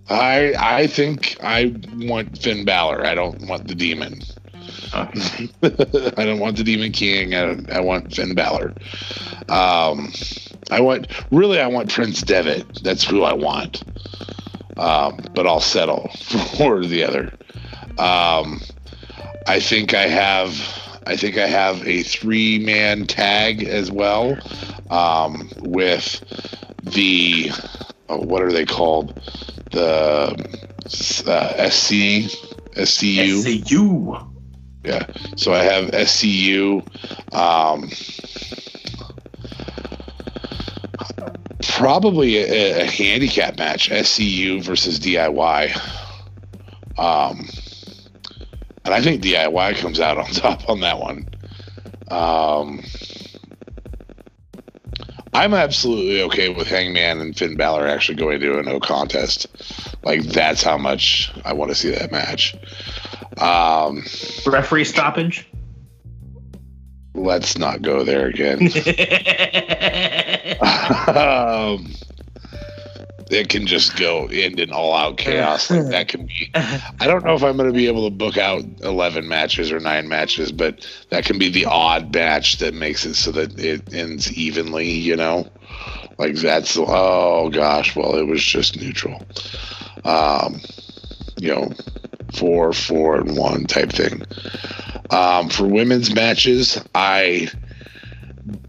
I 0.09 0.53
I 0.57 0.87
think 0.87 1.37
I 1.41 1.75
want 1.97 2.37
Finn 2.37 2.65
Balor. 2.65 3.05
I 3.05 3.15
don't 3.15 3.47
want 3.47 3.67
the 3.67 3.75
Demon. 3.75 4.21
I 4.93 6.25
don't 6.25 6.39
want 6.39 6.57
the 6.57 6.63
Demon 6.63 6.91
King. 6.91 7.35
I, 7.35 7.57
I 7.71 7.79
want 7.79 8.13
Finn 8.15 8.35
Balor. 8.35 8.73
Um, 9.49 10.11
I 10.71 10.81
want 10.81 11.07
really 11.31 11.59
I 11.59 11.67
want 11.67 11.91
Prince 11.91 12.21
Devitt. 12.21 12.83
That's 12.83 13.03
who 13.03 13.23
I 13.23 13.33
want. 13.33 13.83
Um, 14.77 15.19
but 15.33 15.45
I'll 15.45 15.59
settle 15.59 16.07
for 16.57 16.85
the 16.85 17.03
other. 17.03 17.33
Um, 17.97 18.61
I 19.47 19.59
think 19.59 19.93
I 19.93 20.07
have 20.07 20.53
I 21.05 21.15
think 21.15 21.37
I 21.37 21.47
have 21.47 21.85
a 21.87 22.03
three 22.03 22.59
man 22.59 23.05
tag 23.05 23.63
as 23.63 23.91
well 23.91 24.37
um, 24.89 25.49
with 25.59 26.23
the 26.83 27.51
oh, 28.09 28.19
what 28.19 28.43
are 28.43 28.51
they 28.51 28.65
called 28.65 29.19
the 29.71 30.35
uh, 31.27 31.69
SC 31.69 32.29
SCU 32.75 33.43
SCU 33.43 34.29
Yeah. 34.89 35.05
So 35.35 35.53
I 35.53 35.59
have 35.59 35.91
SCU. 35.91 36.81
Um, 37.35 37.91
probably 41.61 42.37
a, 42.37 42.81
a 42.81 42.85
handicap 42.85 43.59
match 43.59 43.91
SCU 43.91 44.63
versus 44.63 44.99
DIY. 44.99 45.75
Um, 46.97 47.47
and 48.83 48.93
I 48.95 49.01
think 49.01 49.21
DIY 49.21 49.77
comes 49.77 49.99
out 49.99 50.17
on 50.17 50.25
top 50.31 50.67
on 50.67 50.79
that 50.79 50.99
one. 50.99 51.29
Um, 52.09 52.81
I'm 55.33 55.53
absolutely 55.53 56.23
okay 56.23 56.49
with 56.49 56.67
Hangman 56.67 57.21
and 57.21 57.37
Finn 57.37 57.55
Balor 57.55 57.87
actually 57.87 58.15
going 58.15 58.39
to 58.39 58.57
a 58.57 58.63
no 58.63 58.79
contest. 58.79 59.45
Like 60.03 60.23
that's 60.23 60.63
how 60.63 60.79
much 60.79 61.31
I 61.45 61.53
want 61.53 61.69
to 61.69 61.75
see 61.75 61.91
that 61.91 62.11
match. 62.11 62.55
Um, 63.37 64.03
Referee 64.45 64.85
stoppage. 64.85 65.47
let's 67.13 67.57
not 67.57 67.81
go 67.81 68.03
there 68.03 68.27
again. 68.27 68.59
um, 71.07 71.91
it 73.31 73.49
can 73.49 73.67
just 73.67 73.95
go 73.97 74.25
end 74.27 74.59
in 74.59 74.71
all 74.71 74.93
out 74.95 75.17
chaos. 75.17 75.69
Like 75.69 75.85
that 75.89 76.07
can 76.07 76.25
be. 76.25 76.51
I 76.55 77.05
don't 77.05 77.23
know 77.23 77.35
if 77.35 77.43
I'm 77.43 77.57
going 77.57 77.69
to 77.69 77.75
be 77.75 77.87
able 77.87 78.09
to 78.09 78.15
book 78.15 78.37
out 78.37 78.63
11 78.81 79.27
matches 79.27 79.71
or 79.71 79.79
nine 79.79 80.07
matches, 80.07 80.51
but 80.51 80.87
that 81.09 81.25
can 81.25 81.37
be 81.37 81.49
the 81.49 81.65
odd 81.65 82.13
match 82.13 82.57
that 82.57 82.73
makes 82.73 83.05
it 83.05 83.13
so 83.15 83.31
that 83.33 83.57
it 83.59 83.93
ends 83.93 84.31
evenly. 84.33 84.89
You 84.89 85.15
know, 85.15 85.47
like 86.17 86.35
that's 86.35 86.75
oh 86.79 87.49
gosh, 87.53 87.95
well 87.95 88.15
it 88.15 88.27
was 88.27 88.43
just 88.43 88.77
neutral. 88.79 89.21
Um, 90.05 90.59
you 91.37 91.53
know, 91.53 91.71
four, 92.33 92.73
four, 92.73 93.15
and 93.17 93.35
one 93.37 93.65
type 93.65 93.91
thing. 93.91 94.23
Um, 95.09 95.49
for 95.49 95.65
women's 95.65 96.13
matches, 96.13 96.81
I 96.93 97.49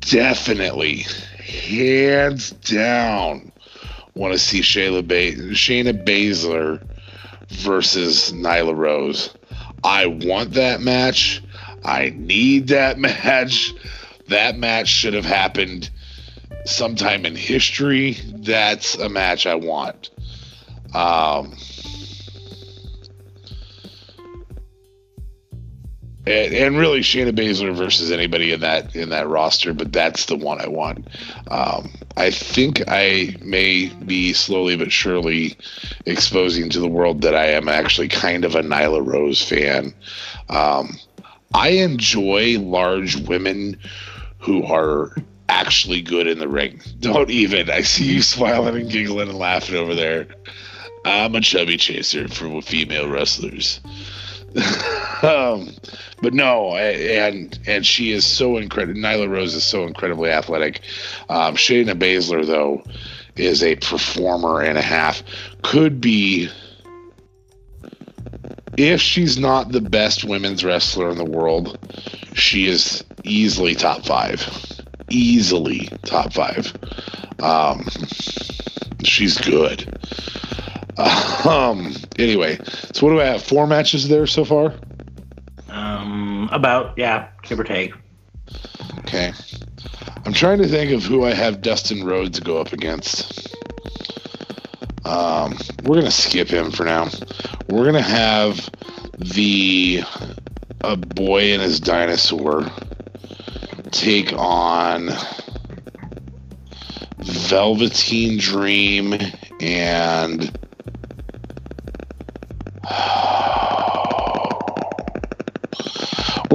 definitely, 0.01 1.05
hands 1.39 2.51
down, 2.51 3.53
want 4.15 4.33
to 4.33 4.39
see 4.39 4.61
Shayla 4.61 5.07
ba- 5.07 5.37
Shayna 5.55 6.05
Baszler 6.05 6.83
versus 7.49 8.33
Nyla 8.33 8.77
Rose. 8.77 9.35
I 9.85 10.07
want 10.07 10.53
that 10.55 10.81
match. 10.81 11.43
I 11.85 12.13
need 12.17 12.69
that 12.69 12.99
match. 12.99 13.73
That 14.29 14.57
match 14.57 14.89
should 14.89 15.15
have 15.15 15.25
happened 15.25 15.91
sometime 16.65 17.27
in 17.27 17.35
history. 17.35 18.17
That's 18.27 18.95
a 18.97 19.09
match 19.09 19.47
I 19.47 19.55
want. 19.55 20.11
Um, 20.95 21.57
and, 26.31 26.55
and 26.55 26.79
really 26.79 27.01
Shayna 27.01 27.33
Baszler 27.33 27.75
versus 27.75 28.11
anybody 28.11 28.53
in 28.53 28.61
that 28.61 28.95
in 28.95 29.11
that 29.11 29.29
roster, 29.29 29.75
but 29.75 29.93
that's 29.93 30.27
the 30.27 30.37
one 30.37 30.61
I 30.61 30.69
want. 30.69 31.09
Um, 31.51 31.91
I 32.17 32.31
think 32.31 32.83
I 32.89 33.37
may 33.41 33.89
be 33.89 34.33
slowly 34.33 34.77
but 34.77 34.93
surely 34.93 35.57
exposing 36.07 36.71
to 36.71 36.81
the 36.81 36.89
world 36.89 37.23
that 37.23 37.35
I 37.35 37.47
am 37.47 37.69
actually 37.69 38.09
kind 38.09 38.45
of 38.45 38.55
a 38.55 38.63
Nyla 38.63 39.05
Rose 39.05 39.43
fan. 39.43 39.95
Um, 40.49 40.97
I 41.55 41.71
enjoy 41.71 42.59
large 42.61 43.17
women 43.17 43.79
who 44.39 44.65
are 44.65 45.15
actually 45.49 46.01
good 46.01 46.27
in 46.27 46.39
the 46.39 46.49
ring. 46.49 46.81
Don't 47.01 47.31
even. 47.31 47.71
I 47.71 47.83
see 47.83 48.05
you 48.05 48.23
smiling 48.23 48.77
and 48.77 48.91
giggling 48.91 49.29
and 49.29 49.39
laughing 49.39 49.77
over 49.77 49.95
there. 49.95 50.27
I'm 51.05 51.35
a 51.35 51.41
chubby 51.41 51.77
chaser 51.77 52.29
for 52.29 52.61
female 52.61 53.09
wrestlers. 53.09 53.81
um, 55.23 55.71
but 56.23 56.35
no, 56.35 56.75
and 56.77 57.59
and 57.67 57.87
she 57.87 58.13
is 58.13 58.27
so 58.27 58.57
incredible. 58.57 59.01
Nyla 59.01 59.29
Rose 59.29 59.55
is 59.55 59.65
so 59.65 59.85
incredibly 59.87 60.31
athletic. 60.31 60.81
Um, 61.29 61.55
Shayna 61.55 61.99
Baszler 61.99 62.45
though 62.45 62.83
is 63.37 63.63
a 63.63 63.77
performer 63.77 64.61
and 64.61 64.77
a 64.77 64.83
half. 64.83 65.23
Could 65.63 66.01
be 66.01 66.49
if 68.77 69.01
she's 69.01 69.39
not 69.39 69.73
the 69.73 69.81
best 69.81 70.25
women's 70.25 70.65
wrestler 70.65 71.11
in 71.11 71.19
the 71.19 71.25
world, 71.25 71.79
she 72.35 72.67
is 72.67 73.05
easily 73.25 73.75
top 73.75 74.05
five. 74.05 74.43
Easily 75.11 75.89
top 76.05 76.33
five. 76.33 76.73
Um, 77.41 77.87
she's 79.05 79.39
good. 79.39 80.00
Um. 80.99 81.95
Anyway, 82.19 82.59
so 82.93 83.07
what 83.07 83.13
do 83.13 83.21
I 83.21 83.25
have? 83.25 83.43
Four 83.43 83.67
matches 83.67 84.09
there 84.09 84.27
so 84.27 84.45
far. 84.45 84.75
Um, 85.71 86.49
about 86.53 86.99
yeah, 86.99 87.29
give 87.43 87.59
or 87.59 87.65
take. 87.65 87.95
Okay. 88.99 89.33
I'm 90.25 90.33
trying 90.33 90.59
to 90.59 90.69
think 90.69 90.93
of 90.93 91.03
who 91.03 91.25
I 91.25 91.33
have 91.33 91.63
Dustin 91.63 92.05
Rhodes 92.05 92.41
go 92.41 92.59
up 92.59 92.73
against. 92.73 93.49
Um, 95.05 95.57
we're 95.85 95.97
gonna 95.97 96.11
skip 96.11 96.49
him 96.49 96.71
for 96.71 96.85
now. 96.85 97.09
We're 97.69 97.85
gonna 97.85 98.03
have 98.03 98.69
the 99.19 100.03
a 100.83 100.97
boy 100.97 101.53
and 101.53 101.63
his 101.63 101.81
dinosaur 101.81 102.71
take 103.91 104.33
on 104.35 105.11
Velveteen 107.19 108.39
Dream 108.39 109.15
and 109.61 110.59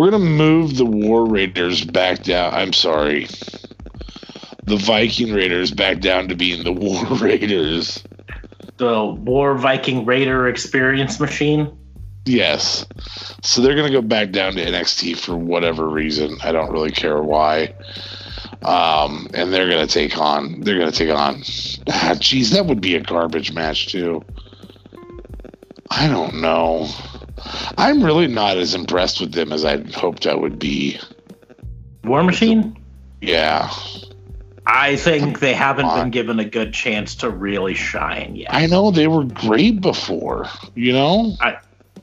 We're 0.05 0.11
gonna 0.11 0.25
move 0.25 0.77
the 0.77 0.85
War 0.85 1.25
Raiders 1.25 1.83
back 1.83 2.21
down. 2.21 2.53
I'm 2.53 2.73
sorry, 2.73 3.25
the 4.65 4.77
Viking 4.77 5.33
Raiders 5.33 5.71
back 5.71 5.99
down 5.99 6.27
to 6.27 6.35
being 6.35 6.63
the 6.63 6.71
War 6.79 7.03
Raiders. 7.17 8.03
The 8.77 9.03
War 9.03 9.57
Viking 9.57 10.05
Raider 10.05 10.47
Experience 10.47 11.19
Machine. 11.19 11.75
Yes, 12.23 12.85
so 13.41 13.63
they're 13.63 13.75
gonna 13.75 13.89
go 13.89 14.03
back 14.03 14.29
down 14.29 14.53
to 14.53 14.63
NXT 14.63 15.17
for 15.17 15.35
whatever 15.35 15.89
reason. 15.89 16.37
I 16.43 16.51
don't 16.51 16.71
really 16.71 16.91
care 16.91 17.23
why. 17.23 17.73
Um, 18.61 19.27
and 19.33 19.51
they're 19.51 19.67
gonna 19.67 19.87
take 19.87 20.19
on. 20.19 20.61
They're 20.61 20.77
gonna 20.77 20.91
take 20.91 21.09
on. 21.09 21.41
Ah, 21.89 22.15
geez, 22.19 22.51
that 22.51 22.67
would 22.67 22.79
be 22.79 22.93
a 22.93 23.01
garbage 23.01 23.53
match 23.53 23.87
too. 23.87 24.23
I 25.89 26.07
don't 26.07 26.41
know. 26.41 26.89
I'm 27.77 28.03
really 28.03 28.27
not 28.27 28.57
as 28.57 28.73
impressed 28.73 29.19
with 29.21 29.33
them 29.33 29.51
as 29.51 29.63
I 29.65 29.77
hoped 29.91 30.25
I 30.27 30.35
would 30.35 30.59
be. 30.59 30.99
War 32.03 32.23
Machine. 32.23 32.77
Yeah, 33.21 33.71
I 34.67 34.95
think 34.95 35.39
they 35.39 35.53
haven't 35.53 35.87
been 35.87 36.11
given 36.11 36.39
a 36.39 36.45
good 36.45 36.73
chance 36.73 37.15
to 37.15 37.29
really 37.29 37.73
shine 37.73 38.35
yet. 38.35 38.53
I 38.53 38.65
know 38.67 38.91
they 38.91 39.07
were 39.07 39.23
great 39.23 39.81
before. 39.81 40.47
You 40.75 40.93
know, 40.93 41.35
I, 41.39 41.57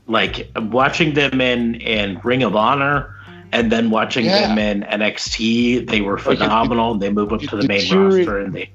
like 0.07 0.51
watching 0.57 1.15
them 1.15 1.41
in 1.41 1.77
in 1.77 2.21
Ring 2.25 2.43
of 2.43 2.57
Honor 2.57 3.15
and 3.53 3.71
then 3.71 3.91
watching 3.91 4.25
Yeah. 4.25 4.49
them 4.49 4.59
in 4.59 4.83
NXT, 4.85 5.87
they 5.89 6.01
were 6.01 6.17
Like, 6.19 6.27
it- 6.27 6.39
phenomenal. 6.39 6.95
they 6.97 7.11
move 7.11 7.33
up 7.33 7.41
to 7.43 7.57
the 7.57 7.69
main 7.69 7.89
roster 7.95 8.39
and 8.41 8.55
they 8.55 8.71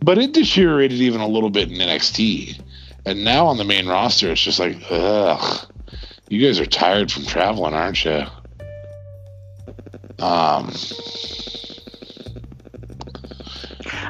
but 0.00 0.16
it 0.18 0.32
deteriorated 0.32 1.00
even 1.00 1.20
a 1.20 1.26
little 1.26 1.50
bit 1.50 1.70
in 1.70 1.78
NXT, 1.78 2.60
and 3.04 3.24
now 3.24 3.46
on 3.46 3.56
the 3.56 3.64
main 3.64 3.86
roster, 3.88 4.30
it's 4.30 4.40
just 4.42 4.58
like, 4.60 4.76
ugh, 4.90 5.66
you 6.28 6.44
guys 6.46 6.60
are 6.60 6.66
tired 6.66 7.10
from 7.10 7.24
traveling, 7.24 7.74
aren't 7.74 8.04
you? 8.04 8.24
Um, 10.18 10.72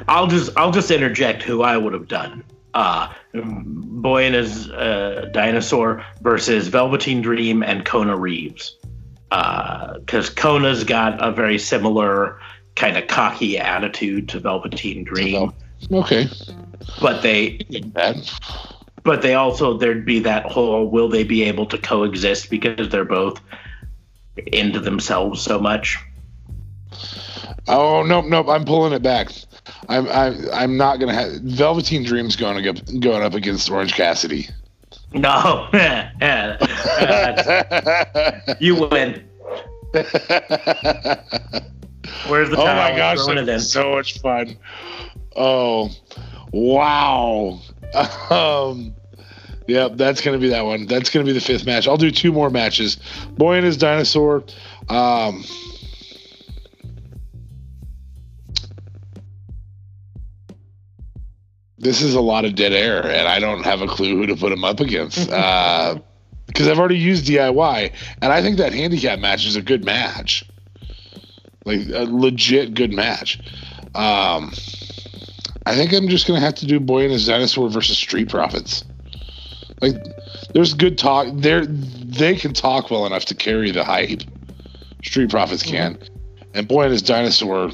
I'll 0.08 0.26
just 0.26 0.50
I'll 0.56 0.72
just 0.72 0.90
interject 0.90 1.42
who 1.42 1.62
I 1.62 1.76
would 1.76 1.92
have 1.92 2.08
done. 2.08 2.44
Uh 2.74 3.12
Boy 3.34 4.24
and 4.24 4.34
his 4.34 4.70
uh, 4.70 5.28
dinosaur 5.32 6.04
versus 6.22 6.68
Velveteen 6.68 7.20
Dream 7.20 7.62
and 7.62 7.84
Kona 7.84 8.16
Reeves. 8.16 8.76
because 9.28 10.30
Kona's 10.30 10.84
got 10.84 11.22
a 11.22 11.32
very 11.32 11.58
similar 11.58 12.40
kind 12.74 12.96
of 12.96 13.06
cocky 13.08 13.58
attitude 13.58 14.28
to 14.30 14.40
Velveteen 14.40 15.04
Dream, 15.04 15.52
okay, 15.92 16.28
but 17.00 17.22
they. 17.22 17.60
But 19.03 19.22
they 19.22 19.34
also 19.34 19.76
there'd 19.76 20.05
be 20.05 20.20
that 20.20 20.46
whole 20.46 20.90
will 20.90 21.09
they 21.09 21.24
be 21.24 21.42
able 21.44 21.66
to 21.66 21.78
coexist 21.78 22.51
because 22.51 22.88
they're 22.88 23.05
both 23.05 23.40
into 24.46 24.80
themselves 24.80 25.42
so 25.42 25.59
much. 25.59 25.99
Oh 27.66 28.03
nope, 28.03 28.26
nope. 28.26 28.49
I'm 28.49 28.64
pulling 28.64 28.92
it 28.92 29.03
back. 29.03 29.30
I'm 29.88 30.09
I'm 30.09 30.34
I'm 30.53 30.76
not 30.76 31.01
gonna 31.01 31.14
have 31.14 31.32
Velveteen 31.42 32.05
Dreams 32.05 32.36
going 32.36 32.66
up 32.66 32.76
going 33.01 33.22
up 33.22 33.34
against 33.34 33.70
Orange 33.70 33.94
Cassidy. 33.94 34.49
No, 35.12 35.68
you 38.61 38.74
win. 38.74 39.24
Where's 42.28 42.51
the 42.51 42.57
oh 42.59 42.66
my 42.66 42.94
gosh, 42.96 43.18
that's 43.46 43.70
so 43.70 43.92
much 43.92 44.18
fun. 44.20 44.57
Oh, 45.34 45.90
wow. 46.53 47.61
Um, 48.30 48.95
Yep, 49.68 49.97
that's 49.97 50.22
gonna 50.22 50.39
be 50.39 50.49
that 50.49 50.64
one. 50.64 50.86
That's 50.86 51.11
gonna 51.11 51.26
be 51.26 51.32
the 51.32 51.43
fifth 51.43 51.66
match. 51.66 51.86
I'll 51.86 51.99
do 51.99 52.11
two 52.11 52.32
more 52.32 52.49
matches. 52.49 52.97
Boy 53.36 53.57
and 53.57 53.66
his 53.66 53.76
dinosaur. 53.76 54.43
Um, 54.89 55.45
this 61.76 62.01
is 62.01 62.14
a 62.14 62.20
lot 62.22 62.47
of 62.47 62.55
dead 62.55 62.72
air, 62.72 63.07
and 63.07 63.28
I 63.28 63.39
don't 63.39 63.62
have 63.62 63.82
a 63.82 63.86
clue 63.86 64.16
who 64.16 64.26
to 64.26 64.36
put 64.36 64.53
him 64.53 64.64
up 64.64 64.80
against. 64.80 65.30
Uh, 65.39 65.99
because 66.47 66.66
I've 66.66 66.78
already 66.78 66.97
used 66.99 67.26
DIY, 67.26 67.93
and 68.22 68.32
I 68.32 68.41
think 68.41 68.57
that 68.57 68.72
handicap 68.72 69.18
match 69.18 69.45
is 69.47 69.55
a 69.55 69.61
good 69.61 69.84
match, 69.84 70.49
like 71.66 71.80
a 71.93 72.05
legit 72.05 72.72
good 72.72 72.91
match. 72.91 73.39
Um, 73.95 74.53
I 75.68 75.74
think 75.74 75.92
I'm 75.92 76.08
just 76.08 76.26
gonna 76.26 76.40
have 76.40 76.54
to 76.56 76.66
do 76.66 76.80
Boy 76.80 77.02
and 77.02 77.12
his 77.12 77.26
Dinosaur 77.26 77.68
versus 77.68 77.98
Street 77.98 78.30
Profits. 78.30 78.84
Like, 79.82 79.96
there's 80.54 80.72
good 80.72 80.96
talk. 80.96 81.28
There, 81.30 81.66
they 81.66 82.36
can 82.36 82.54
talk 82.54 82.90
well 82.90 83.04
enough 83.04 83.26
to 83.26 83.34
carry 83.34 83.70
the 83.70 83.84
hype. 83.84 84.22
Street 85.04 85.28
Profits 85.28 85.62
can, 85.62 85.98
and 86.54 86.66
Boy 86.66 86.84
and 86.84 86.92
his 86.92 87.02
Dinosaur 87.02 87.70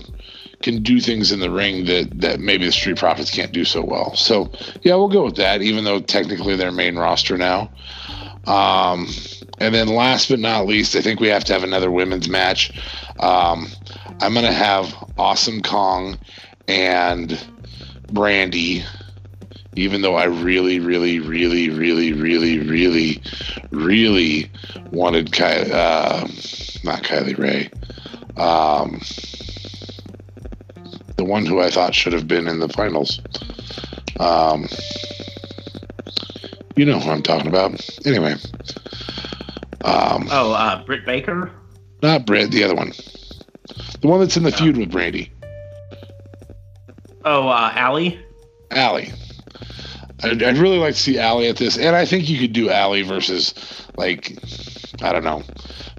can 0.62 0.82
do 0.82 0.98
things 0.98 1.30
in 1.30 1.38
the 1.38 1.50
ring 1.50 1.84
that 1.84 2.20
that 2.20 2.40
maybe 2.40 2.66
the 2.66 2.72
Street 2.72 2.96
Profits 2.96 3.30
can't 3.30 3.52
do 3.52 3.64
so 3.64 3.80
well. 3.80 4.16
So 4.16 4.50
yeah, 4.82 4.96
we'll 4.96 5.08
go 5.08 5.24
with 5.24 5.36
that. 5.36 5.62
Even 5.62 5.84
though 5.84 6.00
technically 6.00 6.56
they're 6.56 6.72
main 6.72 6.96
roster 6.96 7.38
now. 7.38 7.70
Um, 8.46 9.06
and 9.58 9.72
then 9.72 9.86
last 9.86 10.28
but 10.28 10.40
not 10.40 10.66
least, 10.66 10.96
I 10.96 11.00
think 11.00 11.20
we 11.20 11.28
have 11.28 11.44
to 11.44 11.52
have 11.52 11.62
another 11.62 11.92
women's 11.92 12.28
match. 12.28 12.72
Um, 13.20 13.68
I'm 14.20 14.34
gonna 14.34 14.52
have 14.52 14.92
Awesome 15.16 15.62
Kong 15.62 16.18
and 16.66 17.40
Brandi. 18.14 18.84
Even 19.76 20.02
though 20.02 20.14
I 20.14 20.24
really, 20.24 20.78
really, 20.78 21.18
really, 21.18 21.68
really, 21.68 22.12
really, 22.12 22.60
really, 22.60 23.20
really 23.72 24.50
wanted 24.92 25.32
Ky- 25.32 25.72
uh, 25.72 26.20
not 26.84 27.02
Kylie 27.02 27.36
Rae, 27.36 27.70
um, 28.40 29.00
the 31.16 31.24
one 31.24 31.44
who 31.44 31.60
I 31.60 31.70
thought 31.70 31.92
should 31.94 32.12
have 32.12 32.28
been 32.28 32.46
in 32.46 32.60
the 32.60 32.68
finals. 32.68 33.20
Um, 34.20 34.66
you 36.76 36.84
know 36.84 37.00
who 37.00 37.10
I'm 37.10 37.22
talking 37.22 37.48
about. 37.48 37.72
Anyway. 38.06 38.34
Um, 39.82 40.28
Oh, 40.30 40.52
uh, 40.52 40.84
Britt 40.84 41.04
Baker. 41.04 41.50
not 42.02 42.26
Britt, 42.26 42.52
the 42.52 42.62
other 42.62 42.74
one. 42.76 42.92
The 44.00 44.06
one 44.08 44.20
that's 44.20 44.36
in 44.36 44.44
the 44.44 44.52
feud 44.52 44.76
with 44.76 44.90
Brandi. 44.92 45.30
Oh, 47.24 47.48
uh, 47.48 47.72
Allie. 47.74 48.18
Allie. 48.70 49.12
I'd, 50.22 50.42
I'd 50.42 50.58
really 50.58 50.78
like 50.78 50.94
to 50.94 51.00
see 51.00 51.18
Allie 51.18 51.48
at 51.48 51.56
this, 51.56 51.78
and 51.78 51.96
I 51.96 52.04
think 52.04 52.28
you 52.28 52.38
could 52.38 52.52
do 52.52 52.70
Allie 52.70 53.02
versus, 53.02 53.54
like, 53.96 54.36
I 55.02 55.12
don't 55.12 55.24
know, 55.24 55.42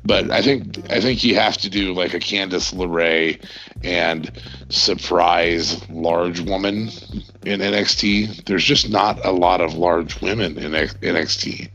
but 0.04 0.30
I 0.30 0.42
think 0.42 0.92
I 0.92 1.02
think 1.02 1.24
you 1.24 1.36
have 1.36 1.58
to 1.58 1.70
do 1.70 1.94
like 1.94 2.14
a 2.14 2.20
Candice 2.20 2.74
LeRae 2.74 3.44
and 3.84 4.32
surprise 4.70 5.88
large 5.90 6.40
woman 6.40 6.90
in 7.44 7.60
NXT. 7.60 8.46
There's 8.46 8.64
just 8.64 8.90
not 8.90 9.24
a 9.26 9.32
lot 9.32 9.62
of 9.62 9.74
large 9.74 10.22
women 10.22 10.58
in 10.58 10.72
NXT, 10.72 11.70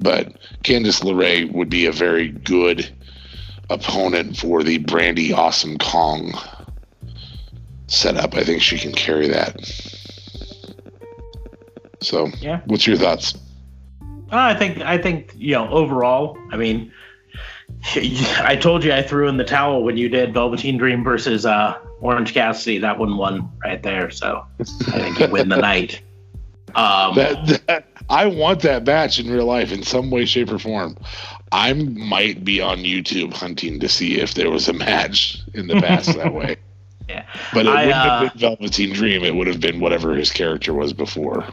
but 0.00 0.36
Candice 0.64 1.02
LeRae 1.02 1.52
would 1.52 1.70
be 1.70 1.86
a 1.86 1.92
very 1.92 2.28
good 2.28 2.90
opponent 3.70 4.36
for 4.36 4.62
the 4.62 4.80
Brandi 4.80 5.32
Awesome 5.32 5.78
Kong 5.78 6.34
setup. 7.90 8.34
I 8.34 8.44
think 8.44 8.62
she 8.62 8.78
can 8.78 8.92
carry 8.92 9.28
that. 9.28 9.60
So, 12.00 12.28
Yeah. 12.40 12.60
what's 12.66 12.86
your 12.86 12.96
thoughts? 12.96 13.34
Uh, 14.32 14.36
I 14.36 14.54
think 14.54 14.80
I 14.80 14.96
think 14.96 15.34
you 15.36 15.52
know 15.54 15.68
overall. 15.70 16.38
I 16.52 16.56
mean, 16.56 16.92
I 17.94 18.56
told 18.56 18.84
you 18.84 18.92
I 18.92 19.02
threw 19.02 19.28
in 19.28 19.36
the 19.36 19.44
towel 19.44 19.82
when 19.82 19.96
you 19.96 20.08
did 20.08 20.32
Velveteen 20.32 20.78
Dream 20.78 21.02
versus 21.04 21.44
uh, 21.44 21.76
Orange 22.00 22.32
Cassidy. 22.32 22.78
That 22.78 22.98
one 22.98 23.16
won 23.16 23.50
right 23.62 23.82
there. 23.82 24.08
So 24.10 24.44
I 24.60 24.64
think 24.64 25.18
you 25.18 25.28
win 25.28 25.48
the 25.48 25.56
night. 25.60 26.00
Um, 26.76 27.16
That, 27.16 27.60
that 27.66 27.86
I 28.08 28.26
want 28.26 28.60
that 28.62 28.86
match 28.86 29.18
in 29.18 29.28
real 29.28 29.46
life 29.46 29.72
in 29.72 29.82
some 29.82 30.10
way, 30.10 30.24
shape, 30.24 30.52
or 30.52 30.58
form. 30.60 30.96
I 31.52 31.72
might 31.72 32.44
be 32.44 32.60
on 32.60 32.78
YouTube 32.78 33.34
hunting 33.34 33.80
to 33.80 33.88
see 33.88 34.20
if 34.20 34.34
there 34.34 34.50
was 34.50 34.68
a 34.68 34.72
match 34.72 35.38
in 35.54 35.66
the 35.66 35.74
past 35.80 36.14
that 36.16 36.32
way. 36.40 36.56
Yeah. 37.10 37.26
But 37.52 37.66
it 37.66 37.70
I, 37.70 37.86
wouldn't 37.86 37.94
uh, 37.94 38.20
have 38.20 38.32
been 38.32 38.40
Velveteen 38.40 38.92
Dream. 38.92 39.24
It 39.24 39.34
would 39.34 39.46
have 39.48 39.60
been 39.60 39.80
whatever 39.80 40.14
his 40.14 40.30
character 40.30 40.72
was 40.72 40.92
before. 40.92 41.44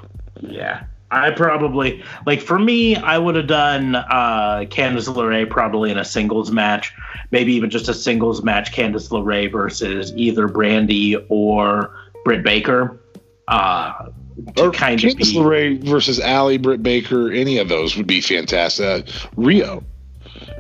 Yeah. 0.42 0.84
I 1.10 1.32
probably 1.32 2.04
like 2.26 2.42
for 2.42 2.60
me, 2.60 2.96
I 2.98 3.18
would 3.18 3.36
have 3.36 3.48
done 3.48 3.96
uh 3.96 4.66
Candice 4.70 5.08
LeRae 5.08 5.50
probably 5.50 5.90
in 5.90 5.98
a 5.98 6.04
singles 6.04 6.52
match, 6.52 6.94
maybe 7.32 7.54
even 7.54 7.70
just 7.70 7.88
a 7.88 7.94
singles 7.94 8.44
match, 8.44 8.74
Candice 8.74 9.10
LeRae 9.10 9.50
versus 9.52 10.12
either 10.18 10.50
Brandi 10.50 11.26
or 11.30 11.96
Britt 12.26 12.44
Baker. 12.44 13.00
Uh 13.48 14.10
Or 14.58 14.70
kind 14.72 15.02
of 15.02 15.12
Candice 15.12 15.18
be 15.18 15.40
LeRae 15.40 15.82
versus 15.84 16.20
Allie, 16.20 16.58
Britt 16.58 16.84
Baker, 16.84 17.32
any 17.32 17.58
of 17.58 17.70
those 17.70 17.96
would 17.96 18.06
be 18.08 18.20
fantastic. 18.20 18.86
Uh, 18.86 19.12
Rio. 19.38 19.84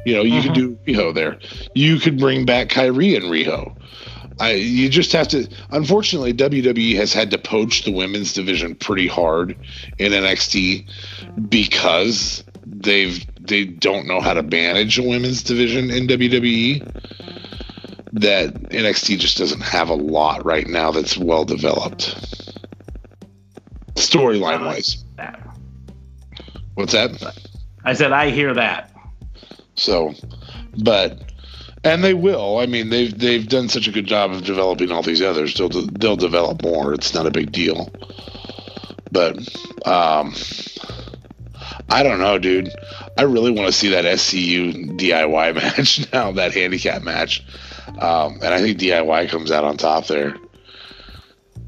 You 0.05 0.15
know, 0.15 0.21
you 0.23 0.41
could 0.41 0.51
Mm-hmm. 0.53 0.75
do 0.75 0.79
Rio 0.87 1.11
there. 1.11 1.37
You 1.75 1.99
could 1.99 2.17
bring 2.17 2.45
back 2.45 2.69
Kairi 2.69 3.17
and 3.17 3.29
Rio. 3.29 3.75
I, 4.39 4.53
you 4.53 4.89
just 4.89 5.11
have 5.13 5.27
to. 5.29 5.47
Unfortunately, 5.71 6.33
WWE 6.33 6.95
has 6.95 7.13
had 7.13 7.31
to 7.31 7.38
poach 7.38 7.83
the 7.83 7.91
women's 7.91 8.33
division 8.33 8.75
pretty 8.75 9.07
hard 9.07 9.57
in 9.97 10.11
NXT 10.11 10.88
because 11.49 12.43
they've 12.65 13.25
they 13.39 13.65
don't 13.65 14.07
know 14.07 14.19
how 14.19 14.33
to 14.33 14.43
manage 14.43 14.99
a 14.99 15.03
women's 15.03 15.43
division 15.43 15.89
in 15.89 16.07
WWE. 16.07 16.81
That 18.13 18.53
NXT 18.69 19.19
just 19.19 19.38
doesn't 19.38 19.61
have 19.61 19.89
a 19.89 19.95
lot 19.95 20.45
right 20.45 20.67
now 20.67 20.91
that's 20.91 21.17
well 21.17 21.43
developed. 21.43 22.15
Storyline 23.95 24.65
wise, 24.65 25.03
that. 25.17 25.39
what's 26.75 26.93
that? 26.93 27.35
I 27.83 27.93
said 27.93 28.11
I 28.11 28.29
hear 28.29 28.53
that. 28.53 28.91
So, 29.75 30.13
but 30.83 31.31
and 31.84 32.03
they 32.03 32.13
will. 32.13 32.57
I 32.59 32.65
mean, 32.65 32.89
they've 32.89 33.17
they've 33.17 33.47
done 33.47 33.69
such 33.69 33.88
a 33.88 33.91
good 33.91 34.05
job 34.05 34.32
of 34.32 34.43
developing 34.43 34.91
all 34.91 35.01
these 35.03 35.21
others. 35.21 35.55
They'll 35.55 35.69
they'll 35.69 36.15
develop 36.15 36.63
more. 36.63 36.93
It's 36.93 37.13
not 37.13 37.25
a 37.25 37.32
big 37.32 37.51
deal. 37.51 37.91
But 39.11 39.38
um, 39.86 40.34
I 41.89 42.03
don't 42.03 42.19
know, 42.19 42.38
dude. 42.38 42.69
I 43.17 43.23
really 43.23 43.51
want 43.51 43.67
to 43.67 43.71
see 43.71 43.89
that 43.89 44.05
SCU 44.05 44.97
DIY 44.99 45.55
match 45.55 46.11
now. 46.11 46.32
That 46.32 46.53
handicap 46.53 47.03
match, 47.03 47.43
um, 47.99 48.39
and 48.43 48.53
I 48.53 48.59
think 48.59 48.80
DIY 48.80 49.30
comes 49.30 49.51
out 49.51 49.63
on 49.63 49.78
top 49.78 50.07
there. 50.07 50.36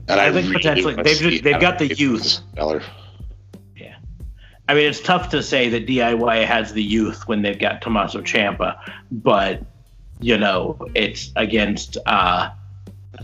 And 0.08 0.20
I 0.20 0.32
think 0.32 0.52
potentially- 0.52 0.96
they've 0.96 1.18
just- 1.18 1.44
they've 1.44 1.60
got 1.60 1.78
the 1.80 1.94
youth. 1.94 2.40
Feller. 2.56 2.82
I 4.68 4.76
mean, 4.76 4.88
it's 4.88 5.00
tough 5.00 5.30
to 5.30 5.42
say 5.42 5.70
that 5.70 5.88
DIY 5.88 6.46
has 6.46 6.74
the 6.74 6.84
youth 6.84 7.28
when 7.28 7.42
they've 7.42 7.58
got 7.58 7.82
Tommaso 7.82 8.22
Ciampa, 8.22 8.78
but 9.12 9.64
you 10.20 10.38
know, 10.38 10.78
it's 10.96 11.32
against 11.36 11.98
uh, 12.06 12.52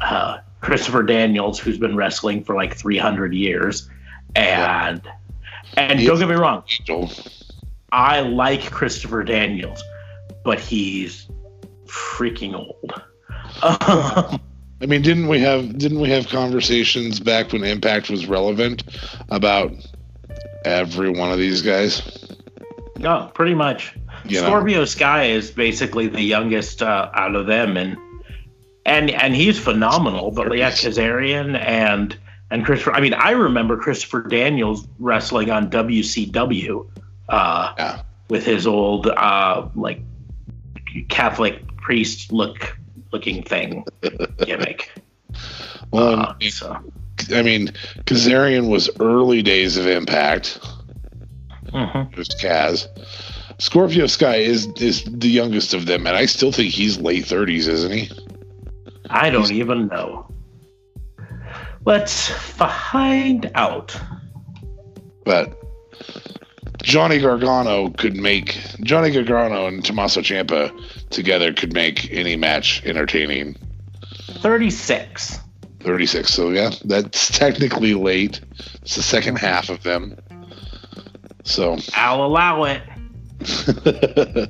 uh, 0.01 0.37
Christopher 0.61 1.03
Daniels, 1.03 1.59
who's 1.59 1.77
been 1.77 1.95
wrestling 1.95 2.43
for 2.43 2.55
like 2.55 2.75
300 2.75 3.33
years, 3.33 3.89
and 4.35 5.01
and 5.77 5.99
He 5.99 6.07
don't 6.07 6.19
get 6.19 6.29
me 6.29 6.35
wrong. 6.35 6.63
I 7.91 8.21
like 8.21 8.71
Christopher 8.71 9.23
Daniels, 9.23 9.81
but 10.43 10.59
he's 10.59 11.27
freaking 11.85 12.53
old. 12.53 12.93
Um, 13.61 14.41
I 14.81 14.87
mean, 14.87 15.01
didn't 15.01 15.27
we 15.27 15.39
have 15.39 15.77
didn't 15.77 16.01
we 16.01 16.09
have 16.09 16.27
conversations 16.27 17.19
back 17.19 17.53
when 17.53 17.63
Impact 17.63 18.09
was 18.09 18.27
relevant 18.27 18.83
about 19.29 19.71
every 20.65 21.09
one 21.09 21.31
of 21.31 21.37
these 21.37 21.61
guys? 21.61 22.01
no, 22.97 23.29
pretty 23.33 23.53
much. 23.53 23.95
You 24.27 24.41
know? 24.41 24.47
Scorpio 24.47 24.85
Sky 24.85 25.25
is 25.25 25.51
basically 25.51 26.07
the 26.07 26.21
youngest 26.21 26.81
uh, 26.81 27.09
out 27.13 27.35
of 27.35 27.47
them, 27.47 27.77
and 27.77 27.97
and 28.85 29.09
and 29.11 29.35
he's 29.35 29.59
phenomenal. 29.59 30.31
But 30.31 30.55
yeah, 30.57 30.71
Kazarian 30.71 31.59
and 31.59 32.17
and 32.51 32.65
Christopher. 32.65 32.93
I 32.93 33.01
mean, 33.01 33.13
I 33.13 33.31
remember 33.31 33.77
Christopher 33.77 34.21
Daniels 34.23 34.87
wrestling 34.99 35.49
on 35.51 35.69
WCW 35.69 36.87
uh, 37.29 37.73
Yeah. 37.77 38.01
with 38.29 38.45
his 38.45 38.67
old 38.67 39.07
uh, 39.07 39.67
like 39.75 39.99
Catholic 41.09 41.65
priest 41.77 42.31
look 42.31 42.77
looking 43.11 43.43
thing 43.43 43.85
gimmick. 44.45 44.91
Well, 45.91 46.19
Uh, 46.19 46.33
so, 46.49 46.77
I 47.33 47.41
mean, 47.41 47.69
Kazarian 48.05 48.69
was 48.69 48.89
early 48.99 49.41
days 49.41 49.77
of 49.77 49.87
Impact. 49.87 50.59
mhm. 51.71 52.13
Just 52.15 52.39
Kaz. 52.39 52.87
Scorpio 53.57 54.07
Sky 54.07 54.35
is 54.37 54.67
is 54.77 55.03
the 55.05 55.29
youngest 55.29 55.73
of 55.73 55.85
them, 55.85 56.07
and 56.07 56.15
I 56.15 56.25
still 56.25 56.51
think 56.51 56.73
he's 56.73 56.99
late 56.99 57.25
thirties, 57.25 57.67
isn't 57.67 57.91
he? 57.91 58.11
I 59.09 59.29
don't 59.29 59.51
even 59.51 59.87
know. 59.87 60.27
Let's 61.85 62.29
find 62.29 63.51
out. 63.55 63.95
But 65.23 65.57
Johnny 66.81 67.19
Gargano 67.19 67.89
could 67.91 68.15
make 68.15 68.59
Johnny 68.81 69.11
Gargano 69.11 69.67
and 69.67 69.83
Tommaso 69.85 70.21
Ciampa 70.21 70.71
together 71.09 71.53
could 71.53 71.73
make 71.73 72.11
any 72.11 72.35
match 72.35 72.83
entertaining. 72.85 73.55
36. 74.41 75.39
36. 75.81 76.33
So 76.33 76.49
yeah, 76.49 76.71
that's 76.83 77.35
technically 77.37 77.93
late. 77.93 78.41
It's 78.81 78.95
the 78.95 79.03
second 79.03 79.37
half 79.37 79.69
of 79.69 79.83
them. 79.83 80.17
So 81.43 81.77
I'll 81.93 82.23
allow 82.23 82.63
it. 82.63 82.81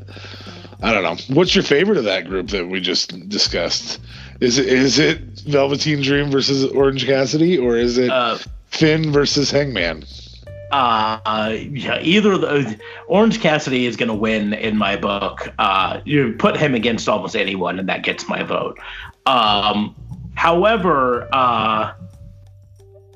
I 0.82 0.92
don't 0.94 1.04
know. 1.04 1.16
What's 1.36 1.56
your 1.56 1.64
favorite 1.64 1.98
of 1.98 2.04
that 2.06 2.28
group 2.28 2.50
that 2.50 2.68
we 2.68 2.80
just 2.80 3.28
discussed? 3.30 4.00
Is 4.40 4.58
it 4.58 4.68
is 4.68 5.00
it 5.00 5.20
Velveteen 5.48 6.02
Dream 6.02 6.30
versus 6.30 6.66
Orange 6.66 7.06
Cassidy, 7.06 7.58
or 7.58 7.78
is 7.78 7.98
it 7.98 8.10
Uh, 8.10 8.38
Finn 8.68 9.12
versus 9.12 9.50
Hangman? 9.52 10.04
uh, 10.72 11.56
yeah, 11.72 12.00
either 12.02 12.34
of 12.34 12.42
the 12.42 12.78
Orange 13.08 13.40
Cassidy 13.40 13.86
is 13.86 13.96
going 13.96 14.10
to 14.10 14.16
win 14.16 14.54
in 14.54 14.78
my 14.78 14.98
book. 14.98 15.50
Uh, 15.58 16.02
you 16.04 16.34
put 16.34 16.58
him 16.58 16.76
against 16.76 17.08
almost 17.08 17.36
anyone, 17.36 17.80
and 17.80 17.88
that 17.88 18.04
gets 18.04 18.28
my 18.28 18.44
vote. 18.44 18.78
Um, 19.26 19.96
however, 20.36 21.30
uh, 21.32 21.94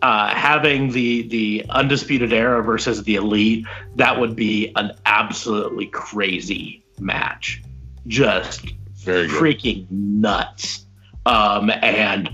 uh, 0.01 0.29
having 0.29 0.91
the 0.91 1.27
the 1.27 1.65
undisputed 1.69 2.33
era 2.33 2.63
versus 2.63 3.03
the 3.03 3.15
elite, 3.15 3.65
that 3.95 4.19
would 4.19 4.35
be 4.35 4.71
an 4.75 4.91
absolutely 5.05 5.87
crazy 5.87 6.83
match. 6.99 7.61
Just 8.07 8.65
Very 8.95 9.27
good. 9.27 9.37
freaking 9.37 9.89
nuts. 9.89 10.85
Um, 11.25 11.69
and 11.69 12.29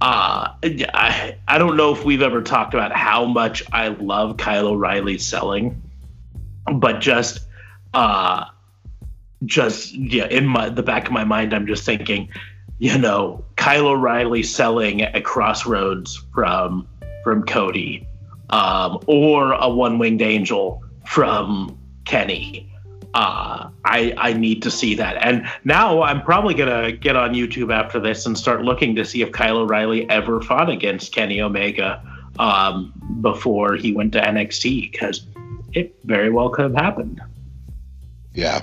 uh, 0.00 0.48
I, 0.62 1.36
I 1.46 1.58
don't 1.58 1.76
know 1.76 1.92
if 1.92 2.04
we've 2.04 2.22
ever 2.22 2.42
talked 2.42 2.74
about 2.74 2.92
how 2.92 3.24
much 3.26 3.62
I 3.72 3.88
love 3.88 4.36
Kyle 4.36 4.66
O'Reilly's 4.66 5.26
selling, 5.26 5.80
but 6.74 7.00
just, 7.00 7.46
uh, 7.92 8.46
just 9.44 9.94
yeah, 9.94 10.26
in 10.26 10.46
my 10.46 10.68
the 10.68 10.82
back 10.82 11.06
of 11.06 11.12
my 11.12 11.24
mind, 11.24 11.54
I'm 11.54 11.66
just 11.66 11.84
thinking, 11.84 12.28
you 12.78 12.98
know, 12.98 13.44
Kyle 13.56 13.86
O'Reilly 13.86 14.42
selling 14.42 15.02
at 15.02 15.22
Cross 15.24 15.66
Rhodes 15.66 16.16
from 16.34 16.88
from 17.24 17.42
Cody, 17.44 18.06
um, 18.50 19.00
or 19.06 19.52
a 19.52 19.68
One 19.68 19.98
Winged 19.98 20.22
Angel 20.22 20.84
from 21.04 21.76
Kenny 22.04 22.70
uh, 23.14 23.70
I 23.84 24.12
I 24.16 24.32
need 24.32 24.62
to 24.62 24.70
see 24.70 24.94
that. 24.96 25.16
And 25.24 25.46
now 25.64 26.02
I'm 26.02 26.20
probably 26.22 26.54
gonna 26.54 26.92
get 26.92 27.16
on 27.16 27.32
YouTube 27.32 27.72
after 27.72 28.00
this 28.00 28.26
and 28.26 28.36
start 28.36 28.62
looking 28.62 28.96
to 28.96 29.04
see 29.04 29.22
if 29.22 29.30
Kyle 29.32 29.58
O'Reilly 29.58 30.08
ever 30.10 30.40
fought 30.40 30.68
against 30.68 31.12
Kenny 31.12 31.40
Omega 31.40 32.02
um, 32.40 32.92
before 33.20 33.76
he 33.76 33.92
went 33.92 34.12
to 34.12 34.20
NXT 34.20 34.90
because 34.90 35.26
it 35.72 35.94
very 36.04 36.30
well 36.30 36.50
could 36.50 36.64
have 36.64 36.74
happened. 36.74 37.20
Yeah. 38.34 38.62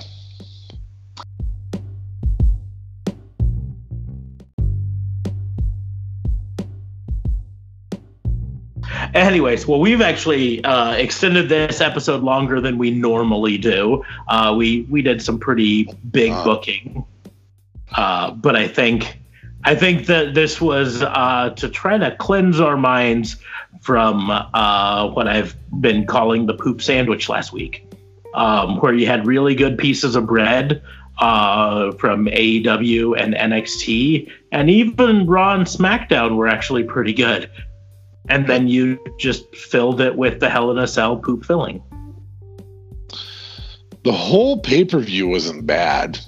Anyways, 9.14 9.66
well, 9.66 9.78
we've 9.78 10.00
actually 10.00 10.64
uh, 10.64 10.92
extended 10.92 11.48
this 11.48 11.80
episode 11.82 12.22
longer 12.22 12.60
than 12.60 12.78
we 12.78 12.90
normally 12.90 13.58
do. 13.58 14.02
Uh, 14.28 14.54
we 14.56 14.86
we 14.88 15.02
did 15.02 15.20
some 15.20 15.38
pretty 15.38 15.84
big 16.10 16.32
Uh. 16.32 16.44
booking, 16.44 17.04
uh, 17.94 18.30
but 18.30 18.56
I 18.56 18.66
think 18.68 19.18
I 19.64 19.74
think 19.74 20.06
that 20.06 20.34
this 20.34 20.60
was 20.60 21.02
uh, 21.02 21.50
to 21.56 21.68
try 21.68 21.98
to 21.98 22.16
cleanse 22.16 22.58
our 22.58 22.76
minds 22.76 23.36
from 23.80 24.30
uh, 24.30 25.08
what 25.10 25.28
I've 25.28 25.56
been 25.80 26.06
calling 26.06 26.46
the 26.46 26.54
poop 26.54 26.80
sandwich 26.80 27.28
last 27.28 27.52
week, 27.52 27.84
um, 28.34 28.78
where 28.80 28.94
you 28.94 29.06
had 29.06 29.26
really 29.26 29.54
good 29.54 29.76
pieces 29.76 30.16
of 30.16 30.26
bread 30.26 30.80
uh, 31.18 31.92
from 31.92 32.26
AEW 32.26 33.20
and 33.20 33.34
NXT, 33.34 34.30
and 34.52 34.70
even 34.70 35.26
Raw 35.26 35.54
and 35.54 35.66
SmackDown 35.66 36.36
were 36.36 36.48
actually 36.48 36.84
pretty 36.84 37.12
good. 37.12 37.50
And 38.28 38.46
then 38.46 38.68
you 38.68 38.98
just 39.18 39.54
filled 39.54 40.00
it 40.00 40.16
with 40.16 40.40
the 40.40 40.48
Hell 40.48 40.70
in 40.70 40.78
a 40.78 40.86
Cell 40.86 41.16
poop 41.16 41.44
filling. 41.44 41.82
The 44.04 44.12
whole 44.12 44.60
pay 44.60 44.84
per 44.84 44.98
view 45.00 45.28
wasn't 45.28 45.66
bad. 45.66 46.18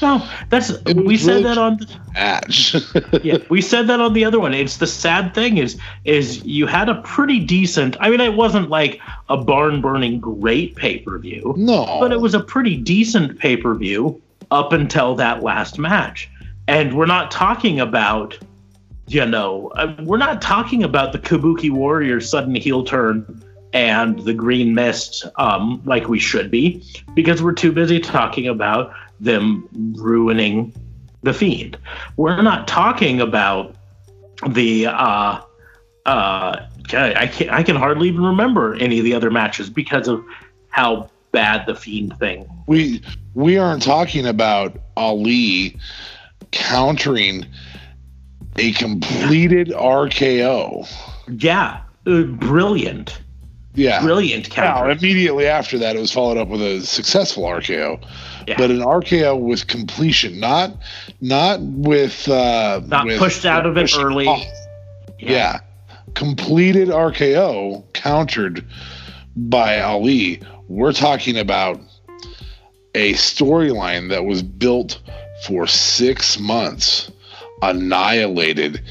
No, 0.00 0.24
that's 0.48 0.70
It 0.70 0.96
we 0.96 1.16
said 1.16 1.44
that 1.44 1.58
on 1.58 1.80
Match. 2.14 2.76
yeah, 3.24 3.38
we 3.48 3.60
said 3.60 3.88
that 3.88 4.00
on 4.00 4.12
the 4.12 4.24
other 4.24 4.38
one. 4.38 4.54
It's 4.54 4.76
the 4.76 4.86
sad 4.86 5.34
thing 5.34 5.58
is 5.58 5.76
is 6.04 6.44
you 6.44 6.66
had 6.66 6.88
a 6.88 6.96
pretty 7.02 7.40
decent. 7.40 7.96
I 8.00 8.10
mean, 8.10 8.20
it 8.20 8.34
wasn't 8.34 8.70
like 8.70 9.00
a 9.28 9.36
barn 9.36 9.80
burning 9.80 10.20
great 10.20 10.76
pay 10.76 10.98
per 10.98 11.18
view, 11.18 11.54
no. 11.56 11.98
but 12.00 12.12
it 12.12 12.20
was 12.20 12.34
a 12.34 12.40
pretty 12.40 12.76
decent 12.76 13.38
pay 13.38 13.56
per 13.56 13.74
view 13.74 14.20
up 14.50 14.72
until 14.72 15.14
that 15.16 15.42
last 15.42 15.78
match. 15.78 16.30
And 16.68 16.96
we're 16.96 17.06
not 17.06 17.30
talking 17.30 17.80
about, 17.80 18.38
you 19.08 19.24
know, 19.26 19.68
uh, 19.76 19.94
we're 20.02 20.18
not 20.18 20.42
talking 20.42 20.82
about 20.82 21.12
the 21.12 21.18
Kabuki 21.18 21.70
Warriors 21.70 22.28
sudden 22.28 22.54
heel 22.54 22.84
turn 22.84 23.42
and 23.72 24.18
the 24.20 24.34
Green 24.34 24.74
Mist 24.74 25.26
um, 25.36 25.82
like 25.84 26.08
we 26.08 26.18
should 26.18 26.50
be, 26.50 26.84
because 27.14 27.42
we're 27.42 27.52
too 27.52 27.72
busy 27.72 28.00
talking 28.00 28.46
about 28.46 28.92
them 29.20 29.68
ruining 29.96 30.72
the 31.22 31.32
Fiend. 31.32 31.76
We're 32.16 32.42
not 32.42 32.68
talking 32.68 33.20
about 33.20 33.74
the. 34.46 34.86
Uh, 34.86 35.40
uh, 36.06 36.66
I 36.92 37.26
can 37.26 37.50
I 37.50 37.62
can 37.62 37.76
hardly 37.76 38.08
even 38.08 38.24
remember 38.24 38.74
any 38.76 38.98
of 38.98 39.04
the 39.04 39.14
other 39.14 39.30
matches 39.30 39.68
because 39.68 40.08
of 40.08 40.24
how 40.70 41.10
bad 41.32 41.66
the 41.66 41.74
Fiend 41.74 42.18
thing 42.18 42.48
we 42.66 43.02
we 43.34 43.58
aren't 43.58 43.82
talking 43.82 44.26
about 44.26 44.78
Ali 44.96 45.78
countering 46.50 47.44
a 48.58 48.72
completed 48.72 49.68
RKO. 49.68 50.86
Yeah, 51.28 51.80
uh, 52.06 52.22
brilliant, 52.22 53.20
Yeah. 53.74 54.00
brilliant 54.02 54.48
Now, 54.56 54.74
counter. 54.74 54.90
immediately 54.90 55.46
after 55.46 55.78
that, 55.78 55.96
it 55.96 56.00
was 56.00 56.12
followed 56.12 56.36
up 56.38 56.48
with 56.48 56.60
a 56.62 56.80
successful 56.84 57.44
RKO, 57.44 58.00
Yeah. 58.46 58.54
but 58.58 58.70
an 58.70 58.82
RKO 58.82 59.36
with 59.36 59.66
completion, 59.66 60.40
not 60.40 60.76
not 61.20 61.60
with 61.60 62.28
uh, 62.28 62.80
Not 62.86 63.06
with- 63.06 63.18
pushed 63.18 63.44
out 63.46 63.66
of 63.66 63.76
it 63.76 63.92
early. 63.98 64.26
off. 64.26 64.44
Yeah. 65.18 65.58
completed 66.14 66.88
RKO 66.88 67.84
countered 67.92 68.64
by 69.36 69.78
Ali. 69.80 70.40
We're 70.66 70.92
talking 70.92 71.38
about 71.38 71.80
a 72.94 73.12
storyline 73.12 74.08
that 74.08 74.24
was 74.24 74.42
built 74.42 74.98
for 75.46 75.66
six 75.68 76.40
months, 76.40 77.10
annihilated, 77.62 78.82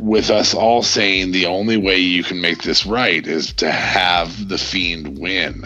with 0.00 0.30
us 0.30 0.54
all 0.54 0.82
saying 0.82 1.30
the 1.32 1.46
only 1.46 1.76
way 1.76 1.98
you 1.98 2.24
can 2.24 2.40
make 2.40 2.62
this 2.62 2.84
right 2.86 3.24
is 3.26 3.52
to 3.54 3.70
have 3.70 4.48
the 4.48 4.58
Fiend 4.58 5.18
win. 5.18 5.64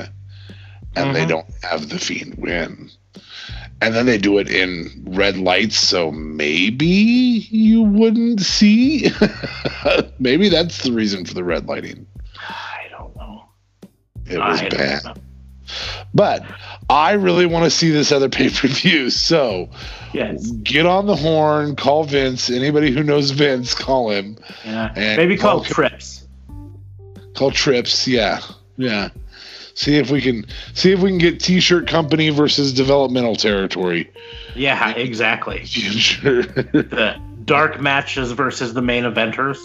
And 0.94 1.14
they 1.14 1.24
Mhm. 1.24 1.28
don't 1.28 1.46
have 1.62 1.88
the 1.88 1.98
Fiend 1.98 2.34
win. 2.36 2.90
And 3.82 3.94
then 3.94 4.06
they 4.06 4.16
do 4.18 4.38
it 4.38 4.48
in 4.50 5.04
red 5.06 5.36
lights, 5.36 5.76
so 5.76 6.10
maybe 6.10 6.86
you 6.86 7.82
wouldn't 7.82 8.40
see. 8.40 9.10
maybe 10.18 10.48
that's 10.48 10.82
the 10.82 10.92
reason 10.92 11.24
for 11.26 11.34
the 11.34 11.44
red 11.44 11.66
lighting. 11.66 12.06
I 12.48 12.86
don't 12.90 13.14
know. 13.16 13.44
It 14.26 14.38
was 14.38 14.62
bad. 14.62 15.04
know. 15.04 15.14
But 16.14 16.44
I 16.90 17.12
really 17.12 17.46
want 17.46 17.64
to 17.64 17.70
see 17.70 17.90
this 17.90 18.12
other 18.12 18.28
pay 18.30 18.48
per 18.50 18.68
view. 18.68 19.10
So 19.10 19.68
Yes. 20.12 20.50
get 20.50 20.86
on 20.86 21.06
the 21.06 21.16
horn, 21.16 21.76
call 21.76 22.04
Vince. 22.04 22.48
Anybody 22.50 22.90
who 22.90 23.02
knows 23.02 23.30
Vince, 23.32 23.74
call 23.74 24.10
him. 24.10 24.36
Yeah. 24.64 24.92
And 24.96 25.16
Maybe 25.18 25.36
call 25.36 25.56
call- 25.60 25.64
trips. 25.64 26.26
Call 27.34 27.50
Trips. 27.50 28.08
Yeah. 28.08 28.40
Yeah. 28.78 29.10
See 29.74 29.96
if 29.96 30.10
we 30.10 30.22
can 30.22 30.46
see 30.72 30.92
if 30.92 31.00
we 31.00 31.10
can 31.10 31.18
get 31.18 31.38
T-shirt 31.38 31.86
company 31.86 32.30
versus 32.30 32.72
developmental 32.72 33.36
territory. 33.36 34.10
Yeah, 34.54 34.90
exactly. 34.92 35.58
Future. 35.66 36.42
The 36.44 37.20
dark 37.44 37.78
matches 37.78 38.32
versus 38.32 38.72
the 38.72 38.80
main 38.80 39.04
eventers. 39.04 39.58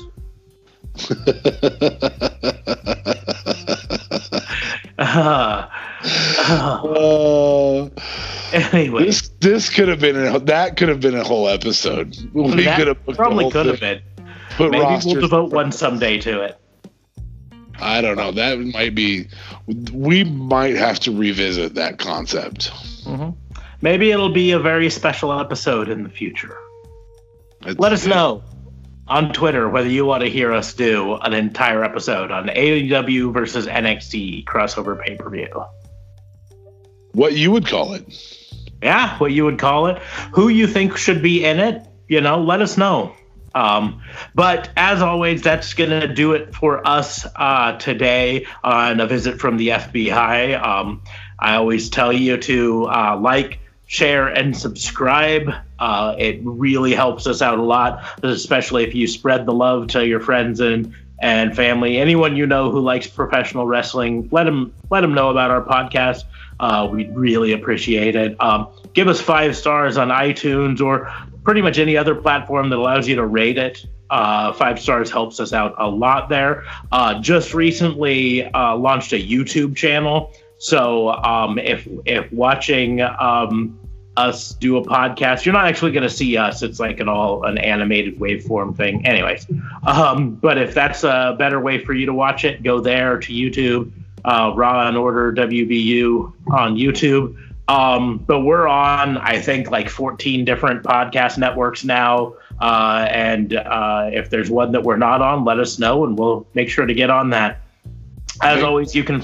Uh, 5.02 5.68
uh, 6.48 7.90
anyway, 8.54 9.06
this 9.06 9.30
this 9.40 9.70
could 9.70 9.88
have 9.88 10.00
been 10.00 10.16
a, 10.16 10.40
that 10.40 10.78
could 10.78 10.90
have 10.90 11.00
been 11.00 11.16
a 11.16 11.24
whole 11.24 11.48
episode. 11.50 12.16
We 12.34 12.66
could 12.66 12.88
have 12.88 13.06
probably 13.16 13.50
could 13.50 13.66
have 13.68 13.80
been. 13.80 14.02
Maybe 14.60 15.00
we'll 15.06 15.22
devote 15.22 15.52
one 15.52 15.72
someday 15.72 16.20
to 16.20 16.42
it. 16.42 16.58
I 17.80 18.02
don't 18.02 18.16
know. 18.18 18.32
That 18.32 18.60
might 18.60 18.94
be. 18.94 19.28
We 19.92 20.24
might 20.24 20.76
have 20.76 21.00
to 21.02 21.12
revisit 21.12 21.74
that 21.76 21.98
concept. 21.98 22.68
hmm 23.04 23.30
Maybe 23.84 24.12
it'll 24.12 24.30
be 24.32 24.52
a 24.52 24.60
very 24.60 24.92
special 24.92 25.34
episode 25.40 25.90
in 25.90 26.04
the 26.04 26.10
future. 26.10 26.56
Let 27.78 27.92
us 27.94 28.06
know 28.06 28.44
on 29.12 29.34
Twitter 29.34 29.68
whether 29.68 29.90
you 29.90 30.06
want 30.06 30.24
to 30.24 30.30
hear 30.30 30.54
us 30.54 30.74
do 30.74 31.16
an 31.16 31.34
entire 31.34 31.84
episode 31.84 32.32
on 32.32 32.48
AEW 32.48 33.34
versus 33.34 33.68
NXT 33.68 34.46
crossover 34.46 35.00
pay 35.04 35.18
per 35.18 35.30
view. 35.30 35.66
What 37.12 37.34
you 37.34 37.52
would 37.52 37.68
call 37.68 37.94
it? 37.94 38.06
Yeah, 38.82 39.18
what 39.18 39.34
you 39.34 39.44
would 39.44 39.60
call 39.60 39.88
it. 39.88 40.02
Who 40.32 40.48
you 40.48 40.66
think 40.66 40.96
should 40.96 41.22
be 41.22 41.44
in 41.44 41.60
it? 41.60 41.86
You 42.08 42.22
know, 42.22 42.42
let 42.42 42.62
us 42.62 42.78
know. 42.78 43.14
Um, 43.54 44.02
but 44.34 44.70
as 44.78 45.02
always, 45.02 45.42
that's 45.42 45.74
going 45.74 45.90
to 45.90 46.08
do 46.08 46.32
it 46.32 46.56
for 46.56 46.88
us 46.88 47.28
uh, 47.36 47.78
today 47.78 48.48
on 48.64 49.02
a 49.02 49.08
visit 49.08 49.42
from 49.42 49.58
the 49.58 49.70
FBI. 49.70 50.62
Um, 50.66 51.04
I 51.38 51.56
always 51.56 51.90
tell 51.90 52.14
you 52.14 52.38
to 52.38 52.86
uh, 52.86 53.20
like, 53.20 53.60
share, 53.88 54.30
and 54.30 54.56
subscribe. 54.56 55.52
Uh, 55.82 56.16
it 56.20 56.40
really 56.44 56.94
helps 56.94 57.26
us 57.26 57.42
out 57.42 57.58
a 57.58 57.64
lot, 57.64 58.06
especially 58.22 58.84
if 58.84 58.94
you 58.94 59.08
spread 59.08 59.48
the 59.48 59.52
love 59.52 59.88
to 59.88 60.06
your 60.06 60.20
friends 60.20 60.60
and 60.60 60.94
and 61.20 61.56
family. 61.56 61.98
Anyone 61.98 62.36
you 62.36 62.46
know 62.46 62.72
who 62.72 62.80
likes 62.80 63.08
professional 63.08 63.66
wrestling, 63.66 64.30
let 64.32 64.44
them 64.44 64.74
let 64.92 65.02
them 65.02 65.14
know 65.16 65.30
about 65.30 65.50
our 65.50 65.64
podcast. 65.64 66.24
Uh, 66.60 66.88
we'd 66.92 67.16
really 67.16 67.54
appreciate 67.54 68.16
it. 68.16 68.40
Um, 68.40 68.68
give 68.94 69.08
us 69.08 69.20
five 69.20 69.58
stars 69.58 69.98
on 69.98 70.10
iTunes 70.10 70.82
or 70.82 71.12
pretty 71.44 71.62
much 71.64 71.80
any 71.80 71.98
other 71.98 72.14
platform 72.14 72.70
that 72.70 72.78
allows 72.78 73.08
you 73.08 73.16
to 73.16 73.26
rate 73.26 73.58
it. 73.58 73.84
Uh, 74.12 74.54
five 74.54 74.80
stars 74.80 75.10
helps 75.10 75.40
us 75.40 75.52
out 75.52 75.74
a 75.80 75.90
lot 75.90 76.30
there. 76.30 76.64
Uh, 76.92 77.20
just 77.22 77.56
recently 77.56 78.46
uh, 78.54 78.76
launched 78.76 79.14
a 79.14 79.20
YouTube 79.20 79.76
channel. 79.76 80.32
So 80.60 81.10
um, 81.10 81.58
if 81.58 81.88
if 82.06 82.32
watching 82.32 83.02
um, 83.02 83.80
us 84.18 84.54
do 84.54 84.78
a 84.78 84.86
podcast, 84.86 85.46
you're 85.46 85.54
not 85.54 85.68
actually 85.68 85.92
going 85.92 86.04
to 86.04 86.10
see 86.10 86.38
us. 86.38 86.62
It's 86.62 86.80
like 86.80 87.00
an 87.00 87.08
all 87.08 87.46
an 87.46 87.58
animated 87.58 88.20
waveform 88.20 88.76
thing. 88.76 89.06
Anyways, 89.06 89.48
um, 89.86 90.36
but 90.36 90.58
if 90.58 90.74
that's 90.74 91.04
a 91.04 91.36
better 91.38 91.60
way 91.60 91.84
for 91.84 91.94
you 91.94 92.06
to 92.06 92.14
watch 92.14 92.44
it, 92.44 92.64
go 92.64 92.80
there 92.80 93.20
to 93.20 93.34
YouTube, 93.34 93.92
uh, 94.26 94.52
Raw 94.56 94.88
and 94.88 94.98
Order 94.98 95.32
WBU 95.34 96.34
on 96.52 96.76
YouTube. 96.76 97.38
Um, 97.68 98.18
but 98.18 98.42
we're 98.42 98.68
on, 98.68 99.18
I 99.18 99.40
think, 99.40 99.72
like 99.72 99.88
14 99.88 100.44
different 100.44 100.84
podcast 100.84 101.38
networks 101.38 101.86
now. 101.86 102.34
Uh, 102.60 103.08
and 103.10 103.54
uh, 103.54 104.10
if 104.12 104.30
there's 104.30 104.52
one 104.52 104.74
that 104.74 104.84
we're 104.84 104.98
not 104.98 105.22
on, 105.22 105.46
let 105.46 105.58
us 105.58 105.80
know 105.80 106.04
and 106.04 106.20
we'll 106.20 106.46
make 106.54 106.70
sure 106.70 106.86
to 106.86 106.94
get 106.94 107.10
on 107.10 107.30
that. 107.30 107.61
As 108.42 108.58
Okay. 108.58 108.66
always, 108.66 108.96
you 108.96 109.04
can. 109.04 109.24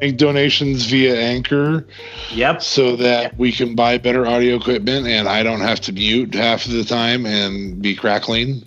Make 0.00 0.16
donations 0.16 0.86
via 0.86 1.14
Anchor 1.20 1.86
Yep. 2.32 2.62
so 2.62 2.96
that 2.96 3.36
we 3.36 3.52
can 3.52 3.74
buy 3.74 3.98
better 3.98 4.26
audio 4.26 4.56
equipment 4.56 5.06
and 5.06 5.28
I 5.28 5.42
don't 5.42 5.60
have 5.60 5.80
to 5.82 5.92
mute 5.92 6.32
half 6.34 6.64
of 6.64 6.72
the 6.72 6.84
time 6.84 7.26
and 7.26 7.82
be 7.82 7.94
crackling 7.94 8.62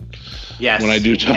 Yes. 0.60 0.82
when 0.82 0.92
I 0.92 1.00
do 1.00 1.16
talk. 1.16 1.36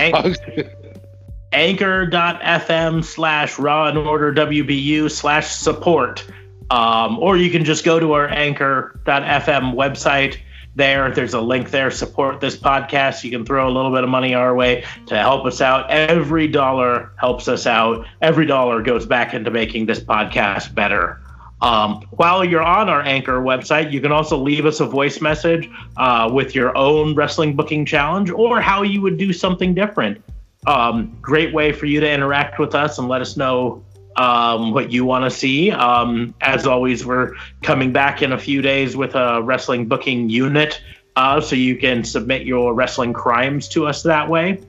anchor.fm 1.53 3.05
slash 3.05 3.59
raw 3.59 3.89
and 3.89 3.99
order 3.99 4.33
WBU 4.35 5.11
slash 5.11 5.49
support. 5.49 6.25
Um, 6.71 7.19
or 7.19 7.37
you 7.37 7.51
can 7.51 7.65
just 7.65 7.85
go 7.85 7.99
to 8.01 8.13
our 8.13 8.29
anchor.fm 8.29 9.75
website. 9.75 10.37
There, 10.75 11.11
there's 11.11 11.35
a 11.35 11.41
link 11.41 11.71
there. 11.71 11.91
Support 11.91 12.41
this 12.41 12.57
podcast. 12.57 13.25
You 13.25 13.31
can 13.31 13.45
throw 13.45 13.69
a 13.69 13.73
little 13.73 13.93
bit 13.93 14.05
of 14.05 14.11
money 14.11 14.35
our 14.35 14.55
way 14.55 14.85
to 15.07 15.19
help 15.19 15.45
us 15.45 15.61
out. 15.61 15.91
Every 15.91 16.49
dollar 16.49 17.13
helps 17.19 17.49
us 17.49 17.67
out. 17.67 18.07
Every 18.23 18.47
dollar 18.47 18.83
goes 18.83 19.05
back 19.05 19.35
into 19.35 19.51
making 19.51 19.87
this 19.87 20.01
podcast 20.01 20.75
better. 20.75 21.21
Um, 21.61 22.03
while 22.13 22.45
you're 22.45 22.63
on 22.63 22.89
our 22.89 23.03
Anchor 23.03 23.41
website, 23.41 23.93
you 23.93 24.01
can 24.01 24.11
also 24.11 24.37
leave 24.37 24.67
us 24.67 24.81
a 24.81 24.87
voice 24.87 25.21
message 25.21 25.71
uh, 25.97 26.29
with 26.33 26.55
your 26.55 26.77
own 26.77 27.15
wrestling 27.15 27.55
booking 27.55 27.85
challenge 27.85 28.31
or 28.31 28.61
how 28.61 28.83
you 28.83 29.01
would 29.01 29.17
do 29.17 29.33
something 29.33 29.75
different 29.75 30.23
um, 30.67 31.17
great 31.21 31.53
way 31.53 31.73
for 31.73 31.87
you 31.87 32.01
to 32.01 32.11
interact 32.11 32.59
with 32.59 32.75
us 32.75 32.99
and 32.99 33.09
let 33.09 33.21
us 33.21 33.37
know 33.37 33.85
um, 34.17 34.73
what 34.73 34.93
you 34.93 35.05
want 35.05 35.25
to 35.25 35.31
see. 35.31 35.71
Um, 35.71 36.35
as 36.41 36.67
always, 36.67 37.05
we're 37.05 37.35
coming 37.63 37.93
back 37.93 38.23
in 38.23 38.33
a 38.33 38.39
few 38.39 38.63
days 38.63 38.97
with 38.97 39.15
a 39.15 39.43
wrestling 39.43 39.87
booking 39.87 40.29
unit, 40.29 40.81
uh, 41.17 41.41
so 41.41 41.57
you 41.57 41.77
can 41.77 42.05
submit 42.05 42.47
your 42.47 42.75
wrestling 42.75 43.13
crimes 43.13 43.69
to 43.69 43.87
us 43.87 44.03
that 44.03 44.29
way. 44.29 44.61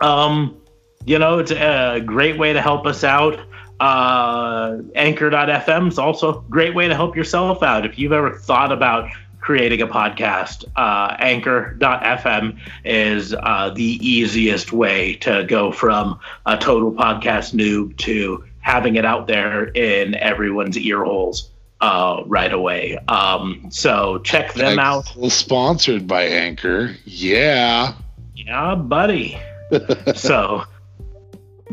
Um, 0.00 0.56
you 1.04 1.18
know, 1.18 1.38
it's 1.38 1.50
a 1.50 2.02
great 2.04 2.38
way 2.38 2.52
to 2.52 2.60
help 2.60 2.86
us 2.86 3.04
out. 3.04 3.38
Uh, 3.80 4.78
Anchor.fm 4.94 5.88
is 5.88 5.98
also 5.98 6.38
a 6.38 6.42
great 6.50 6.74
way 6.74 6.86
to 6.86 6.94
help 6.94 7.16
yourself 7.16 7.62
out. 7.62 7.86
If 7.86 7.98
you've 7.98 8.12
ever 8.12 8.36
thought 8.36 8.72
about 8.72 9.10
creating 9.50 9.82
a 9.82 9.86
podcast, 9.88 10.64
uh, 10.76 11.16
Anchor.fm 11.18 12.56
is 12.84 13.34
uh, 13.34 13.68
the 13.74 13.82
easiest 13.82 14.72
way 14.72 15.14
to 15.16 15.42
go 15.42 15.72
from 15.72 16.20
a 16.46 16.56
total 16.56 16.92
podcast 16.92 17.52
noob 17.52 17.96
to 17.96 18.44
having 18.60 18.94
it 18.94 19.04
out 19.04 19.26
there 19.26 19.64
in 19.64 20.14
everyone's 20.14 20.78
ear 20.78 21.02
holes 21.02 21.50
uh, 21.80 22.22
right 22.26 22.52
away. 22.52 22.96
Um, 23.08 23.66
so 23.70 24.18
check 24.18 24.54
them 24.54 24.78
out. 24.78 25.06
Sponsored 25.28 26.06
by 26.06 26.26
Anchor. 26.26 26.94
Yeah. 27.04 27.94
Yeah, 28.36 28.76
buddy. 28.76 29.36
so, 30.14 30.62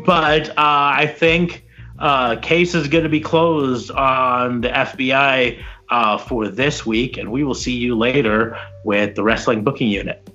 but 0.04 0.50
uh, 0.50 0.54
I 0.58 1.14
think 1.16 1.64
uh, 2.00 2.38
case 2.38 2.74
is 2.74 2.88
going 2.88 3.04
to 3.04 3.10
be 3.10 3.22
closed 3.22 3.92
on 3.92 4.62
the 4.62 4.70
FBI 4.70 5.64
uh, 5.90 6.18
for 6.18 6.48
this 6.48 6.86
week, 6.86 7.18
and 7.18 7.32
we 7.32 7.44
will 7.44 7.56
see 7.56 7.76
you 7.76 7.96
later 7.96 8.58
with 8.84 9.16
the 9.16 9.24
wrestling 9.24 9.64
booking 9.64 9.90
unit. 9.90 10.30